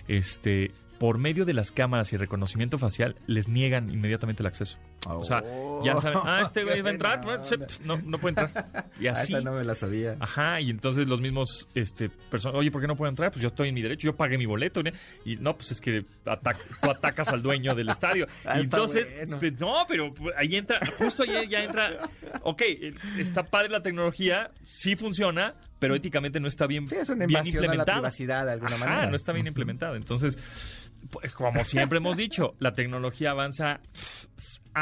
este, 0.07 0.71
por 0.99 1.17
medio 1.17 1.45
de 1.45 1.53
las 1.53 1.71
cámaras 1.71 2.13
y 2.13 2.17
reconocimiento 2.17 2.77
facial, 2.77 3.15
les 3.27 3.47
niegan 3.47 3.89
inmediatamente 3.89 4.43
el 4.43 4.47
acceso. 4.47 4.77
O 5.05 5.23
sea, 5.23 5.41
ya 5.83 5.95
saben, 6.01 6.19
ah, 6.25 6.41
este 6.41 6.63
güey 6.65 6.81
va 6.81 6.89
a 6.89 6.93
entrar, 6.93 7.21
no, 7.85 7.97
no 7.97 8.17
puede 8.17 8.41
entrar. 8.41 8.89
Y 8.99 9.07
Ah, 9.07 9.11
así. 9.13 9.33
esa 9.33 9.41
no 9.41 9.53
me 9.53 9.63
la 9.63 9.75
sabía. 9.75 10.17
Ajá, 10.19 10.59
y 10.59 10.69
entonces 10.69 11.07
los 11.07 11.21
mismos 11.21 11.67
este, 11.75 12.09
personas, 12.09 12.57
oye, 12.57 12.71
¿por 12.71 12.81
qué 12.81 12.87
no 12.87 12.95
puedo 12.97 13.09
entrar? 13.09 13.31
Pues 13.31 13.41
yo 13.41 13.47
estoy 13.49 13.69
en 13.69 13.75
mi 13.75 13.81
derecho, 13.81 14.07
yo 14.07 14.17
pagué 14.17 14.37
mi 14.37 14.45
boleto. 14.45 14.81
¿no? 14.83 14.89
Y 15.23 15.35
no, 15.37 15.55
pues 15.55 15.71
es 15.71 15.79
que 15.81 16.01
tú 16.81 16.89
atacas 16.91 17.29
al 17.29 17.41
dueño 17.41 17.73
del 17.75 17.89
estadio. 17.89 18.27
Ah, 18.43 18.57
y 18.57 18.63
entonces, 18.63 19.13
bueno. 19.17 19.39
pues, 19.39 19.59
no, 19.59 19.85
pero 19.87 20.13
ahí 20.35 20.55
entra, 20.55 20.79
justo 20.97 21.23
ahí 21.23 21.47
ya 21.47 21.63
entra, 21.63 21.99
ok, 22.41 22.63
está 23.17 23.43
padre 23.43 23.69
la 23.69 23.81
tecnología, 23.81 24.51
sí 24.65 24.95
funciona, 24.95 25.53
pero 25.79 25.95
éticamente 25.95 26.39
no 26.39 26.47
está 26.47 26.65
bien, 26.67 26.87
Sí, 26.87 26.95
es 26.95 27.09
una 27.09 27.27
bien 27.27 27.39
invasión 27.39 27.57
a 27.57 27.61
la 27.61 27.65
implementada. 27.67 27.97
privacidad 27.99 28.45
de 28.45 28.51
alguna 28.53 28.75
Ajá, 28.75 28.85
manera. 28.85 29.09
no 29.09 29.15
está 29.15 29.31
bien 29.31 29.47
implementada. 29.47 29.95
Entonces, 29.95 30.37
pues, 31.11 31.31
como 31.33 31.63
siempre 31.63 31.99
hemos 31.99 32.17
dicho, 32.17 32.55
la 32.59 32.73
tecnología 32.73 33.31
avanza 33.31 33.79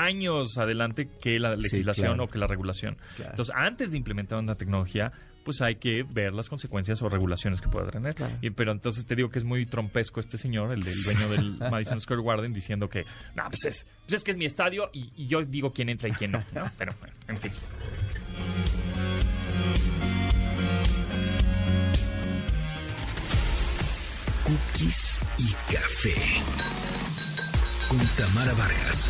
años 0.03 0.57
adelante 0.57 1.07
que 1.21 1.39
la 1.39 1.55
legislación 1.55 2.07
claro. 2.07 2.23
o 2.25 2.27
que 2.27 2.37
la 2.37 2.47
regulación. 2.47 2.97
Claro. 3.15 3.31
Entonces, 3.31 3.55
antes 3.57 3.91
de 3.91 3.97
implementar 3.97 4.37
una 4.39 4.55
tecnología, 4.55 5.11
pues 5.43 5.61
hay 5.61 5.75
que 5.75 6.03
ver 6.03 6.33
las 6.33 6.49
consecuencias 6.49 7.01
o 7.03 7.09
regulaciones 7.09 7.61
que 7.61 7.67
pueda 7.69 7.89
tener. 7.91 8.15
Claro. 8.15 8.35
Y- 8.41 8.49
pero 8.49 8.71
entonces 8.71 9.05
te 9.05 9.15
digo 9.15 9.29
que 9.29 9.37
es 9.39 9.45
muy 9.45 9.65
trompesco 9.65 10.19
este 10.19 10.37
señor, 10.39 10.71
el 10.73 10.81
del 10.81 11.03
dueño 11.03 11.29
del 11.29 11.57
Madison 11.71 12.01
Square 12.01 12.23
Garden, 12.23 12.51
diciendo 12.53 12.89
que, 12.89 13.05
no, 13.35 13.43
pues 13.49 13.65
es, 13.65 13.87
pues 14.05 14.13
es 14.13 14.23
que 14.23 14.31
es 14.31 14.37
mi 14.37 14.45
estadio 14.45 14.89
y, 14.91 15.11
y 15.15 15.27
yo 15.27 15.43
digo 15.45 15.71
quién 15.71 15.89
entra 15.89 16.09
y 16.09 16.13
quién 16.13 16.31
no. 16.31 16.43
¿no? 16.53 16.71
Pero, 16.77 16.93
bueno, 16.99 17.13
en 17.27 17.37
fin. 17.37 17.51
Cookies 24.43 25.19
y 25.39 25.51
café. 25.73 26.13
Con 27.89 27.99
Tamara 28.17 28.53
Vargas. 28.53 29.09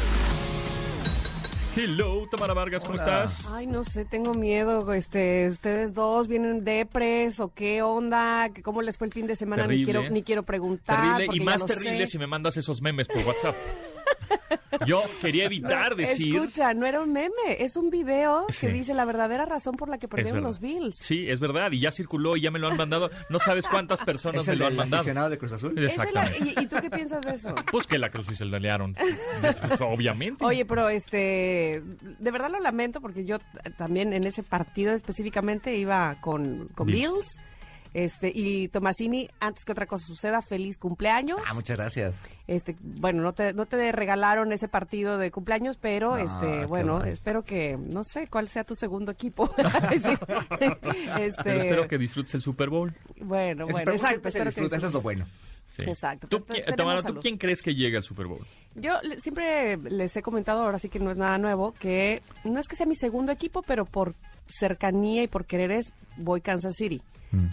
Hello, 1.75 2.23
Tamara 2.31 2.53
Vargas, 2.53 2.83
¿cómo 2.83 2.93
Hola. 2.95 3.03
estás? 3.25 3.49
Ay, 3.51 3.67
no 3.67 3.83
sé, 3.83 4.05
tengo 4.05 4.33
miedo. 4.33 4.93
Este, 4.93 5.47
ustedes 5.47 5.93
dos 5.93 6.27
vienen 6.27 6.63
depres 6.63 7.39
o 7.41 7.53
qué 7.53 7.81
onda, 7.81 8.49
¿Qué- 8.53 8.61
cómo 8.63 8.81
les 8.81 8.97
fue 8.97 9.07
el 9.07 9.13
fin 9.13 9.27
de 9.27 9.35
semana, 9.35 9.67
ni 9.67 9.83
quiero 9.83 10.09
ni 10.09 10.23
quiero 10.23 10.43
preguntar. 10.43 11.17
Terrible 11.17 11.27
y 11.35 11.43
más 11.43 11.61
lo 11.61 11.67
terrible 11.67 12.05
sé. 12.05 12.13
si 12.13 12.17
me 12.19 12.27
mandas 12.27 12.55
esos 12.57 12.81
memes 12.81 13.07
por 13.07 13.25
WhatsApp. 13.25 13.55
Yo 14.85 15.03
quería 15.21 15.45
evitar 15.45 15.91
No, 15.91 15.95
decir. 15.95 16.35
Escucha, 16.35 16.73
no 16.73 16.85
era 16.85 17.01
un 17.01 17.13
meme, 17.13 17.31
es 17.59 17.77
un 17.77 17.89
video 17.89 18.45
Sí. 18.49 18.67
que 18.67 18.73
dice 18.73 18.93
la 18.93 19.05
verdadera 19.05 19.45
razón 19.45 19.75
por 19.75 19.87
la 19.87 19.97
que 19.97 20.07
perdieron 20.07 20.43
los 20.43 20.59
Bills. 20.59 20.97
Sí, 20.97 21.29
es 21.29 21.39
verdad, 21.39 21.71
y 21.71 21.79
ya 21.79 21.91
circuló 21.91 22.35
y 22.35 22.41
ya 22.41 22.51
me 22.51 22.59
lo 22.59 22.67
han 22.67 22.75
mandado. 22.77 23.09
No 23.29 23.39
sabes 23.39 23.67
cuántas 23.67 24.01
personas 24.01 24.41
¿Es 24.41 24.47
me 24.47 24.53
el 24.53 24.59
lo 24.59 24.67
han 24.67 24.75
mandado. 24.75 24.99
aficionado 25.01 25.29
de 25.29 25.37
Cruz 25.37 25.53
Azul? 25.53 25.73
La- 25.75 25.85
Exactamente. 25.85 26.39
¿y, 26.59 26.63
y 26.63 26.67
tú 26.67 26.75
qué 26.81 26.89
piensas 26.89 27.21
de 27.25 27.35
eso? 27.35 27.55
Pues 27.71 27.87
que 27.87 27.97
la 27.97 28.09
Cruz 28.09 28.29
y 28.31 28.35
se 28.35 28.45
le 28.45 28.59
liaron. 28.59 28.95
Obviamente. 29.79 30.43
Oye, 30.43 30.65
pero 30.65 30.89
este, 30.89 31.81
de 32.19 32.31
verdad 32.31 32.49
lo 32.51 32.59
lamento 32.59 32.99
porque 33.01 33.25
yo 33.25 33.37
también 33.77 34.11
en 34.13 34.25
ese 34.25 34.43
partido 34.43 34.93
específicamente 34.93 35.75
iba 35.75 36.19
con, 36.21 36.67
con 36.75 36.87
Bills. 36.87 37.11
Bills. 37.13 37.41
Este, 37.97 38.29
y 38.36 38.67
Tomasini, 38.67 39.29
antes 39.39 39.63
que 39.63 39.71
otra 39.71 39.86
cosa 39.86 40.05
suceda, 40.05 40.41
feliz 40.41 40.77
cumpleaños. 40.77 41.39
Ah, 41.47 41.53
muchas 41.53 41.77
gracias. 41.77 42.19
Este, 42.45 42.75
bueno, 42.81 43.23
no 43.23 43.31
te, 43.34 43.53
no 43.53 43.65
te 43.67 43.89
regalaron 43.93 44.51
ese 44.51 44.67
partido 44.67 45.17
de 45.17 45.31
cumpleaños, 45.31 45.77
pero 45.77 46.10
No, 46.10 46.17
este, 46.17 46.65
bueno, 46.65 46.99
mal. 46.99 47.08
espero 47.08 47.43
que, 47.43 47.77
no 47.77 48.03
sé, 48.03 48.27
cuál 48.27 48.49
sea 48.49 48.65
tu 48.65 48.75
segundo 48.75 49.13
equipo. 49.13 49.47
Sí. 49.55 50.01
Este, 51.21 51.43
Pero 51.43 51.58
espero 51.62 51.88
que 51.88 51.97
disfrutes 51.97 52.36
el 52.36 52.41
Super 52.41 52.69
Bowl. 52.69 52.93
Bueno, 53.21 53.63
bueno, 53.65 53.79
Espero- 53.79 53.91
exacto. 53.93 54.29
siempre 54.29 54.31
se 54.31 54.43
disfruta, 54.43 54.75
eso 54.75 54.88
es 54.88 54.93
lo 54.93 55.01
bueno. 55.01 55.25
Sí. 55.77 55.86
Exacto, 55.88 56.27
¿Tú, 56.27 56.43
pues, 56.43 56.60
qui- 56.60 56.62
tenemos 56.65 56.75
Tamara, 56.77 56.97
¿tú 57.01 57.08
salud. 57.08 57.19
quién 57.21 57.38
crees 57.38 57.62
que 57.62 57.75
llegue 57.75 57.97
al 57.97 58.03
Super 58.03 58.27
Bowl? 58.27 58.45
Yo 58.75 58.93
le- 59.03 59.19
siempre 59.19 59.77
les 59.77 60.15
he 60.17 60.21
comentado, 60.21 60.63
ahora 60.63 60.79
sí 60.79 60.89
que 60.89 60.99
no 60.99 61.12
es 61.12 61.17
nada 61.17 61.38
nuevo, 61.38 61.71
que 61.73 62.21
no 62.43 62.60
es 62.60 62.67
que 62.67 62.75
sea 62.75 62.86
mi 62.86 62.95
segundo 62.95 63.31
equipo, 63.31 63.62
pero 63.62 63.86
por 63.86 64.15
cercanía 64.47 65.23
y 65.23 65.27
por 65.27 65.45
querer 65.45 65.71
es 65.71 65.93
voy 66.17 66.41
Kansas 66.41 66.75
City. 66.75 67.01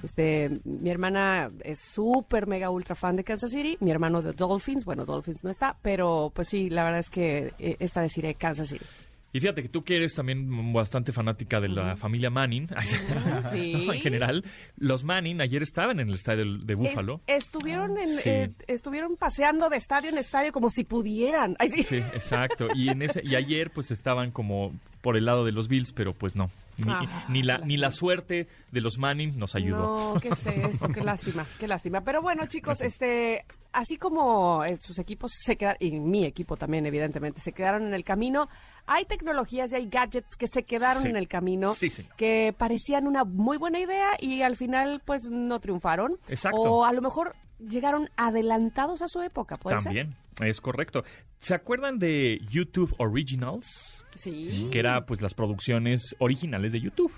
Este, 0.04 0.60
mi 0.64 0.90
hermana 0.90 1.50
es 1.64 1.80
súper 1.80 2.46
mega 2.46 2.70
ultra 2.70 2.94
fan 2.94 3.16
de 3.16 3.24
Kansas 3.24 3.50
City, 3.50 3.76
mi 3.80 3.90
hermano 3.90 4.22
de 4.22 4.32
Dolphins, 4.32 4.84
bueno, 4.84 5.04
Dolphins 5.04 5.42
no 5.42 5.50
está, 5.50 5.76
pero 5.82 6.30
pues 6.32 6.46
sí, 6.48 6.70
la 6.70 6.84
verdad 6.84 7.00
es 7.00 7.10
que 7.10 7.52
eh, 7.58 7.76
esta 7.80 8.00
vez 8.00 8.16
iré 8.16 8.34
Kansas 8.36 8.68
City. 8.68 8.84
Y 9.32 9.40
fíjate 9.40 9.62
que 9.62 9.68
tú 9.68 9.82
que 9.82 9.96
eres 9.96 10.14
también 10.14 10.72
bastante 10.74 11.10
fanática 11.10 11.58
de 11.60 11.68
la 11.70 11.96
familia 11.96 12.30
Manning, 12.30 12.68
Sí. 13.50 13.88
en 13.92 14.00
general, 14.00 14.44
los 14.76 15.02
Manning 15.04 15.40
ayer 15.40 15.62
estaban 15.62 15.98
en 16.00 16.10
el 16.10 16.14
estadio 16.14 16.44
de 16.58 16.74
Búfalo. 16.76 17.20
Es- 17.26 17.44
estuvieron 17.44 17.96
en, 17.98 18.08
Sí. 18.18 18.28
eh, 18.30 18.50
estuvieron 18.68 19.16
paseando 19.16 19.68
de 19.68 19.78
estadio 19.78 20.10
en 20.10 20.18
estadio 20.18 20.52
como 20.52 20.68
si 20.68 20.84
pudieran. 20.84 21.56
Ay, 21.58 21.70
sí. 21.70 21.82
Sí, 21.82 21.96
exacto. 21.96 22.68
Y 22.74 22.88
en 22.90 23.02
ese 23.02 23.22
y 23.24 23.34
ayer 23.34 23.70
pues 23.72 23.90
estaban 23.90 24.30
como 24.30 24.72
por 25.00 25.16
el 25.16 25.24
lado 25.24 25.44
de 25.44 25.50
los 25.52 25.66
Bills, 25.66 25.92
pero 25.92 26.12
pues 26.12 26.36
no. 26.36 26.50
Ni, 26.84 26.92
Ah, 26.92 27.24
ni 27.28 27.42
la 27.42 27.58
ni 27.58 27.76
la 27.76 27.90
suerte 27.90 28.48
de 28.70 28.80
los 28.80 28.98
Manning 28.98 29.38
nos 29.38 29.54
ayudó. 29.54 30.14
No, 30.14 30.20
qué 30.20 30.28
es 30.28 30.46
esto, 30.46 30.88
qué 30.88 31.00
lástima, 31.02 31.44
qué 31.58 31.66
lástima. 31.68 32.02
Pero 32.02 32.22
bueno, 32.22 32.46
chicos, 32.46 32.80
este, 32.80 33.44
así 33.72 33.96
como 33.96 34.64
eh, 34.64 34.76
sus 34.80 34.98
equipos 34.98 35.32
se 35.34 35.56
quedaron, 35.56 35.76
y 35.80 35.92
mi 35.92 36.24
equipo 36.24 36.56
también, 36.56 36.84
evidentemente, 36.86 37.40
se 37.40 37.52
quedaron 37.52 37.86
en 37.86 37.94
el 37.94 38.04
camino, 38.04 38.48
hay 38.86 39.04
tecnologías 39.04 39.72
y 39.72 39.76
hay 39.76 39.86
gadgets 39.88 40.36
que 40.36 40.46
se 40.46 40.64
quedaron 40.64 41.02
Sí. 41.04 41.08
en 41.08 41.16
el 41.16 41.28
camino, 41.28 41.74
Sí, 41.74 41.88
que 42.16 42.54
parecían 42.56 43.06
una 43.06 43.24
muy 43.24 43.56
buena 43.58 43.78
idea 43.78 44.08
y 44.20 44.42
al 44.42 44.56
final, 44.56 45.00
pues, 45.04 45.22
no 45.30 45.60
triunfaron. 45.60 46.18
Exacto. 46.28 46.60
O 46.60 46.84
a 46.84 46.92
lo 46.92 47.00
mejor 47.02 47.34
llegaron 47.58 48.10
adelantados 48.16 49.02
a 49.02 49.08
su 49.08 49.22
época, 49.22 49.56
¿puede 49.56 49.78
ser? 49.78 50.08
Es 50.40 50.60
correcto. 50.60 51.04
¿Se 51.40 51.54
acuerdan 51.54 51.98
de 51.98 52.40
YouTube 52.50 52.94
Originals? 52.98 54.04
Sí. 54.16 54.68
Que 54.70 54.78
era 54.78 55.04
pues 55.06 55.20
las 55.20 55.34
producciones 55.34 56.14
originales 56.18 56.72
de 56.72 56.80
YouTube. 56.80 57.12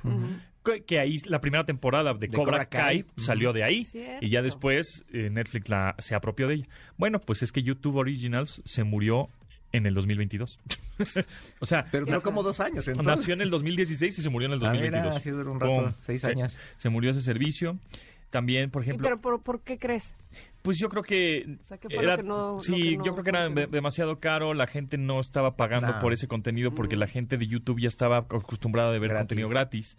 Que, 0.65 0.83
que 0.83 0.99
ahí 0.99 1.19
la 1.27 1.41
primera 1.41 1.65
temporada 1.65 2.15
de, 2.15 2.21
De 2.21 2.29
Cobra, 2.29 2.45
Cobra 2.45 2.65
Kai, 2.67 3.03
Kai. 3.03 3.13
salió 3.25 3.53
de 3.53 3.65
ahí 3.65 3.85
Cierto. 3.85 4.25
y 4.25 4.31
ya 4.31 4.41
después 4.41 5.05
eh, 5.13 5.29
Netflix 5.31 5.69
la, 5.69 5.95
se 5.99 6.15
apropió 6.15 6.49
de 6.49 6.55
ella. 6.55 6.67
Bueno, 6.97 7.21
pues 7.21 7.43
es 7.43 7.53
que 7.53 7.63
YouTube 7.63 7.97
Originals 7.97 8.63
se 8.65 8.83
murió 8.83 9.29
en 9.73 9.85
el 9.87 9.93
2022. 9.95 10.59
o 11.61 11.67
sea, 11.67 11.85
Pero 11.91 12.07
duró 12.07 12.23
como 12.23 12.43
dos 12.43 12.61
años, 12.61 12.89
entonces. 12.89 13.19
nació 13.19 13.35
en 13.35 13.43
el 13.43 13.51
2016 13.51 14.19
y 14.19 14.23
se 14.23 14.31
murió 14.31 14.47
en 14.47 14.53
el 14.55 14.65
Ah, 14.65 14.71
mira, 14.71 15.03
2022. 15.03 15.17
así 15.17 15.31
duró 15.31 15.53
un 15.53 15.61
rato, 15.61 15.73
Pum. 15.75 15.93
seis 16.07 16.21
Se- 16.23 16.29
años. 16.29 16.57
Se 16.79 16.89
murió 16.89 17.11
ese 17.11 17.21
servicio. 17.21 17.79
También, 18.35 18.69
por 18.69 18.83
¿Y 18.83 18.87
ejemplo, 18.87 19.07
pero 19.07 19.21
por, 19.21 19.43
por 19.43 19.61
qué 19.61 19.79
crees? 19.79 20.17
pues 20.63 20.77
yo 20.81 20.89
creo 20.89 21.05
que, 21.05 21.57
O 21.61 21.63
sea, 21.63 21.79
¿qué 21.79 21.89
fue 21.89 22.03
era, 22.03 22.17
lo 22.17 22.17
que 22.17 22.23
no- 22.25 22.53
lo 22.57 22.63
sí, 22.65 22.73
que 22.91 22.97
no 22.97 23.05
yo 23.05 23.13
creo 23.13 23.23
que 23.23 23.31
era 23.31 23.45
funcionó? 23.45 23.71
demasiado 23.71 24.19
caro, 24.19 24.55
la 24.55 24.67
gente 24.67 24.99
no 24.99 25.21
estaba 25.21 25.55
pagando 25.55 26.01
por 26.01 26.13
ese 26.13 26.27
contenido 26.27 26.75
porque 26.75 26.97
la 26.97 27.07
gente 27.07 27.37
de 27.37 27.47
YouTube 27.47 27.79
ya 27.81 27.87
estaba 27.87 28.17
acostumbrada 28.19 28.91
de 28.91 28.99
ver 28.99 29.11
Gratis. 29.11 29.21
contenido 29.23 29.49
gratis 29.51 29.97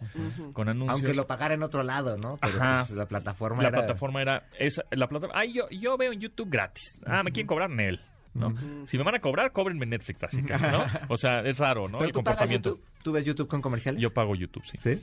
con 0.52 0.68
anuncios. 0.68 0.92
Aunque 1.00 1.14
lo 1.14 1.26
pagara 1.26 1.54
en 1.54 1.62
otro 1.62 1.82
lado, 1.82 2.18
¿no? 2.18 2.36
Pero 2.42 2.60
Ajá. 2.60 2.84
pues, 2.86 2.90
la 2.90 3.06
plataforma 3.06 3.62
la 3.62 3.68
era... 3.70 3.78
plataforma 3.78 4.20
era 4.20 4.46
esa, 4.58 4.84
la 4.90 5.08
plataforma, 5.08 5.40
ay, 5.40 5.54
yo 5.54 5.70
yo 5.70 5.96
veo 5.96 6.12
en 6.12 6.20
YouTube 6.20 6.50
gratis. 6.50 7.00
Ah, 7.06 7.22
me 7.22 7.32
quieren 7.32 7.46
cobrar 7.46 7.70
en 7.70 7.80
él. 7.80 8.00
¿no? 8.34 8.54
Si 8.86 8.98
me 8.98 9.02
van 9.04 9.14
a 9.14 9.20
cobrar, 9.20 9.50
cóbrenme 9.52 9.84
en 9.84 9.90
Netflix, 9.90 10.22
así 10.24 10.42
que, 10.44 10.52
¿no? 10.58 10.84
O 11.08 11.16
sea, 11.16 11.40
es 11.40 11.56
raro, 11.56 11.88
¿no? 11.88 11.96
¿Pero 11.96 12.04
El 12.08 12.12
tú 12.12 12.16
comportamiento. 12.18 12.68
YouTube? 12.72 12.84
¿Tú 13.02 13.12
ves 13.12 13.24
YouTube 13.24 13.48
con 13.48 13.62
comerciales? 13.62 13.98
Yo 14.02 14.10
pago 14.12 14.34
YouTube, 14.34 14.62
sí. 14.66 14.76
¿Sí? 14.76 15.02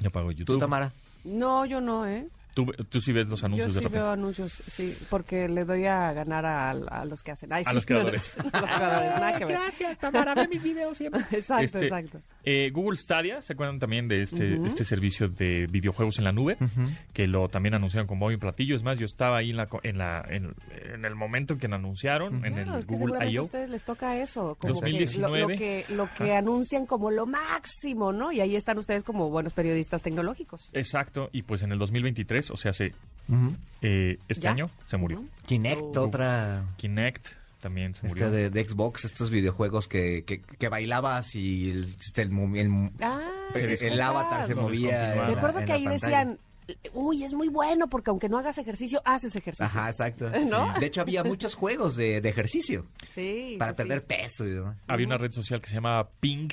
Yo 0.00 0.10
pago 0.10 0.30
¿Tú, 0.32 0.38
YouTube. 0.38 0.58
Tamara? 0.58 0.90
No, 1.24 1.64
yo 1.66 1.80
no, 1.80 2.04
¿eh? 2.04 2.26
Tú, 2.58 2.66
tú 2.88 3.00
sí 3.00 3.12
ves 3.12 3.28
los 3.28 3.38
Yo 3.42 3.46
anuncios 3.46 3.72
de 3.74 3.78
sí 3.78 3.84
repente. 3.84 3.98
veo 4.00 4.10
anuncios, 4.10 4.52
sí, 4.68 4.98
porque 5.08 5.48
le 5.48 5.64
doy 5.64 5.86
a 5.86 6.12
ganar 6.12 6.44
a, 6.44 6.70
a 6.70 7.04
los 7.04 7.22
que 7.22 7.30
hacen. 7.30 7.52
Ay, 7.52 7.62
A 7.64 7.70
sí, 7.70 7.74
los 7.76 7.88
no, 7.88 7.94
no, 7.98 8.00
creadores. 8.10 8.34
a 8.52 8.60
los 8.60 8.70
creadores, 8.70 9.10
nada 9.12 9.38
que 9.38 9.44
ver. 9.44 9.56
Gracias, 9.58 9.98
Tamara, 9.98 10.34
ve 10.34 10.48
mis 10.48 10.62
videos 10.64 10.98
siempre. 10.98 11.20
Exacto, 11.30 11.64
Este, 11.64 11.84
exacto. 11.84 12.20
Eh, 12.50 12.70
Google 12.70 12.96
Stadia, 12.96 13.42
¿se 13.42 13.52
acuerdan 13.52 13.78
también 13.78 14.08
de 14.08 14.22
este, 14.22 14.58
este 14.64 14.82
servicio 14.84 15.28
de 15.28 15.66
videojuegos 15.66 16.16
en 16.16 16.24
la 16.24 16.32
nube? 16.32 16.56
Que 17.12 17.26
lo 17.26 17.50
también 17.50 17.74
anunciaron 17.74 18.06
con 18.06 18.16
muy 18.16 18.38
platillo. 18.38 18.74
Es 18.74 18.82
más, 18.82 18.96
yo 18.98 19.04
estaba 19.04 19.36
ahí 19.36 19.50
en, 19.50 19.58
la, 19.58 19.66
co- 19.66 19.80
en, 19.82 19.98
la, 19.98 20.24
en, 20.30 20.54
en 20.94 21.04
el 21.04 21.14
momento 21.14 21.52
en 21.52 21.60
que 21.60 21.68
lo 21.68 21.74
anunciaron, 21.76 22.42
en 22.46 22.54
Claro, 22.54 22.72
el 22.74 22.78
es 22.80 22.86
que 22.86 22.92
Google 22.94 23.04
seguramente 23.06 23.26
a 23.26 23.30
I.O. 23.34 23.42
ustedes 23.42 23.68
les 23.68 23.84
toca 23.84 24.16
eso, 24.16 24.56
como 24.58 24.80
que 24.80 24.80
2019. 24.92 25.40
lo, 25.42 25.48
lo 25.50 25.56
que, 25.58 25.84
lo 25.90 26.08
que 26.16 26.32
anuncian 26.34 26.86
como 26.86 27.10
lo 27.10 27.26
máximo, 27.26 28.12
¿no? 28.12 28.32
Y 28.32 28.40
ahí 28.40 28.56
están 28.56 28.78
ustedes 28.78 29.04
como 29.04 29.28
buenos 29.28 29.52
periodistas 29.52 30.00
tecnológicos. 30.00 30.70
Exacto, 30.72 31.28
y 31.32 31.42
pues 31.42 31.60
en 31.62 31.72
el 31.72 31.78
2023, 31.78 32.50
o 32.50 32.56
sea, 32.56 32.70
hace, 32.70 32.94
eh, 33.82 34.16
este 34.28 34.44
¿Ya? 34.44 34.52
año 34.52 34.70
se 34.86 34.96
murió. 34.96 35.22
Kinect, 35.46 35.96
Oh. 35.98 36.02
otra... 36.04 36.64
Kinect 36.78 37.28
también 37.60 37.94
se 37.94 38.06
murió. 38.06 38.26
Este 38.26 38.36
de, 38.36 38.50
de 38.50 38.68
Xbox, 38.68 39.04
estos 39.04 39.30
videojuegos 39.30 39.88
que, 39.88 40.24
que, 40.24 40.40
que 40.42 40.68
bailabas 40.68 41.34
y 41.34 41.70
el, 41.70 41.84
este, 41.84 42.22
Ah, 43.00 43.20
el- 43.54 44.00
avatar 44.00 44.46
se 44.46 44.54
movía. 44.54 45.12
en 45.12 45.18
la- 45.18 45.28
en 45.60 45.66
que 45.66 45.72
ahí 45.72 45.84
pantalla. 45.84 45.90
decían, 45.90 46.38
uy, 46.92 47.24
es 47.24 47.32
muy 47.34 47.48
bueno 47.48 47.88
porque 47.88 48.10
aunque 48.10 48.28
no 48.28 48.38
hagas 48.38 48.58
ejercicio, 48.58 49.00
haces 49.04 49.34
ejercicio. 49.36 49.64
Ajá, 49.66 49.88
exacto. 49.88 50.30
¿No? 50.46 50.72
De 50.78 50.86
hecho, 50.86 51.00
había 51.00 51.24
muchos 51.24 51.54
juegos 51.54 51.96
de, 51.96 52.20
de 52.20 52.28
ejercicio 52.28 52.86
Sí. 53.14 53.56
para 53.58 53.72
sí, 53.72 53.76
perder 53.78 54.00
sí. 54.00 54.04
peso 54.08 54.46
y 54.46 54.50
demás. 54.50 54.76
Había 54.86 55.06
una 55.06 55.18
red 55.18 55.32
social 55.32 55.60
que 55.60 55.68
se 55.68 55.74
llamaba 55.74 56.08
Ping, 56.20 56.48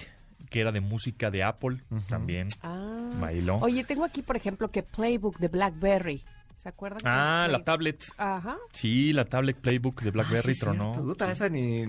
que 0.49 0.62
era 0.62 0.72
de 0.72 0.80
música 0.80 1.30
de 1.32 1.43
Apple 1.43 1.80
también. 2.08 2.47
Ah. 2.62 3.12
Bailó. 3.20 3.58
Oye, 3.58 3.84
tengo 3.84 4.06
aquí, 4.06 4.22
por 4.22 4.36
ejemplo, 4.38 4.70
que 4.70 4.84
Playbook 4.84 5.38
de 5.39 5.47
BlackBerry. 5.49 6.24
¿Se 6.66 6.70
acuerdan? 6.70 6.97
Ah, 7.05 7.47
la 7.47 7.63
tablet. 7.63 8.03
Ajá. 8.18 8.57
Sí, 8.74 9.13
la 9.13 9.26
tablet 9.26 9.55
Playbook 9.55 10.01
de 10.01 10.09
BlackBerry 10.09 10.49
Ah, 10.49 10.53
sí, 10.55 10.59
tronó. 10.59 10.91
Puta, 10.93 11.32
esa 11.32 11.47
ni... 11.47 11.86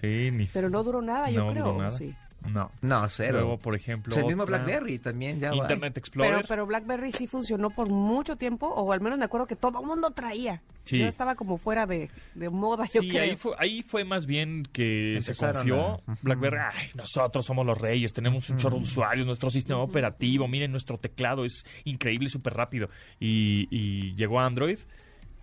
Sí, 0.00 0.28
ni 0.32 0.46
Pero 0.46 0.68
no 0.68 0.82
duró 0.82 1.00
nada, 1.00 1.30
yo 1.30 1.44
no 1.44 1.52
creo. 1.52 1.66
duró 1.66 1.78
nada. 1.84 1.96
Sí. 1.96 2.12
No. 2.48 2.70
No, 2.80 3.08
cero. 3.08 3.38
Luego, 3.38 3.58
por 3.58 3.74
ejemplo, 3.74 4.14
el 4.16 4.24
mismo 4.26 4.44
BlackBerry 4.46 4.98
también 4.98 5.38
ya. 5.40 5.54
Internet 5.54 5.96
Explorer. 5.98 6.34
Pero, 6.36 6.48
pero 6.48 6.66
BlackBerry 6.66 7.12
sí 7.12 7.26
funcionó 7.26 7.70
por 7.70 7.88
mucho 7.88 8.36
tiempo, 8.36 8.66
o 8.68 8.92
al 8.92 9.00
menos 9.00 9.18
me 9.18 9.24
acuerdo 9.24 9.46
que 9.46 9.56
todo 9.56 9.80
el 9.80 9.86
mundo 9.86 10.10
traía. 10.10 10.62
Sí. 10.84 10.98
Yo 10.98 11.06
estaba 11.06 11.36
como 11.36 11.56
fuera 11.58 11.86
de, 11.86 12.10
de 12.34 12.50
moda, 12.50 12.84
yo 12.92 13.02
Sí, 13.02 13.08
creo. 13.08 13.22
ahí 13.22 13.36
fue, 13.36 13.52
ahí 13.58 13.82
fue 13.82 14.04
más 14.04 14.26
bien 14.26 14.64
que 14.72 15.18
se 15.20 15.34
confió 15.34 16.02
a-. 16.06 16.16
BlackBerry. 16.22 16.56
Ay, 16.72 16.88
nosotros 16.94 17.46
somos 17.46 17.64
los 17.64 17.78
reyes, 17.78 18.12
tenemos 18.12 18.50
un 18.50 18.58
chorro 18.58 18.78
de 18.78 18.82
usuarios, 18.84 19.24
nuestro 19.26 19.48
sistema 19.50 19.80
operativo, 19.80 20.48
miren 20.48 20.72
nuestro 20.72 20.98
teclado, 20.98 21.44
es 21.44 21.64
increíble, 21.84 22.28
súper 22.28 22.54
rápido. 22.54 22.88
Y, 23.20 23.68
y 23.70 24.14
llegó 24.14 24.40
Android 24.40 24.78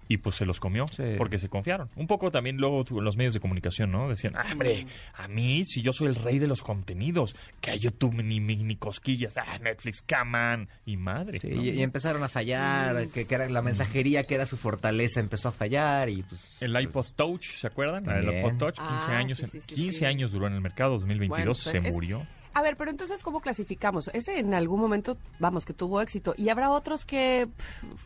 y 0.09 0.17
pues 0.17 0.35
se 0.35 0.45
los 0.45 0.59
comió 0.59 0.85
Sí. 0.87 1.03
porque 1.17 1.37
se 1.39 1.47
confiaron. 1.47 1.89
Un 1.95 2.07
poco 2.07 2.31
también 2.31 2.57
luego 2.57 2.83
los 2.99 3.15
medios 3.15 3.33
de 3.33 3.39
comunicación, 3.39 3.91
¿no? 3.91 4.09
Decían, 4.09 4.35
ah, 4.35 4.45
hombre, 4.51 4.85
a 5.13 5.27
mí 5.29 5.63
si 5.63 5.81
yo 5.81 5.93
soy 5.93 6.07
el 6.07 6.15
rey 6.15 6.39
de 6.39 6.47
los 6.47 6.61
contenidos, 6.63 7.35
que 7.61 7.71
a 7.71 7.75
YouTube 7.75 8.15
ni, 8.21 8.39
ni, 8.41 8.57
ni 8.57 8.75
cosquillas, 8.75 9.37
ah, 9.37 9.57
Netflix, 9.59 10.01
Caman 10.01 10.67
y 10.85 10.97
madre. 10.97 11.39
Sí, 11.39 11.49
¿no? 11.51 11.63
y, 11.63 11.69
y 11.69 11.83
empezaron 11.83 12.21
a 12.23 12.27
fallar, 12.27 13.07
que, 13.09 13.25
que 13.25 13.35
era 13.35 13.47
la 13.47 13.61
mensajería 13.61 14.23
que 14.25 14.35
era 14.35 14.45
su 14.45 14.57
fortaleza 14.57 15.19
empezó 15.19 15.49
a 15.49 15.51
fallar 15.51 16.09
y 16.09 16.23
pues... 16.23 16.61
El 16.61 16.75
iPod 16.81 17.05
Touch, 17.15 17.45
¿se 17.51 17.67
acuerdan? 17.67 18.03
El 18.09 18.25
También. 18.25 18.45
iPod 18.45 18.57
Touch, 18.57 18.75
15 18.75 19.11
Ah, 19.11 19.17
años, 19.17 19.37
sí, 19.37 19.43
en- 19.45 19.49
sí, 19.51 19.61
sí, 19.61 19.75
15 19.75 19.99
sí. 19.99 20.05
años 20.05 20.31
duró 20.31 20.47
en 20.47 20.53
el 20.53 20.61
mercado, 20.61 20.93
2022 20.97 21.63
Bueno, 21.65 21.81
se 21.83 21.87
es- 21.87 21.93
murió. 21.93 22.25
A 22.55 22.63
ver, 22.63 22.77
pero 22.77 22.89
entonces, 22.89 23.21
¿cómo 23.21 23.41
clasificamos? 23.41 24.09
Ese 24.11 24.39
en 24.39 24.55
algún 24.55 24.79
momento, 24.81 25.17
vamos, 25.37 25.65
que 25.65 25.73
tuvo 25.73 26.01
éxito. 26.01 26.33
Y 26.35 26.49
habrá 26.49 26.71
otros 26.71 27.05
que 27.05 27.47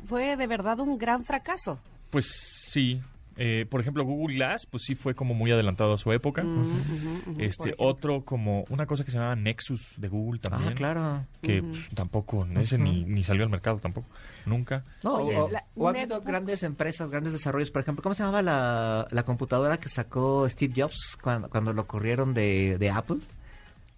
fue 0.05 0.35
de 0.35 0.47
verdad 0.47 0.79
un 0.81 0.97
gran 0.97 1.23
fracaso. 1.23 1.79
Pues 2.13 2.27
sí. 2.27 3.01
Eh, 3.35 3.65
por 3.67 3.81
ejemplo, 3.81 4.05
Google 4.05 4.35
Glass, 4.35 4.67
pues 4.67 4.83
sí 4.83 4.93
fue 4.93 5.15
como 5.15 5.33
muy 5.33 5.49
adelantado 5.51 5.93
a 5.93 5.97
su 5.97 6.11
época. 6.11 6.43
Mm, 6.43 7.39
este 7.39 7.73
otro 7.79 8.23
como 8.23 8.63
una 8.69 8.85
cosa 8.85 9.03
que 9.03 9.09
se 9.09 9.17
llamaba 9.17 9.35
Nexus 9.35 9.95
de 9.97 10.07
Google 10.07 10.39
también. 10.39 10.73
Ah, 10.73 10.75
claro. 10.75 11.25
Que 11.41 11.63
pues, 11.63 11.89
tampoco, 11.95 12.45
ese 12.57 12.77
ni, 12.77 13.03
ni 13.05 13.23
salió 13.23 13.43
al 13.43 13.49
mercado 13.49 13.79
tampoco. 13.79 14.07
Nunca. 14.45 14.83
No, 15.03 15.15
Oye, 15.15 15.35
o, 15.35 15.49
la- 15.49 15.65
o 15.75 15.87
ha 15.87 15.89
habido 15.89 16.21
grandes 16.21 16.61
empresas, 16.61 17.09
grandes 17.09 17.33
desarrollos. 17.33 17.71
Por 17.71 17.81
ejemplo, 17.81 18.03
¿cómo 18.03 18.13
se 18.13 18.21
llamaba 18.21 18.43
la, 18.43 19.07
la 19.09 19.23
computadora 19.25 19.79
que 19.79 19.89
sacó 19.89 20.47
Steve 20.47 20.73
Jobs 20.83 21.17
cuando, 21.19 21.49
cuando 21.49 21.73
lo 21.73 21.87
corrieron 21.87 22.35
de, 22.35 22.77
de 22.77 22.89
Apple? 22.91 23.17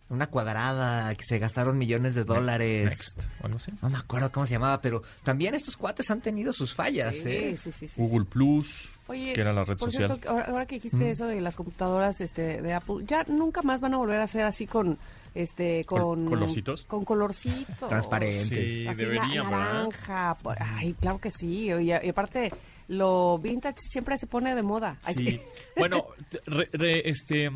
Una 0.07 0.27
cuadrada 0.27 1.15
que 1.15 1.23
se 1.25 1.39
gastaron 1.39 1.79
millones 1.79 2.13
de 2.13 2.23
dólares. 2.25 2.85
Next, 2.85 3.19
o 3.41 3.45
algo 3.45 3.57
así. 3.57 3.71
No 3.81 3.89
me 3.89 3.97
acuerdo 3.97 4.31
cómo 4.31 4.45
se 4.45 4.53
llamaba, 4.53 4.79
pero 4.79 5.01
también 5.23 5.55
estos 5.55 5.75
cuates 5.75 6.11
han 6.11 6.21
tenido 6.21 6.53
sus 6.53 6.75
fallas, 6.75 7.15
Sí, 7.15 7.29
¿eh? 7.29 7.57
sí, 7.57 7.71
sí, 7.71 7.79
sí, 7.79 7.87
sí. 7.87 8.01
Google 8.01 8.25
Plus, 8.25 8.91
Oye, 9.07 9.33
que 9.33 9.41
era 9.41 9.51
la 9.51 9.63
red 9.65 9.77
por 9.77 9.91
social. 9.91 10.09
cierto, 10.09 10.29
ahora, 10.29 10.45
ahora 10.45 10.65
que 10.67 10.75
dijiste 10.75 11.09
eso 11.09 11.25
de 11.25 11.41
las 11.41 11.55
computadoras 11.55 12.21
este, 12.21 12.61
de 12.61 12.73
Apple, 12.73 12.97
ya 13.07 13.23
nunca 13.23 13.63
más 13.63 13.81
van 13.81 13.95
a 13.95 13.97
volver 13.97 14.21
a 14.21 14.27
ser 14.27 14.45
así 14.45 14.67
con 14.67 14.99
este 15.33 15.83
¿Con 15.85 15.99
con 15.99 16.25
colorcitos? 16.27 16.83
con 16.83 17.03
colorcitos 17.03 17.89
Transparentes. 17.89 18.47
Sí, 18.47 18.87
así 18.87 19.05
¿verdad? 19.05 19.23
naranja 19.43 20.37
por- 20.41 20.55
ay 20.61 20.93
claro 20.93 21.17
que 21.19 21.29
sí 21.31 21.69
y, 21.71 21.81
y 21.91 21.91
aparte 21.91 22.51
lo 22.87 23.37
vintage 23.39 23.79
siempre 23.79 24.17
se 24.17 24.27
pone 24.27 24.53
de 24.55 24.61
moda 24.63 24.97
Ay, 25.03 25.15
Sí. 25.15 25.41
Bueno, 25.75 26.05
te- 26.29 26.41
re- 26.45 26.69
re- 26.73 27.09
este 27.09 27.49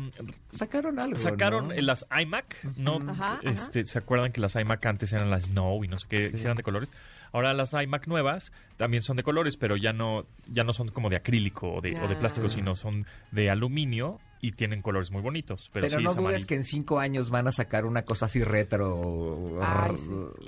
Sacaron 0.52 0.98
algo. 0.98 1.16
sacaron 1.18 1.68
¿no? 1.68 1.74
las 1.74 2.04
iMac, 2.20 2.64
¿no? 2.76 2.96
Ajá, 3.08 3.34
ajá. 3.34 3.40
este, 3.42 3.84
¿Se 3.84 3.98
acuerdan 3.98 4.32
que 4.32 4.40
las 4.40 4.56
iMac 4.56 4.84
antes 4.86 5.12
eran 5.12 5.30
las 5.30 5.44
Snow 5.44 5.84
y 5.84 5.88
no 5.88 5.98
sé 5.98 6.06
qué, 6.08 6.28
Sí. 6.30 6.42
eran 6.44 6.56
de 6.56 6.62
colores? 6.62 6.90
Ahora 7.32 7.54
las 7.54 7.72
iMac 7.72 8.08
nuevas 8.08 8.50
también 8.76 9.02
son 9.04 9.16
de 9.16 9.22
colores, 9.22 9.56
pero 9.56 9.76
ya 9.76 9.92
no 9.92 10.26
ya 10.48 10.64
no 10.64 10.72
son 10.72 10.88
como 10.88 11.10
de 11.10 11.16
acrílico 11.16 11.74
o 11.74 11.80
de, 11.80 11.96
o 12.00 12.08
de 12.08 12.16
plástico, 12.16 12.48
sino 12.48 12.74
son 12.74 13.06
de 13.30 13.50
aluminio 13.50 14.18
y 14.42 14.52
tienen 14.52 14.80
colores 14.82 15.10
muy 15.10 15.20
bonitos. 15.22 15.70
Pero, 15.72 15.86
Pero, 15.86 15.98
sí 15.98 16.04
no 16.04 16.10
es 16.10 16.16
dudes 16.16 16.28
amarillo. 16.28 16.46
que 16.46 16.54
en 16.54 16.64
cinco 16.64 16.98
años 16.98 17.30
van 17.30 17.46
a 17.48 17.52
sacar 17.52 17.84
una 17.84 18.02
cosa 18.04 18.26
así 18.26 18.42
retro. 18.42 19.60
Ay. 19.62 19.96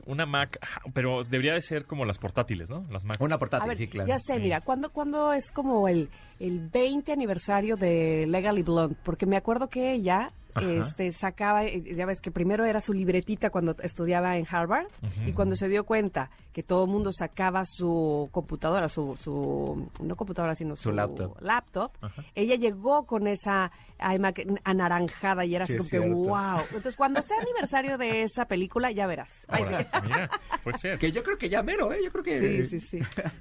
Una 0.06 0.26
Mac, 0.26 0.58
pero 0.94 1.22
debería 1.24 1.54
de 1.54 1.62
ser 1.62 1.84
como 1.86 2.04
las 2.04 2.18
portátiles, 2.18 2.70
¿no? 2.70 2.86
Las 2.90 3.04
Mac. 3.04 3.20
Una 3.20 3.38
portátil, 3.38 3.68
ver, 3.68 3.76
sí, 3.76 3.88
claro. 3.88 4.08
ya 4.08 4.18
sé, 4.18 4.34
Sí. 4.36 4.40
mira, 4.40 4.60
¿cuándo, 4.62 4.90
cuándo 4.90 5.32
es 5.32 5.50
como 5.52 5.88
el, 5.88 6.08
el 6.40 6.68
20 6.68 7.12
aniversario 7.12 7.76
de 7.76 8.26
Legally 8.26 8.62
Blonde? 8.62 8.96
Porque 9.02 9.26
me 9.26 9.36
acuerdo 9.36 9.68
que 9.68 9.92
ella 9.92 10.32
Ajá. 10.54 10.66
este, 10.70 11.10
sacaba, 11.12 11.64
eh, 11.64 11.82
ya 11.94 12.06
ves 12.06 12.20
que 12.20 12.30
primero 12.30 12.64
era 12.64 12.80
su 12.80 12.92
libretita 12.92 13.50
cuando 13.50 13.74
estudiaba 13.82 14.36
en 14.36 14.46
Harvard 14.50 14.86
y 15.26 15.32
cuando 15.32 15.56
se 15.56 15.68
dio 15.68 15.84
cuenta 15.84 16.30
que 16.52 16.62
todo 16.62 16.84
el 16.84 16.90
mundo 16.90 17.10
sacaba 17.12 17.62
su 17.64 18.28
computadora, 18.32 18.88
su, 18.88 19.16
su 19.18 19.88
no 20.02 20.16
computadora, 20.16 20.54
sino 20.54 20.76
su, 20.76 20.90
Su 20.90 20.92
laptop. 21.40 21.90
ella 22.34 22.56
llegó 22.56 23.04
con 23.06 23.26
esa 23.26 23.72
iMac 24.14 24.42
anaranjada 24.64 25.44
y 25.44 25.54
era 25.54 25.64
así 25.64 25.76
como 25.76 25.88
que 25.90 25.98
wow. 25.98 26.60
Entonces, 26.66 26.96
cuando 26.96 27.22
sea 27.22 27.36
aniversario 27.40 27.98
de 27.98 28.22
esa 28.22 28.46
película, 28.46 28.90
ya 28.90 29.06
verás. 29.06 29.30
Ahora, 29.48 29.86
mira, 30.04 30.30
puede 30.62 30.78
ser. 30.78 30.98
Que 30.98 31.12
yo 31.12 31.22
creo 31.22 31.38
que 31.38 31.48
ya 31.48 31.62
mero, 31.62 31.92
¿eh? 31.92 31.98
Yo 32.04 32.10
creo 32.10 32.24
que... 32.24 32.64
sí, 32.64 32.80
sí, 32.80 32.80
sí. 32.80 32.98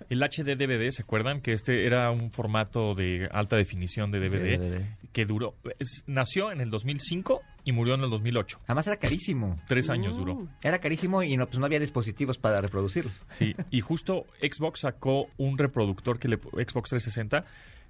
El 0.09 0.21
HD 0.23 0.55
DVD, 0.57 0.89
¿se 0.91 1.01
acuerdan? 1.03 1.41
Que 1.41 1.53
este 1.53 1.85
era 1.85 2.11
un 2.11 2.31
formato 2.31 2.95
de 2.95 3.27
alta 3.31 3.55
definición 3.55 4.11
de 4.11 4.19
DVD, 4.19 4.57
DVD. 4.59 4.81
que 5.11 5.25
duró, 5.25 5.55
es- 5.79 6.03
nació 6.07 6.51
en 6.51 6.61
el 6.61 6.69
2005 6.69 7.41
y 7.63 7.71
murió 7.73 7.93
en 7.95 8.01
el 8.01 8.09
2008. 8.09 8.59
Además 8.65 8.87
era 8.87 8.97
carísimo. 8.97 9.59
Tres 9.67 9.87
Mm. 9.87 9.91
años 9.91 10.17
duró. 10.17 10.47
Era 10.63 10.79
carísimo 10.79 11.21
y 11.23 11.37
no, 11.37 11.45
pues 11.47 11.59
no 11.59 11.65
había 11.65 11.79
dispositivos 11.79 12.37
para 12.37 12.59
reproducirlos. 12.61 13.25
Sí, 13.29 13.55
y 13.69 13.81
justo 13.81 14.25
Xbox 14.41 14.81
sacó 14.81 15.27
un 15.37 15.57
reproductor 15.57 16.17
que 16.19 16.27
le 16.27 16.37
Xbox 16.37 16.89
360 16.89 17.45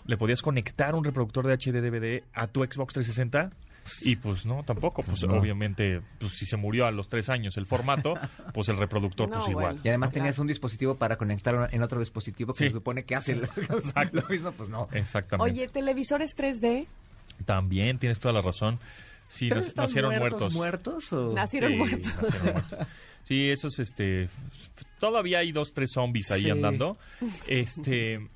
le 0.05 0.17
podías 0.17 0.41
conectar 0.41 0.95
un 0.95 1.03
reproductor 1.03 1.45
de 1.47 1.53
HD 1.53 1.81
DVD 1.81 2.23
a 2.33 2.47
tu 2.47 2.61
Xbox 2.63 2.93
360 2.93 3.51
y 4.03 4.15
pues 4.17 4.45
no, 4.45 4.63
tampoco, 4.63 5.01
pues 5.01 5.23
no. 5.23 5.33
obviamente, 5.33 6.01
pues 6.19 6.33
si 6.33 6.45
se 6.45 6.55
murió 6.55 6.85
a 6.85 6.91
los 6.91 7.09
tres 7.09 7.29
años 7.29 7.57
el 7.57 7.65
formato, 7.65 8.13
pues 8.53 8.69
el 8.69 8.77
reproductor 8.77 9.27
No, 9.29 9.37
pues 9.37 9.49
igual. 9.49 9.65
bueno. 9.73 9.81
Y 9.83 9.87
además 9.89 10.11
tenías 10.11 10.37
un 10.37 10.45
dispositivo 10.47 10.95
para 10.95 11.17
conectar 11.17 11.67
en 11.71 11.81
otro 11.81 11.99
dispositivo 11.99 12.53
que 12.53 12.59
Sí. 12.59 12.65
se 12.65 12.73
supone 12.73 13.05
que 13.05 13.15
hace 13.15 13.35
lo, 13.37 13.47
lo 14.21 14.27
mismo, 14.29 14.51
pues 14.51 14.69
no. 14.69 14.87
Exactamente. 14.91 15.51
Oye, 15.51 15.67
televisores 15.67 16.37
3D. 16.37 16.85
También 17.45 17.97
tienes 17.97 18.19
toda 18.19 18.33
la 18.35 18.41
razón. 18.41 18.79
Sí, 19.27 19.49
¿Pero 19.49 19.61
nas- 19.61 19.67
están 19.67 19.85
nacieron 19.85 20.15
muertos, 20.17 20.53
muertos. 20.53 21.11
muertos 21.11 21.13
o...? 21.13 21.33
Nacieron 21.33 21.71
Sí, 21.71 21.77
muertos. 21.77 22.15
nacieron 22.21 22.53
muertos. 22.53 22.87
Sí, 23.23 23.49
esos, 23.49 23.79
este, 23.79 24.29
todavía 24.99 25.39
hay 25.39 25.51
dos, 25.51 25.73
tres 25.73 25.91
zombies 25.93 26.29
ahí 26.31 26.43
Sí. 26.43 26.49
andando. 26.51 26.97
Este, 27.47 28.27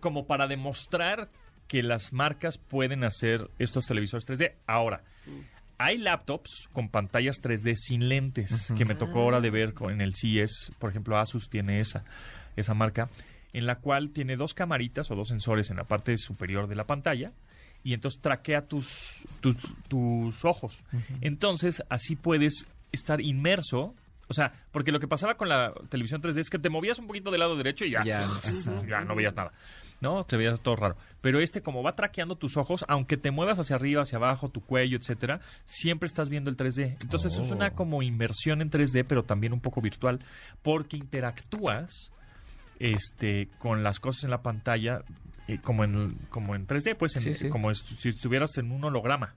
como 0.00 0.26
para 0.26 0.46
demostrar 0.46 1.28
que 1.66 1.82
las 1.82 2.12
marcas 2.12 2.58
pueden 2.58 3.04
hacer 3.04 3.50
estos 3.58 3.84
televisores 3.86 4.26
3D. 4.26 4.54
Ahora, 4.66 5.02
hay 5.76 5.98
laptops 5.98 6.68
con 6.72 6.88
pantallas 6.88 7.36
3D 7.42 7.74
sin 7.76 8.08
lentes, 8.08 8.72
que 8.76 8.84
me 8.84 8.94
tocó 8.94 9.20
ahora 9.20 9.40
de 9.40 9.50
ver 9.50 9.74
con- 9.74 9.92
en 9.92 10.00
el 10.00 10.14
CES. 10.14 10.72
Por 10.78 10.90
ejemplo, 10.90 11.18
Asus 11.18 11.48
tiene 11.48 11.80
esa, 11.80 12.04
esa 12.56 12.74
marca, 12.74 13.08
en 13.52 13.66
la 13.66 13.76
cual 13.76 14.10
tiene 14.10 14.36
dos 14.36 14.54
camaritas 14.54 15.10
o 15.10 15.14
dos 15.14 15.28
sensores 15.28 15.70
en 15.70 15.76
la 15.76 15.84
parte 15.84 16.16
superior 16.16 16.68
de 16.68 16.74
la 16.76 16.84
pantalla 16.84 17.32
y 17.84 17.92
entonces 17.94 18.20
traquea 18.20 18.62
tus, 18.62 19.26
tus, 19.40 19.56
tus 19.88 20.44
ojos. 20.44 20.82
Entonces, 21.20 21.82
así 21.90 22.16
puedes 22.16 22.66
estar 22.92 23.20
inmerso. 23.20 23.94
O 24.28 24.34
sea, 24.34 24.52
porque 24.72 24.92
lo 24.92 25.00
que 25.00 25.08
pasaba 25.08 25.36
con 25.36 25.48
la 25.48 25.72
televisión 25.88 26.20
3D 26.22 26.38
es 26.38 26.50
que 26.50 26.58
te 26.58 26.68
movías 26.70 26.98
un 26.98 27.06
poquito 27.06 27.30
del 27.30 27.40
lado 27.40 27.56
derecho 27.56 27.84
y 27.84 27.90
ya, 27.90 28.04
Ya, 28.04 28.28
ya, 28.86 28.96
ajá. 28.98 29.04
no 29.04 29.14
veías 29.14 29.34
nada. 29.34 29.52
¿no? 30.00 30.24
Te 30.24 30.36
veía 30.36 30.56
todo 30.56 30.76
raro. 30.76 30.96
Pero 31.20 31.40
este, 31.40 31.60
como 31.60 31.82
va 31.82 31.96
traqueando 31.96 32.36
tus 32.36 32.56
ojos, 32.56 32.84
aunque 32.86 33.16
te 33.16 33.32
muevas 33.32 33.58
hacia 33.58 33.74
arriba, 33.74 34.02
hacia 34.02 34.18
abajo, 34.18 34.48
tu 34.48 34.60
cuello, 34.60 34.96
etcétera, 34.96 35.40
siempre 35.64 36.06
estás 36.06 36.28
viendo 36.28 36.50
el 36.50 36.56
3D. 36.56 36.98
Entonces 37.02 37.36
es 37.36 37.50
una 37.50 37.72
como 37.72 38.02
inmersión 38.02 38.62
en 38.62 38.70
3D, 38.70 39.04
pero 39.08 39.24
también 39.24 39.52
un 39.52 39.60
poco 39.60 39.80
virtual, 39.80 40.20
porque 40.62 40.96
interactúas 40.96 42.12
este, 42.78 43.48
con 43.58 43.82
las 43.82 43.98
cosas 43.98 44.22
en 44.24 44.30
la 44.30 44.42
pantalla 44.42 45.02
eh, 45.48 45.58
como 45.62 45.82
en 45.82 46.14
como 46.28 46.54
en 46.54 46.66
3D, 46.66 46.94
pues 46.94 47.16
en- 47.16 47.22
Sí, 47.22 47.34
sí. 47.34 47.48
como 47.48 47.70
es- 47.70 47.78
si 47.78 48.10
estuvieras 48.10 48.56
en 48.58 48.70
un 48.70 48.84
holograma. 48.84 49.34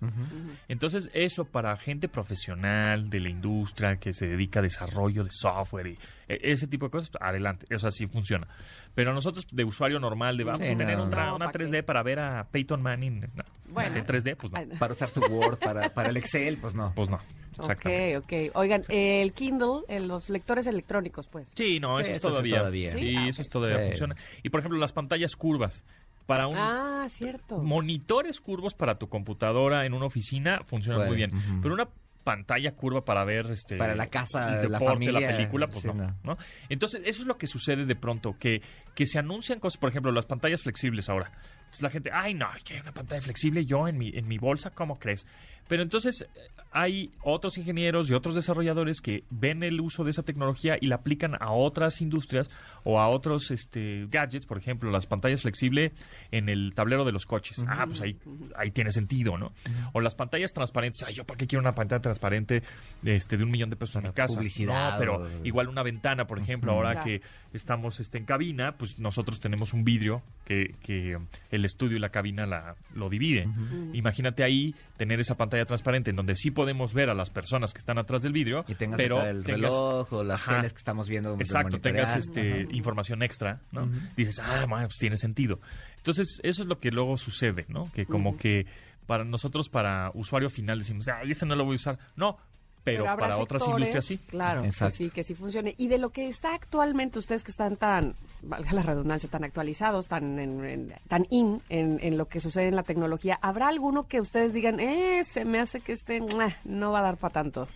Entonces, 0.67 1.09
eso 1.13 1.45
para 1.45 1.75
gente 1.77 2.07
profesional 2.07 3.09
de 3.09 3.19
la 3.21 3.29
industria 3.29 3.95
que 3.97 4.13
se 4.13 4.27
dedica 4.27 4.59
a 4.59 4.63
desarrollo 4.63 5.23
de 5.23 5.29
software 5.31 5.87
y 5.87 5.97
e- 6.27 6.51
ese 6.51 6.67
tipo 6.67 6.85
de 6.87 6.91
cosas, 6.91 7.11
adelante, 7.19 7.65
eso 7.69 7.87
así 7.87 8.05
funciona. 8.07 8.47
Pero 8.93 9.13
nosotros 9.13 9.47
de 9.51 9.63
usuario 9.63 9.99
normal, 9.99 10.37
de 10.37 10.43
vamos 10.43 10.59
Sí, 10.67 10.73
a 10.73 10.77
tener 10.77 10.97
no. 10.97 11.07
No, 11.07 11.35
una 11.35 11.45
¿pa' 11.45 11.51
3D 11.53 11.71
qué? 11.77 11.83
para 11.83 12.03
ver 12.03 12.19
a 12.19 12.47
Peyton 12.51 12.81
Manning, 12.81 13.21
no, 13.33 13.43
Bueno. 13.69 13.87
este 13.87 14.03
3D, 14.03 14.35
pues 14.35 14.51
no. 14.51 14.59
Para 14.77 14.93
usar 14.93 15.09
tu 15.11 15.21
Word, 15.25 15.59
para, 15.59 15.89
para 15.93 16.09
el 16.09 16.17
Excel, 16.17 16.57
pues 16.57 16.75
no. 16.75 16.91
Pues 16.93 17.09
no, 17.09 17.19
exactamente. 17.57 18.17
Ok, 18.17 18.23
ok. 18.49 18.55
Oigan, 18.55 18.83
el 18.89 19.31
Kindle, 19.33 19.81
eh, 19.87 19.99
los 20.01 20.29
lectores 20.29 20.67
electrónicos, 20.67 21.27
pues. 21.27 21.51
Sí, 21.55 21.79
no, 21.79 21.97
Sí, 21.97 22.03
eso 22.03 22.11
es 22.11 22.17
eso 22.17 22.27
es 22.27 22.31
todavía. 22.33 22.57
todavía. 22.59 22.89
Sí, 22.89 22.97
Sí, 22.99 23.15
ah, 23.17 23.27
eso 23.27 23.41
es 23.41 23.49
todavía 23.49 23.79
Sí. 23.79 23.85
funciona. 23.87 24.15
Y 24.43 24.49
por 24.49 24.59
ejemplo, 24.59 24.77
las 24.79 24.91
pantallas 24.93 25.35
curvas. 25.35 25.83
Para 26.25 26.47
un 26.47 26.55
Ah, 26.57 27.05
cierto. 27.09 27.57
monitores 27.59 28.39
curvos 28.39 28.73
para 28.73 28.95
tu 28.97 29.09
computadora 29.09 29.85
en 29.85 29.93
una 29.93 30.05
oficina 30.05 30.61
funcionan 30.65 31.07
muy 31.07 31.15
bien. 31.15 31.35
ujú. 31.35 31.61
Pero 31.61 31.73
una 31.73 31.89
pantalla 32.23 32.73
curva 32.75 33.03
para 33.03 33.23
ver 33.23 33.47
este 33.47 33.77
Para 33.77 33.95
la 33.95 34.05
casa, 34.07 34.61
el 34.61 34.71
la 34.71 34.77
deporte, 34.79 35.05
familia, 35.07 35.27
película, 35.27 35.67
pues 35.67 35.79
sí, 35.79 35.87
no, 35.87 35.95
no. 35.95 36.15
¿no? 36.23 36.37
Entonces, 36.69 37.01
eso 37.05 37.21
es 37.21 37.27
lo 37.27 37.37
que 37.37 37.47
sucede 37.47 37.85
de 37.85 37.95
pronto, 37.95 38.37
que, 38.39 38.61
que 38.93 39.07
se 39.07 39.17
anuncian 39.17 39.59
cosas, 39.59 39.79
por 39.79 39.89
ejemplo, 39.89 40.11
las 40.11 40.27
pantallas 40.27 40.61
flexibles 40.61 41.09
ahora. 41.09 41.31
Entonces 41.61 41.81
la 41.81 41.89
gente, 41.89 42.11
ay 42.13 42.35
no, 42.35 42.47
que 42.63 42.75
hay 42.75 42.79
una 42.81 42.91
pantalla 42.93 43.21
flexible 43.21 43.65
yo 43.65 43.87
en 43.87 43.97
mi, 43.97 44.09
en 44.09 44.27
mi 44.27 44.37
bolsa, 44.37 44.69
¿cómo 44.69 44.99
crees? 44.99 45.25
Pero 45.67 45.81
entonces 45.81 46.27
hay 46.71 47.11
otros 47.21 47.57
ingenieros 47.57 48.09
y 48.09 48.13
otros 48.13 48.35
desarrolladores 48.35 49.01
que 49.01 49.23
ven 49.29 49.63
el 49.63 49.81
uso 49.81 50.03
de 50.03 50.11
esa 50.11 50.23
tecnología 50.23 50.77
y 50.79 50.87
la 50.87 50.95
aplican 50.95 51.35
a 51.39 51.51
otras 51.51 52.01
industrias 52.01 52.49
o 52.83 52.99
a 52.99 53.09
otros 53.09 53.51
este, 53.51 54.07
gadgets, 54.09 54.45
por 54.45 54.57
ejemplo, 54.57 54.89
las 54.89 55.05
pantallas 55.05 55.41
flexibles 55.41 55.91
en 56.31 56.49
el 56.49 56.73
tablero 56.73 57.03
de 57.05 57.11
los 57.11 57.25
coches. 57.25 57.63
Ah, 57.67 57.85
pues 57.87 58.01
ahí, 58.01 58.17
ahí 58.55 58.71
tiene 58.71 58.91
sentido, 58.91 59.37
¿no? 59.37 59.51
O 59.93 60.01
las 60.01 60.15
pantallas 60.15 60.53
transparentes. 60.53 61.03
Ay, 61.03 61.13
¿yo 61.13 61.25
para 61.25 61.37
qué 61.37 61.47
quiero 61.47 61.61
una 61.61 61.75
pantalla 61.75 62.01
transparente 62.01 62.63
este, 63.03 63.37
de 63.37 63.43
un 63.43 63.51
millón 63.51 63.69
de 63.69 63.75
pesos 63.75 63.97
en 63.97 64.03
mi 64.03 64.13
casa? 64.13 64.35
publicidad 64.35 64.93
No, 64.93 64.97
pero 64.99 65.29
igual 65.43 65.67
una 65.67 65.83
ventana, 65.83 66.25
por 66.25 66.39
ejemplo, 66.39 66.71
ahora 66.71 66.91
Claro. 66.91 67.05
que 67.05 67.21
estamos 67.53 67.99
este, 67.99 68.17
en 68.17 68.25
cabina, 68.25 68.75
pues 68.77 68.97
nosotros 68.97 69.39
tenemos 69.39 69.73
un 69.73 69.83
vidrio 69.83 70.21
que, 70.45 70.75
que 70.83 71.17
el 71.51 71.65
estudio 71.65 71.97
y 71.97 71.99
la 71.99 72.09
cabina 72.09 72.45
la, 72.45 72.75
lo 72.95 73.09
dividen. 73.09 73.91
Imagínate 73.93 74.43
ahí 74.43 74.73
tener 74.97 75.19
esa 75.19 75.35
pantalla 75.35 75.65
transparente 75.65 76.09
en 76.09 76.15
donde 76.15 76.35
sí 76.35 76.51
podemos 76.61 76.93
ver 76.93 77.09
a 77.09 77.13
las 77.13 77.29
personas 77.29 77.73
que 77.73 77.79
están 77.79 77.97
atrás 77.97 78.21
del 78.21 78.33
vidrio, 78.33 78.63
Y 78.67 78.75
tengas 78.75 78.97
pero 79.01 79.21
el 79.25 79.43
tengas- 79.43 79.61
reloj 79.71 80.13
o 80.13 80.23
las 80.23 80.41
Ajá. 80.41 80.57
teles 80.57 80.73
que 80.73 80.77
estamos 80.77 81.07
viendo. 81.09 81.33
Exacto, 81.39 81.79
tengas 81.79 82.15
este, 82.15 82.63
Ajá. 82.63 82.73
información 82.75 83.23
extra, 83.23 83.61
¿no? 83.71 83.89
Dices, 84.15 84.39
ah, 84.39 84.65
bueno, 84.69 84.87
pues 84.87 84.97
tiene 84.99 85.17
sentido. 85.17 85.59
Entonces, 85.97 86.39
eso 86.43 86.61
es 86.61 86.67
lo 86.67 86.79
que 86.79 86.91
luego 86.91 87.17
sucede, 87.17 87.65
¿no? 87.67 87.91
Que 87.91 88.05
como 88.05 88.37
que 88.37 88.65
para 89.07 89.23
nosotros, 89.25 89.67
para 89.69 90.11
usuario 90.13 90.49
final, 90.49 90.79
decimos, 90.79 91.07
ah, 91.09 91.21
ese 91.27 91.45
no 91.45 91.55
lo 91.55 91.65
voy 91.65 91.73
a 91.73 91.75
usar. 91.77 91.99
No, 92.15 92.37
pero, 92.83 93.07
habrá 93.07 93.27
para 93.27 93.37
otras 93.37 93.65
industrias 93.67 94.05
sí. 94.05 94.17
Claro, 94.17 94.61
que 94.61 94.67
Exacto. 94.69 94.95
sí, 94.97 95.09
que 95.11 95.23
sí 95.23 95.35
funcione. 95.35 95.75
Y 95.77 95.87
de 95.87 95.97
lo 95.99 96.09
que 96.09 96.27
está 96.27 96.55
actualmente, 96.55 97.19
ustedes 97.19 97.43
que 97.43 97.51
están 97.51 97.77
tan, 97.77 98.15
valga 98.41 98.73
la 98.73 98.81
redundancia, 98.83 99.29
tan 99.29 99.43
actualizados, 99.43 100.07
tan, 100.07 100.39
en, 100.39 100.63
en- 100.65 100.93
tan 101.07 101.27
in 101.29 101.61
en, 101.69 101.99
en 102.01 102.17
lo 102.17 102.27
que 102.27 102.39
sucede 102.39 102.67
en 102.69 102.75
la 102.75 102.83
tecnología, 102.83 103.37
¿habrá 103.41 103.67
alguno 103.67 104.07
que 104.07 104.19
ustedes 104.19 104.51
digan, 104.53 104.79
eh, 104.79 105.23
se 105.23 105.45
me 105.45 105.59
hace 105.59 105.79
que 105.81 105.91
este 105.91 106.21
no 106.65 106.91
va 106.91 106.99
a 106.99 107.03
dar 107.03 107.17
para 107.17 107.33
tanto? 107.33 107.67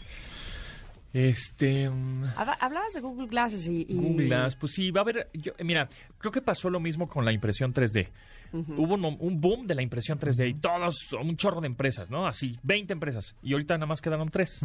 Este... 1.13 1.89
mm, 1.89 2.25
Habla- 2.35 2.57
Hablabas 2.59 2.93
de 2.93 2.99
Google 3.01 3.27
Glasses 3.27 3.67
y... 3.67 3.85
y- 3.87 3.95
Google 3.95 4.25
Glass, 4.25 4.55
pues 4.55 4.73
sí, 4.73 4.91
va 4.91 5.01
a 5.01 5.03
haber, 5.03 5.29
yo- 5.33 5.53
mira, 5.63 5.87
creo 6.17 6.31
que 6.31 6.41
pasó 6.41 6.69
lo 6.69 6.79
mismo 6.79 7.07
con 7.07 7.23
la 7.23 7.31
impresión 7.31 7.73
3D. 7.73 8.09
Hubo 8.51 8.93
un, 8.95 9.17
un 9.19 9.41
boom 9.41 9.67
de 9.67 9.75
la 9.75 9.81
impresión 9.81 10.19
3D 10.19 10.49
y 10.49 10.53
todos, 10.55 11.11
un 11.13 11.35
chorro 11.37 11.61
de 11.61 11.67
empresas, 11.67 12.09
¿no? 12.09 12.25
Así, 12.27 12.57
20 12.63 12.93
empresas. 12.93 13.35
Y 13.43 13.53
ahorita 13.53 13.75
nada 13.75 13.85
más 13.87 14.01
quedaron 14.01 14.29
tres. 14.29 14.59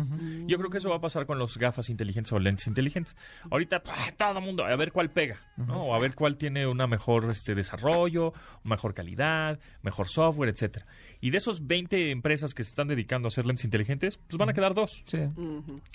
Yo 0.47 0.59
creo 0.59 0.71
que 0.71 0.79
eso 0.79 0.91
va 0.91 0.97
a 0.97 1.01
pasar 1.01 1.27
con 1.27 1.39
los 1.39 1.57
gafas 1.59 1.89
inteligentes 1.91 2.33
o 2.33 2.39
lentes 2.39 2.67
inteligentes. 2.67 3.17
Ahorita, 3.51 3.83
¡pah! 3.83 4.13
todo 4.17 4.39
el 4.39 4.45
mundo, 4.45 4.65
a 4.65 4.77
ver 4.77 4.93
cuál 4.93 5.11
pega, 5.11 5.41
¿no? 5.57 5.75
O 5.85 5.95
a 5.95 5.99
ver 5.99 6.15
cuál 6.15 6.37
tiene 6.37 6.67
una 6.67 6.87
mejor 6.87 7.31
este, 7.31 7.55
desarrollo, 7.55 8.33
mejor 8.65 8.95
calidad, 8.95 9.59
mejor 9.83 10.09
software, 10.09 10.51
etcétera. 10.51 10.87
Y 11.21 11.31
de 11.31 11.39
esos 11.39 11.67
20 11.67 12.11
empresas 12.11 12.55
que 12.55 12.63
se 12.63 12.69
están 12.71 12.89
dedicando 12.89 13.27
a 13.27 13.29
hacer 13.29 13.47
lentes 13.47 13.65
inteligentes, 13.65 14.19
pues 14.19 14.39
van 14.39 14.49
a 14.51 14.53
quedar 14.53 14.75
dos 14.75 15.03
Sí. 15.07 15.19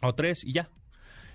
o 0.02 0.14
tres 0.16 0.44
y 0.44 0.54
ya. 0.54 0.70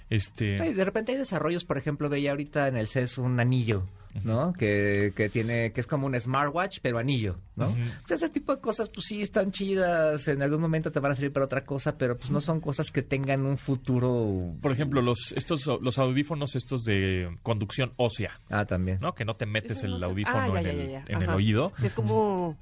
Este... 0.08 0.56
De 0.74 0.84
repente 0.84 1.12
hay 1.12 1.18
desarrollos, 1.18 1.64
por 1.64 1.78
ejemplo, 1.78 2.08
veía 2.08 2.30
ahorita 2.32 2.66
en 2.68 2.76
el 2.76 2.88
CES 2.88 3.18
un 3.18 3.38
anillo, 3.38 3.86
¿no? 4.24 4.52
Que, 4.52 5.12
que 5.14 5.28
tiene, 5.28 5.72
que 5.72 5.80
es 5.80 5.86
como 5.86 6.06
un 6.06 6.18
smartwatch, 6.18 6.78
pero 6.82 6.98
anillo, 6.98 7.36
¿no? 7.56 7.66
Entonces, 7.68 8.22
ese 8.22 8.28
tipo 8.30 8.54
de 8.54 8.60
cosas, 8.60 8.88
pues 8.90 9.06
sí, 9.06 9.22
están 9.22 9.52
chidas, 9.52 10.26
en 10.28 10.42
algún 10.42 10.60
momento 10.60 10.90
te 10.92 11.00
van 11.00 11.12
a 11.12 11.14
servir 11.14 11.32
para 11.32 11.44
otra 11.46 11.64
cosa, 11.64 11.96
pero 11.98 12.16
pues 12.18 12.30
no 12.30 12.40
son 12.40 12.60
cosas 12.60 12.90
que 12.90 13.02
tengan 13.02 13.46
un 13.46 13.56
futuro... 13.58 14.54
Por 14.60 14.72
ejemplo, 14.72 15.02
los 15.02 15.32
estos 15.36 15.66
los 15.66 15.98
audífonos 15.98 16.54
estos 16.56 16.84
de 16.84 17.36
conducción 17.42 17.92
ósea, 17.96 18.40
Ah, 18.50 18.64
también. 18.64 18.98
¿no? 19.00 19.14
Que 19.14 19.24
no 19.24 19.36
te 19.36 19.46
metes 19.46 19.82
no 19.82 19.96
el 19.96 20.02
audífono 20.04 20.38
Ah, 20.38 20.48
ya, 20.48 20.58
en, 20.60 20.64
ya, 20.64 20.70
el, 20.82 20.90
ya, 20.90 21.04
ya. 21.06 21.14
en 21.14 21.22
el 21.22 21.30
oído, 21.30 21.72
Es 21.82 21.94
como... 21.94 22.56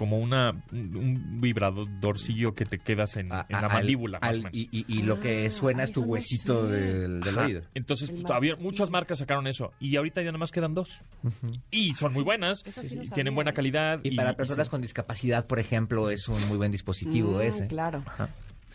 como 0.00 0.18
una 0.18 0.52
un, 0.72 0.96
un 0.96 1.40
vibradorcillo 1.42 2.54
que 2.54 2.64
te 2.64 2.78
quedas 2.78 3.18
en, 3.18 3.30
A- 3.30 3.44
en 3.50 3.60
la 3.60 3.66
al- 3.66 3.72
mandíbula, 3.74 4.18
más 4.18 4.30
al- 4.30 4.36
o 4.38 4.42
menos. 4.44 4.54
y, 4.54 4.68
y- 4.72 4.84
y 4.88 5.02
lo 5.02 5.20
que 5.20 5.44
Ah, 5.46 5.50
suena 5.50 5.82
es 5.82 5.92
tu 5.92 6.04
huesito 6.04 6.66
del, 6.66 7.20
del 7.20 7.36
Ajá. 7.36 7.46
oído. 7.46 7.62
Entonces, 7.74 8.10
pues, 8.10 8.24
había, 8.30 8.56
muchas 8.56 8.88
marcas 8.88 9.18
sacaron 9.18 9.46
eso 9.46 9.72
y 9.78 9.96
ahorita 9.96 10.22
ya 10.22 10.28
nada 10.28 10.38
más 10.38 10.52
quedan 10.52 10.72
dos. 10.72 10.88
Y 11.70 11.92
son 11.92 12.14
muy 12.14 12.22
buenas, 12.24 12.62
sí 12.66 12.98
y 13.02 13.10
tienen 13.10 13.34
buena 13.34 13.52
calidad. 13.52 14.00
Y 14.02 14.16
para 14.16 14.34
personas 14.36 14.70
con 14.70 14.80
discapacidad, 14.80 15.46
por 15.46 15.58
ejemplo, 15.58 16.08
es 16.08 16.26
un 16.28 16.48
muy 16.48 16.56
buen 16.56 16.72
dispositivo 16.72 17.36
Mm, 17.36 17.42
ese. 17.42 17.66
Claro. 17.68 18.02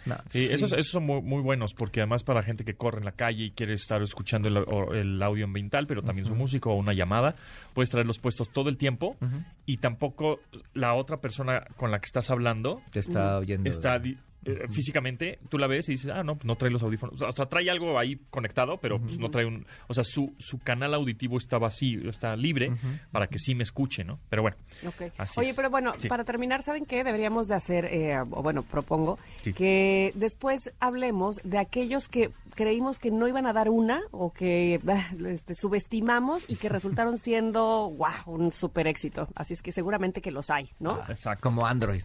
No, 0.05 0.15
Sí, 0.29 0.45
Esos, 0.45 0.71
esos 0.71 0.87
son 0.87 1.05
muy, 1.05 1.21
muy 1.21 1.41
buenos 1.41 1.73
porque 1.73 2.01
además 2.01 2.23
para 2.23 2.43
gente 2.43 2.63
que 2.63 2.75
corre 2.75 2.99
en 2.99 3.05
la 3.05 3.11
calle 3.11 3.45
y 3.45 3.51
quiere 3.51 3.73
estar 3.73 4.01
escuchando 4.01 4.47
el, 4.47 5.21
audio 5.21 5.45
ambiental, 5.45 5.87
pero 5.87 6.03
también 6.03 6.27
su 6.27 6.35
música 6.35 6.69
o 6.69 6.75
una 6.75 6.93
llamada, 6.93 7.35
puedes 7.73 7.89
traerlos 7.89 8.19
puestos 8.19 8.49
todo 8.49 8.69
el 8.69 8.77
tiempo 8.77 9.17
y 9.65 9.77
tampoco 9.77 10.39
la 10.73 10.93
otra 10.93 11.17
persona 11.17 11.65
con 11.77 11.91
la 11.91 11.99
que 11.99 12.05
estás 12.05 12.29
hablando 12.29 12.81
Te 12.91 12.99
está 12.99 13.39
oyendo. 13.39 13.69
está 13.69 13.99
eh, 14.45 14.67
físicamente, 14.69 15.39
tú 15.49 15.57
la 15.57 15.67
ves 15.67 15.89
y 15.89 15.93
dices, 15.93 16.11
ah, 16.13 16.23
no, 16.23 16.35
pues 16.35 16.45
no 16.45 16.55
trae 16.55 16.71
los 16.71 16.83
audífonos. 16.83 17.21
O 17.21 17.31
sea, 17.31 17.45
trae 17.47 17.69
algo 17.69 17.97
ahí 17.99 18.15
conectado, 18.29 18.77
pero 18.77 18.99
pues 18.99 19.17
no 19.19 19.29
trae 19.31 19.45
un... 19.45 19.65
O 19.87 19.93
sea, 19.93 20.03
su, 20.03 20.33
su 20.37 20.59
canal 20.59 20.93
auditivo 20.93 21.37
está 21.37 21.57
vacío, 21.57 22.09
está 22.09 22.35
libre 22.35 22.71
para 23.11 23.27
que 23.27 23.39
sí 23.39 23.55
me 23.55 23.63
escuche, 23.63 24.03
¿no? 24.03 24.19
Pero 24.29 24.41
bueno, 24.43 24.57
Ok. 24.87 25.11
Así 25.17 25.39
Oye, 25.39 25.49
es. 25.49 25.55
pero 25.55 25.69
bueno, 25.69 25.93
Sí. 25.97 26.07
para 26.07 26.23
terminar, 26.23 26.61
¿saben 26.63 26.85
qué? 26.85 27.03
Deberíamos 27.03 27.47
de 27.47 27.55
hacer, 27.55 27.85
eh, 27.85 28.17
o 28.19 28.43
bueno, 28.43 28.63
propongo, 28.63 29.17
Sí. 29.43 29.53
que 29.53 30.11
después 30.15 30.71
hablemos 30.79 31.41
de 31.43 31.57
aquellos 31.57 32.07
que 32.07 32.29
creímos 32.55 32.99
que 32.99 33.11
no 33.11 33.27
iban 33.27 33.45
a 33.47 33.53
dar 33.53 33.69
una 33.69 34.01
o 34.11 34.31
que 34.31 34.79
este, 35.27 35.55
subestimamos 35.55 36.45
y 36.49 36.55
que 36.55 36.69
resultaron 36.69 37.17
siendo, 37.17 37.91
wow, 37.91 38.07
un 38.27 38.53
super 38.53 38.87
éxito. 38.87 39.27
Así 39.35 39.53
es 39.53 39.61
que 39.61 39.71
seguramente 39.71 40.21
que 40.21 40.31
los 40.31 40.49
hay, 40.49 40.71
¿no? 40.79 40.99
exacto. 41.09 41.41
Como 41.43 41.65
Android. 41.65 42.03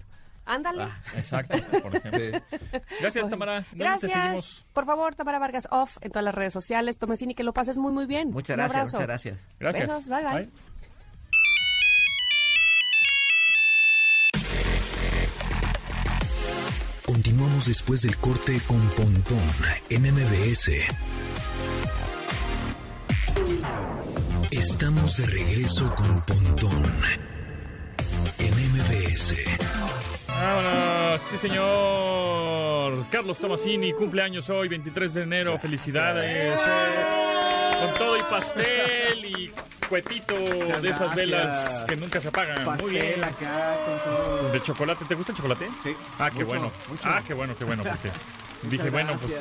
Ándale. 0.50 0.84
Exacto, 1.16 1.56
por 1.80 1.94
ejemplo. 1.94 2.42
Gracias, 3.00 3.28
Tamara. 3.28 3.52
¿Dónde 3.54 3.68
te 3.70 3.76
Gracias. 3.78 4.64
Por 4.72 4.84
favor, 4.84 5.14
Tamara 5.14 5.38
Vargas 5.38 5.68
Off 5.70 5.98
en 6.00 6.10
todas 6.10 6.24
las 6.24 6.34
redes 6.34 6.52
sociales. 6.52 6.98
Tomecini, 6.98 7.36
que 7.36 7.44
lo 7.44 7.52
pases 7.52 7.76
muy, 7.76 7.92
muy 7.92 8.06
bien. 8.06 8.30
Muchas 8.32 8.56
Un 8.56 8.64
gracias, 8.64 8.76
abrazo. 8.76 8.96
muchas 8.96 9.06
gracias. 9.06 9.48
Gracias. 9.60 9.86
Besos, 9.88 10.08
bye, 10.08 10.24
bye. 10.24 10.50
Continuamos 17.06 17.66
después 17.66 18.02
del 18.02 18.16
corte 18.16 18.60
con 18.66 18.80
Pontón 18.90 19.38
en 19.88 20.02
MBS. 20.02 20.70
Estamos 24.50 25.16
de 25.16 25.26
regreso 25.26 25.94
con 25.94 26.20
Pontón 26.22 26.92
en 28.38 28.54
MBS. 28.72 29.34
Vámonos, 30.40 31.20
sí 31.30 31.36
señor. 31.38 33.04
Carlos 33.10 33.38
Tomasini, 33.38 33.92
cumpleaños 33.92 34.48
hoy, 34.48 34.68
23 34.68 35.14
de 35.14 35.22
enero. 35.22 35.58
Felicidades. 35.58 36.58
eh. 36.66 37.76
Con 37.78 37.94
todo 37.94 38.16
y 38.16 38.22
pastel 38.22 39.24
y 39.24 39.52
cuetito 39.88 40.34
de 40.34 40.88
esas 40.88 41.14
velas 41.14 41.84
que 41.86 41.96
nunca 41.96 42.20
se 42.20 42.28
apagan. 42.28 42.64
Muy 42.78 42.90
bien. 42.92 43.22
acá 43.22 43.76
con 43.84 43.98
todo. 44.12 44.50
¿De 44.52 44.62
chocolate? 44.62 45.04
¿Te 45.06 45.14
gusta 45.14 45.32
el 45.32 45.36
chocolate? 45.36 45.68
Sí. 45.82 45.94
Ah, 46.18 46.28
qué 46.30 46.36
Mucho, 46.36 46.46
bueno. 46.46 46.72
mucho. 46.88 47.02
Ah, 47.04 47.22
qué 47.26 47.34
bueno, 47.34 47.54
qué 47.58 47.64
bueno. 47.64 47.82
Porque 47.84 48.10
dije, 48.62 48.88
bueno, 48.90 49.12
pues, 49.20 49.38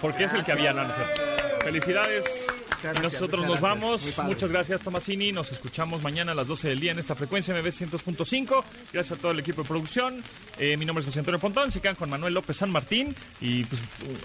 porque 0.00 0.24
es 0.24 0.32
el 0.34 0.44
que 0.44 0.52
había, 0.52 0.72
cierto. 0.72 1.22
Felicidades. 1.64 2.46
Gracias, 2.82 3.02
nosotros 3.12 3.46
nos 3.46 3.60
gracias. 3.60 3.80
vamos. 3.80 4.18
Muchas 4.24 4.50
gracias, 4.50 4.80
Tomasini. 4.80 5.32
Nos 5.32 5.52
escuchamos 5.52 6.02
mañana 6.02 6.32
a 6.32 6.34
las 6.34 6.46
12 6.48 6.68
del 6.70 6.80
día 6.80 6.92
en 6.92 6.98
esta 6.98 7.14
frecuencia 7.14 7.54
MB 7.54 7.66
100.5. 7.66 8.64
Gracias 8.92 9.18
a 9.18 9.20
todo 9.20 9.32
el 9.32 9.38
equipo 9.40 9.62
de 9.62 9.68
producción. 9.68 10.22
Eh, 10.58 10.76
mi 10.76 10.84
nombre 10.84 11.00
es 11.00 11.06
José 11.06 11.20
Antonio 11.20 11.38
Pontón. 11.40 11.70
Se 11.70 11.80
quedan 11.80 11.94
con 11.94 12.10
Manuel 12.10 12.34
López 12.34 12.56
San 12.56 12.70
Martín. 12.70 13.14
Y 13.40 13.64
pues, 13.64 13.80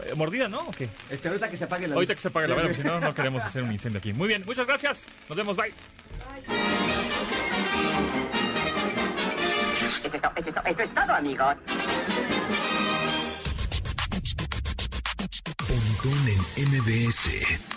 eh, 0.05 0.13
mordida, 0.15 0.47
¿no? 0.47 0.61
¿O 0.61 0.71
qué? 0.71 0.89
Este, 1.09 1.27
ahorita 1.27 1.49
que 1.49 1.57
se 1.57 1.65
apague 1.65 1.87
la 1.87 1.95
Ahorita 1.95 2.13
luz. 2.13 2.17
que 2.17 2.21
se 2.21 2.27
apague 2.29 2.47
la 2.47 2.55
vela, 2.55 2.69
sí. 2.69 2.81
si 2.81 2.87
no, 2.87 2.99
no 2.99 3.13
queremos 3.15 3.43
hacer 3.43 3.63
un 3.63 3.71
incendio 3.71 3.99
aquí. 3.99 4.13
Muy 4.13 4.27
bien, 4.27 4.43
muchas 4.45 4.65
gracias. 4.67 5.05
Nos 5.29 5.37
vemos, 5.37 5.55
bye. 5.55 5.71
Eso 10.03 10.15
es, 10.15 10.21
to- 10.21 10.31
eso 10.35 10.49
es 10.49 10.55
to- 10.55 10.61
eso 10.65 10.81
es 10.81 10.93
todo, 10.93 11.13
amigos. 11.13 11.55
Pontón 15.67 16.27
en 16.55 16.69
MBS. 16.69 17.76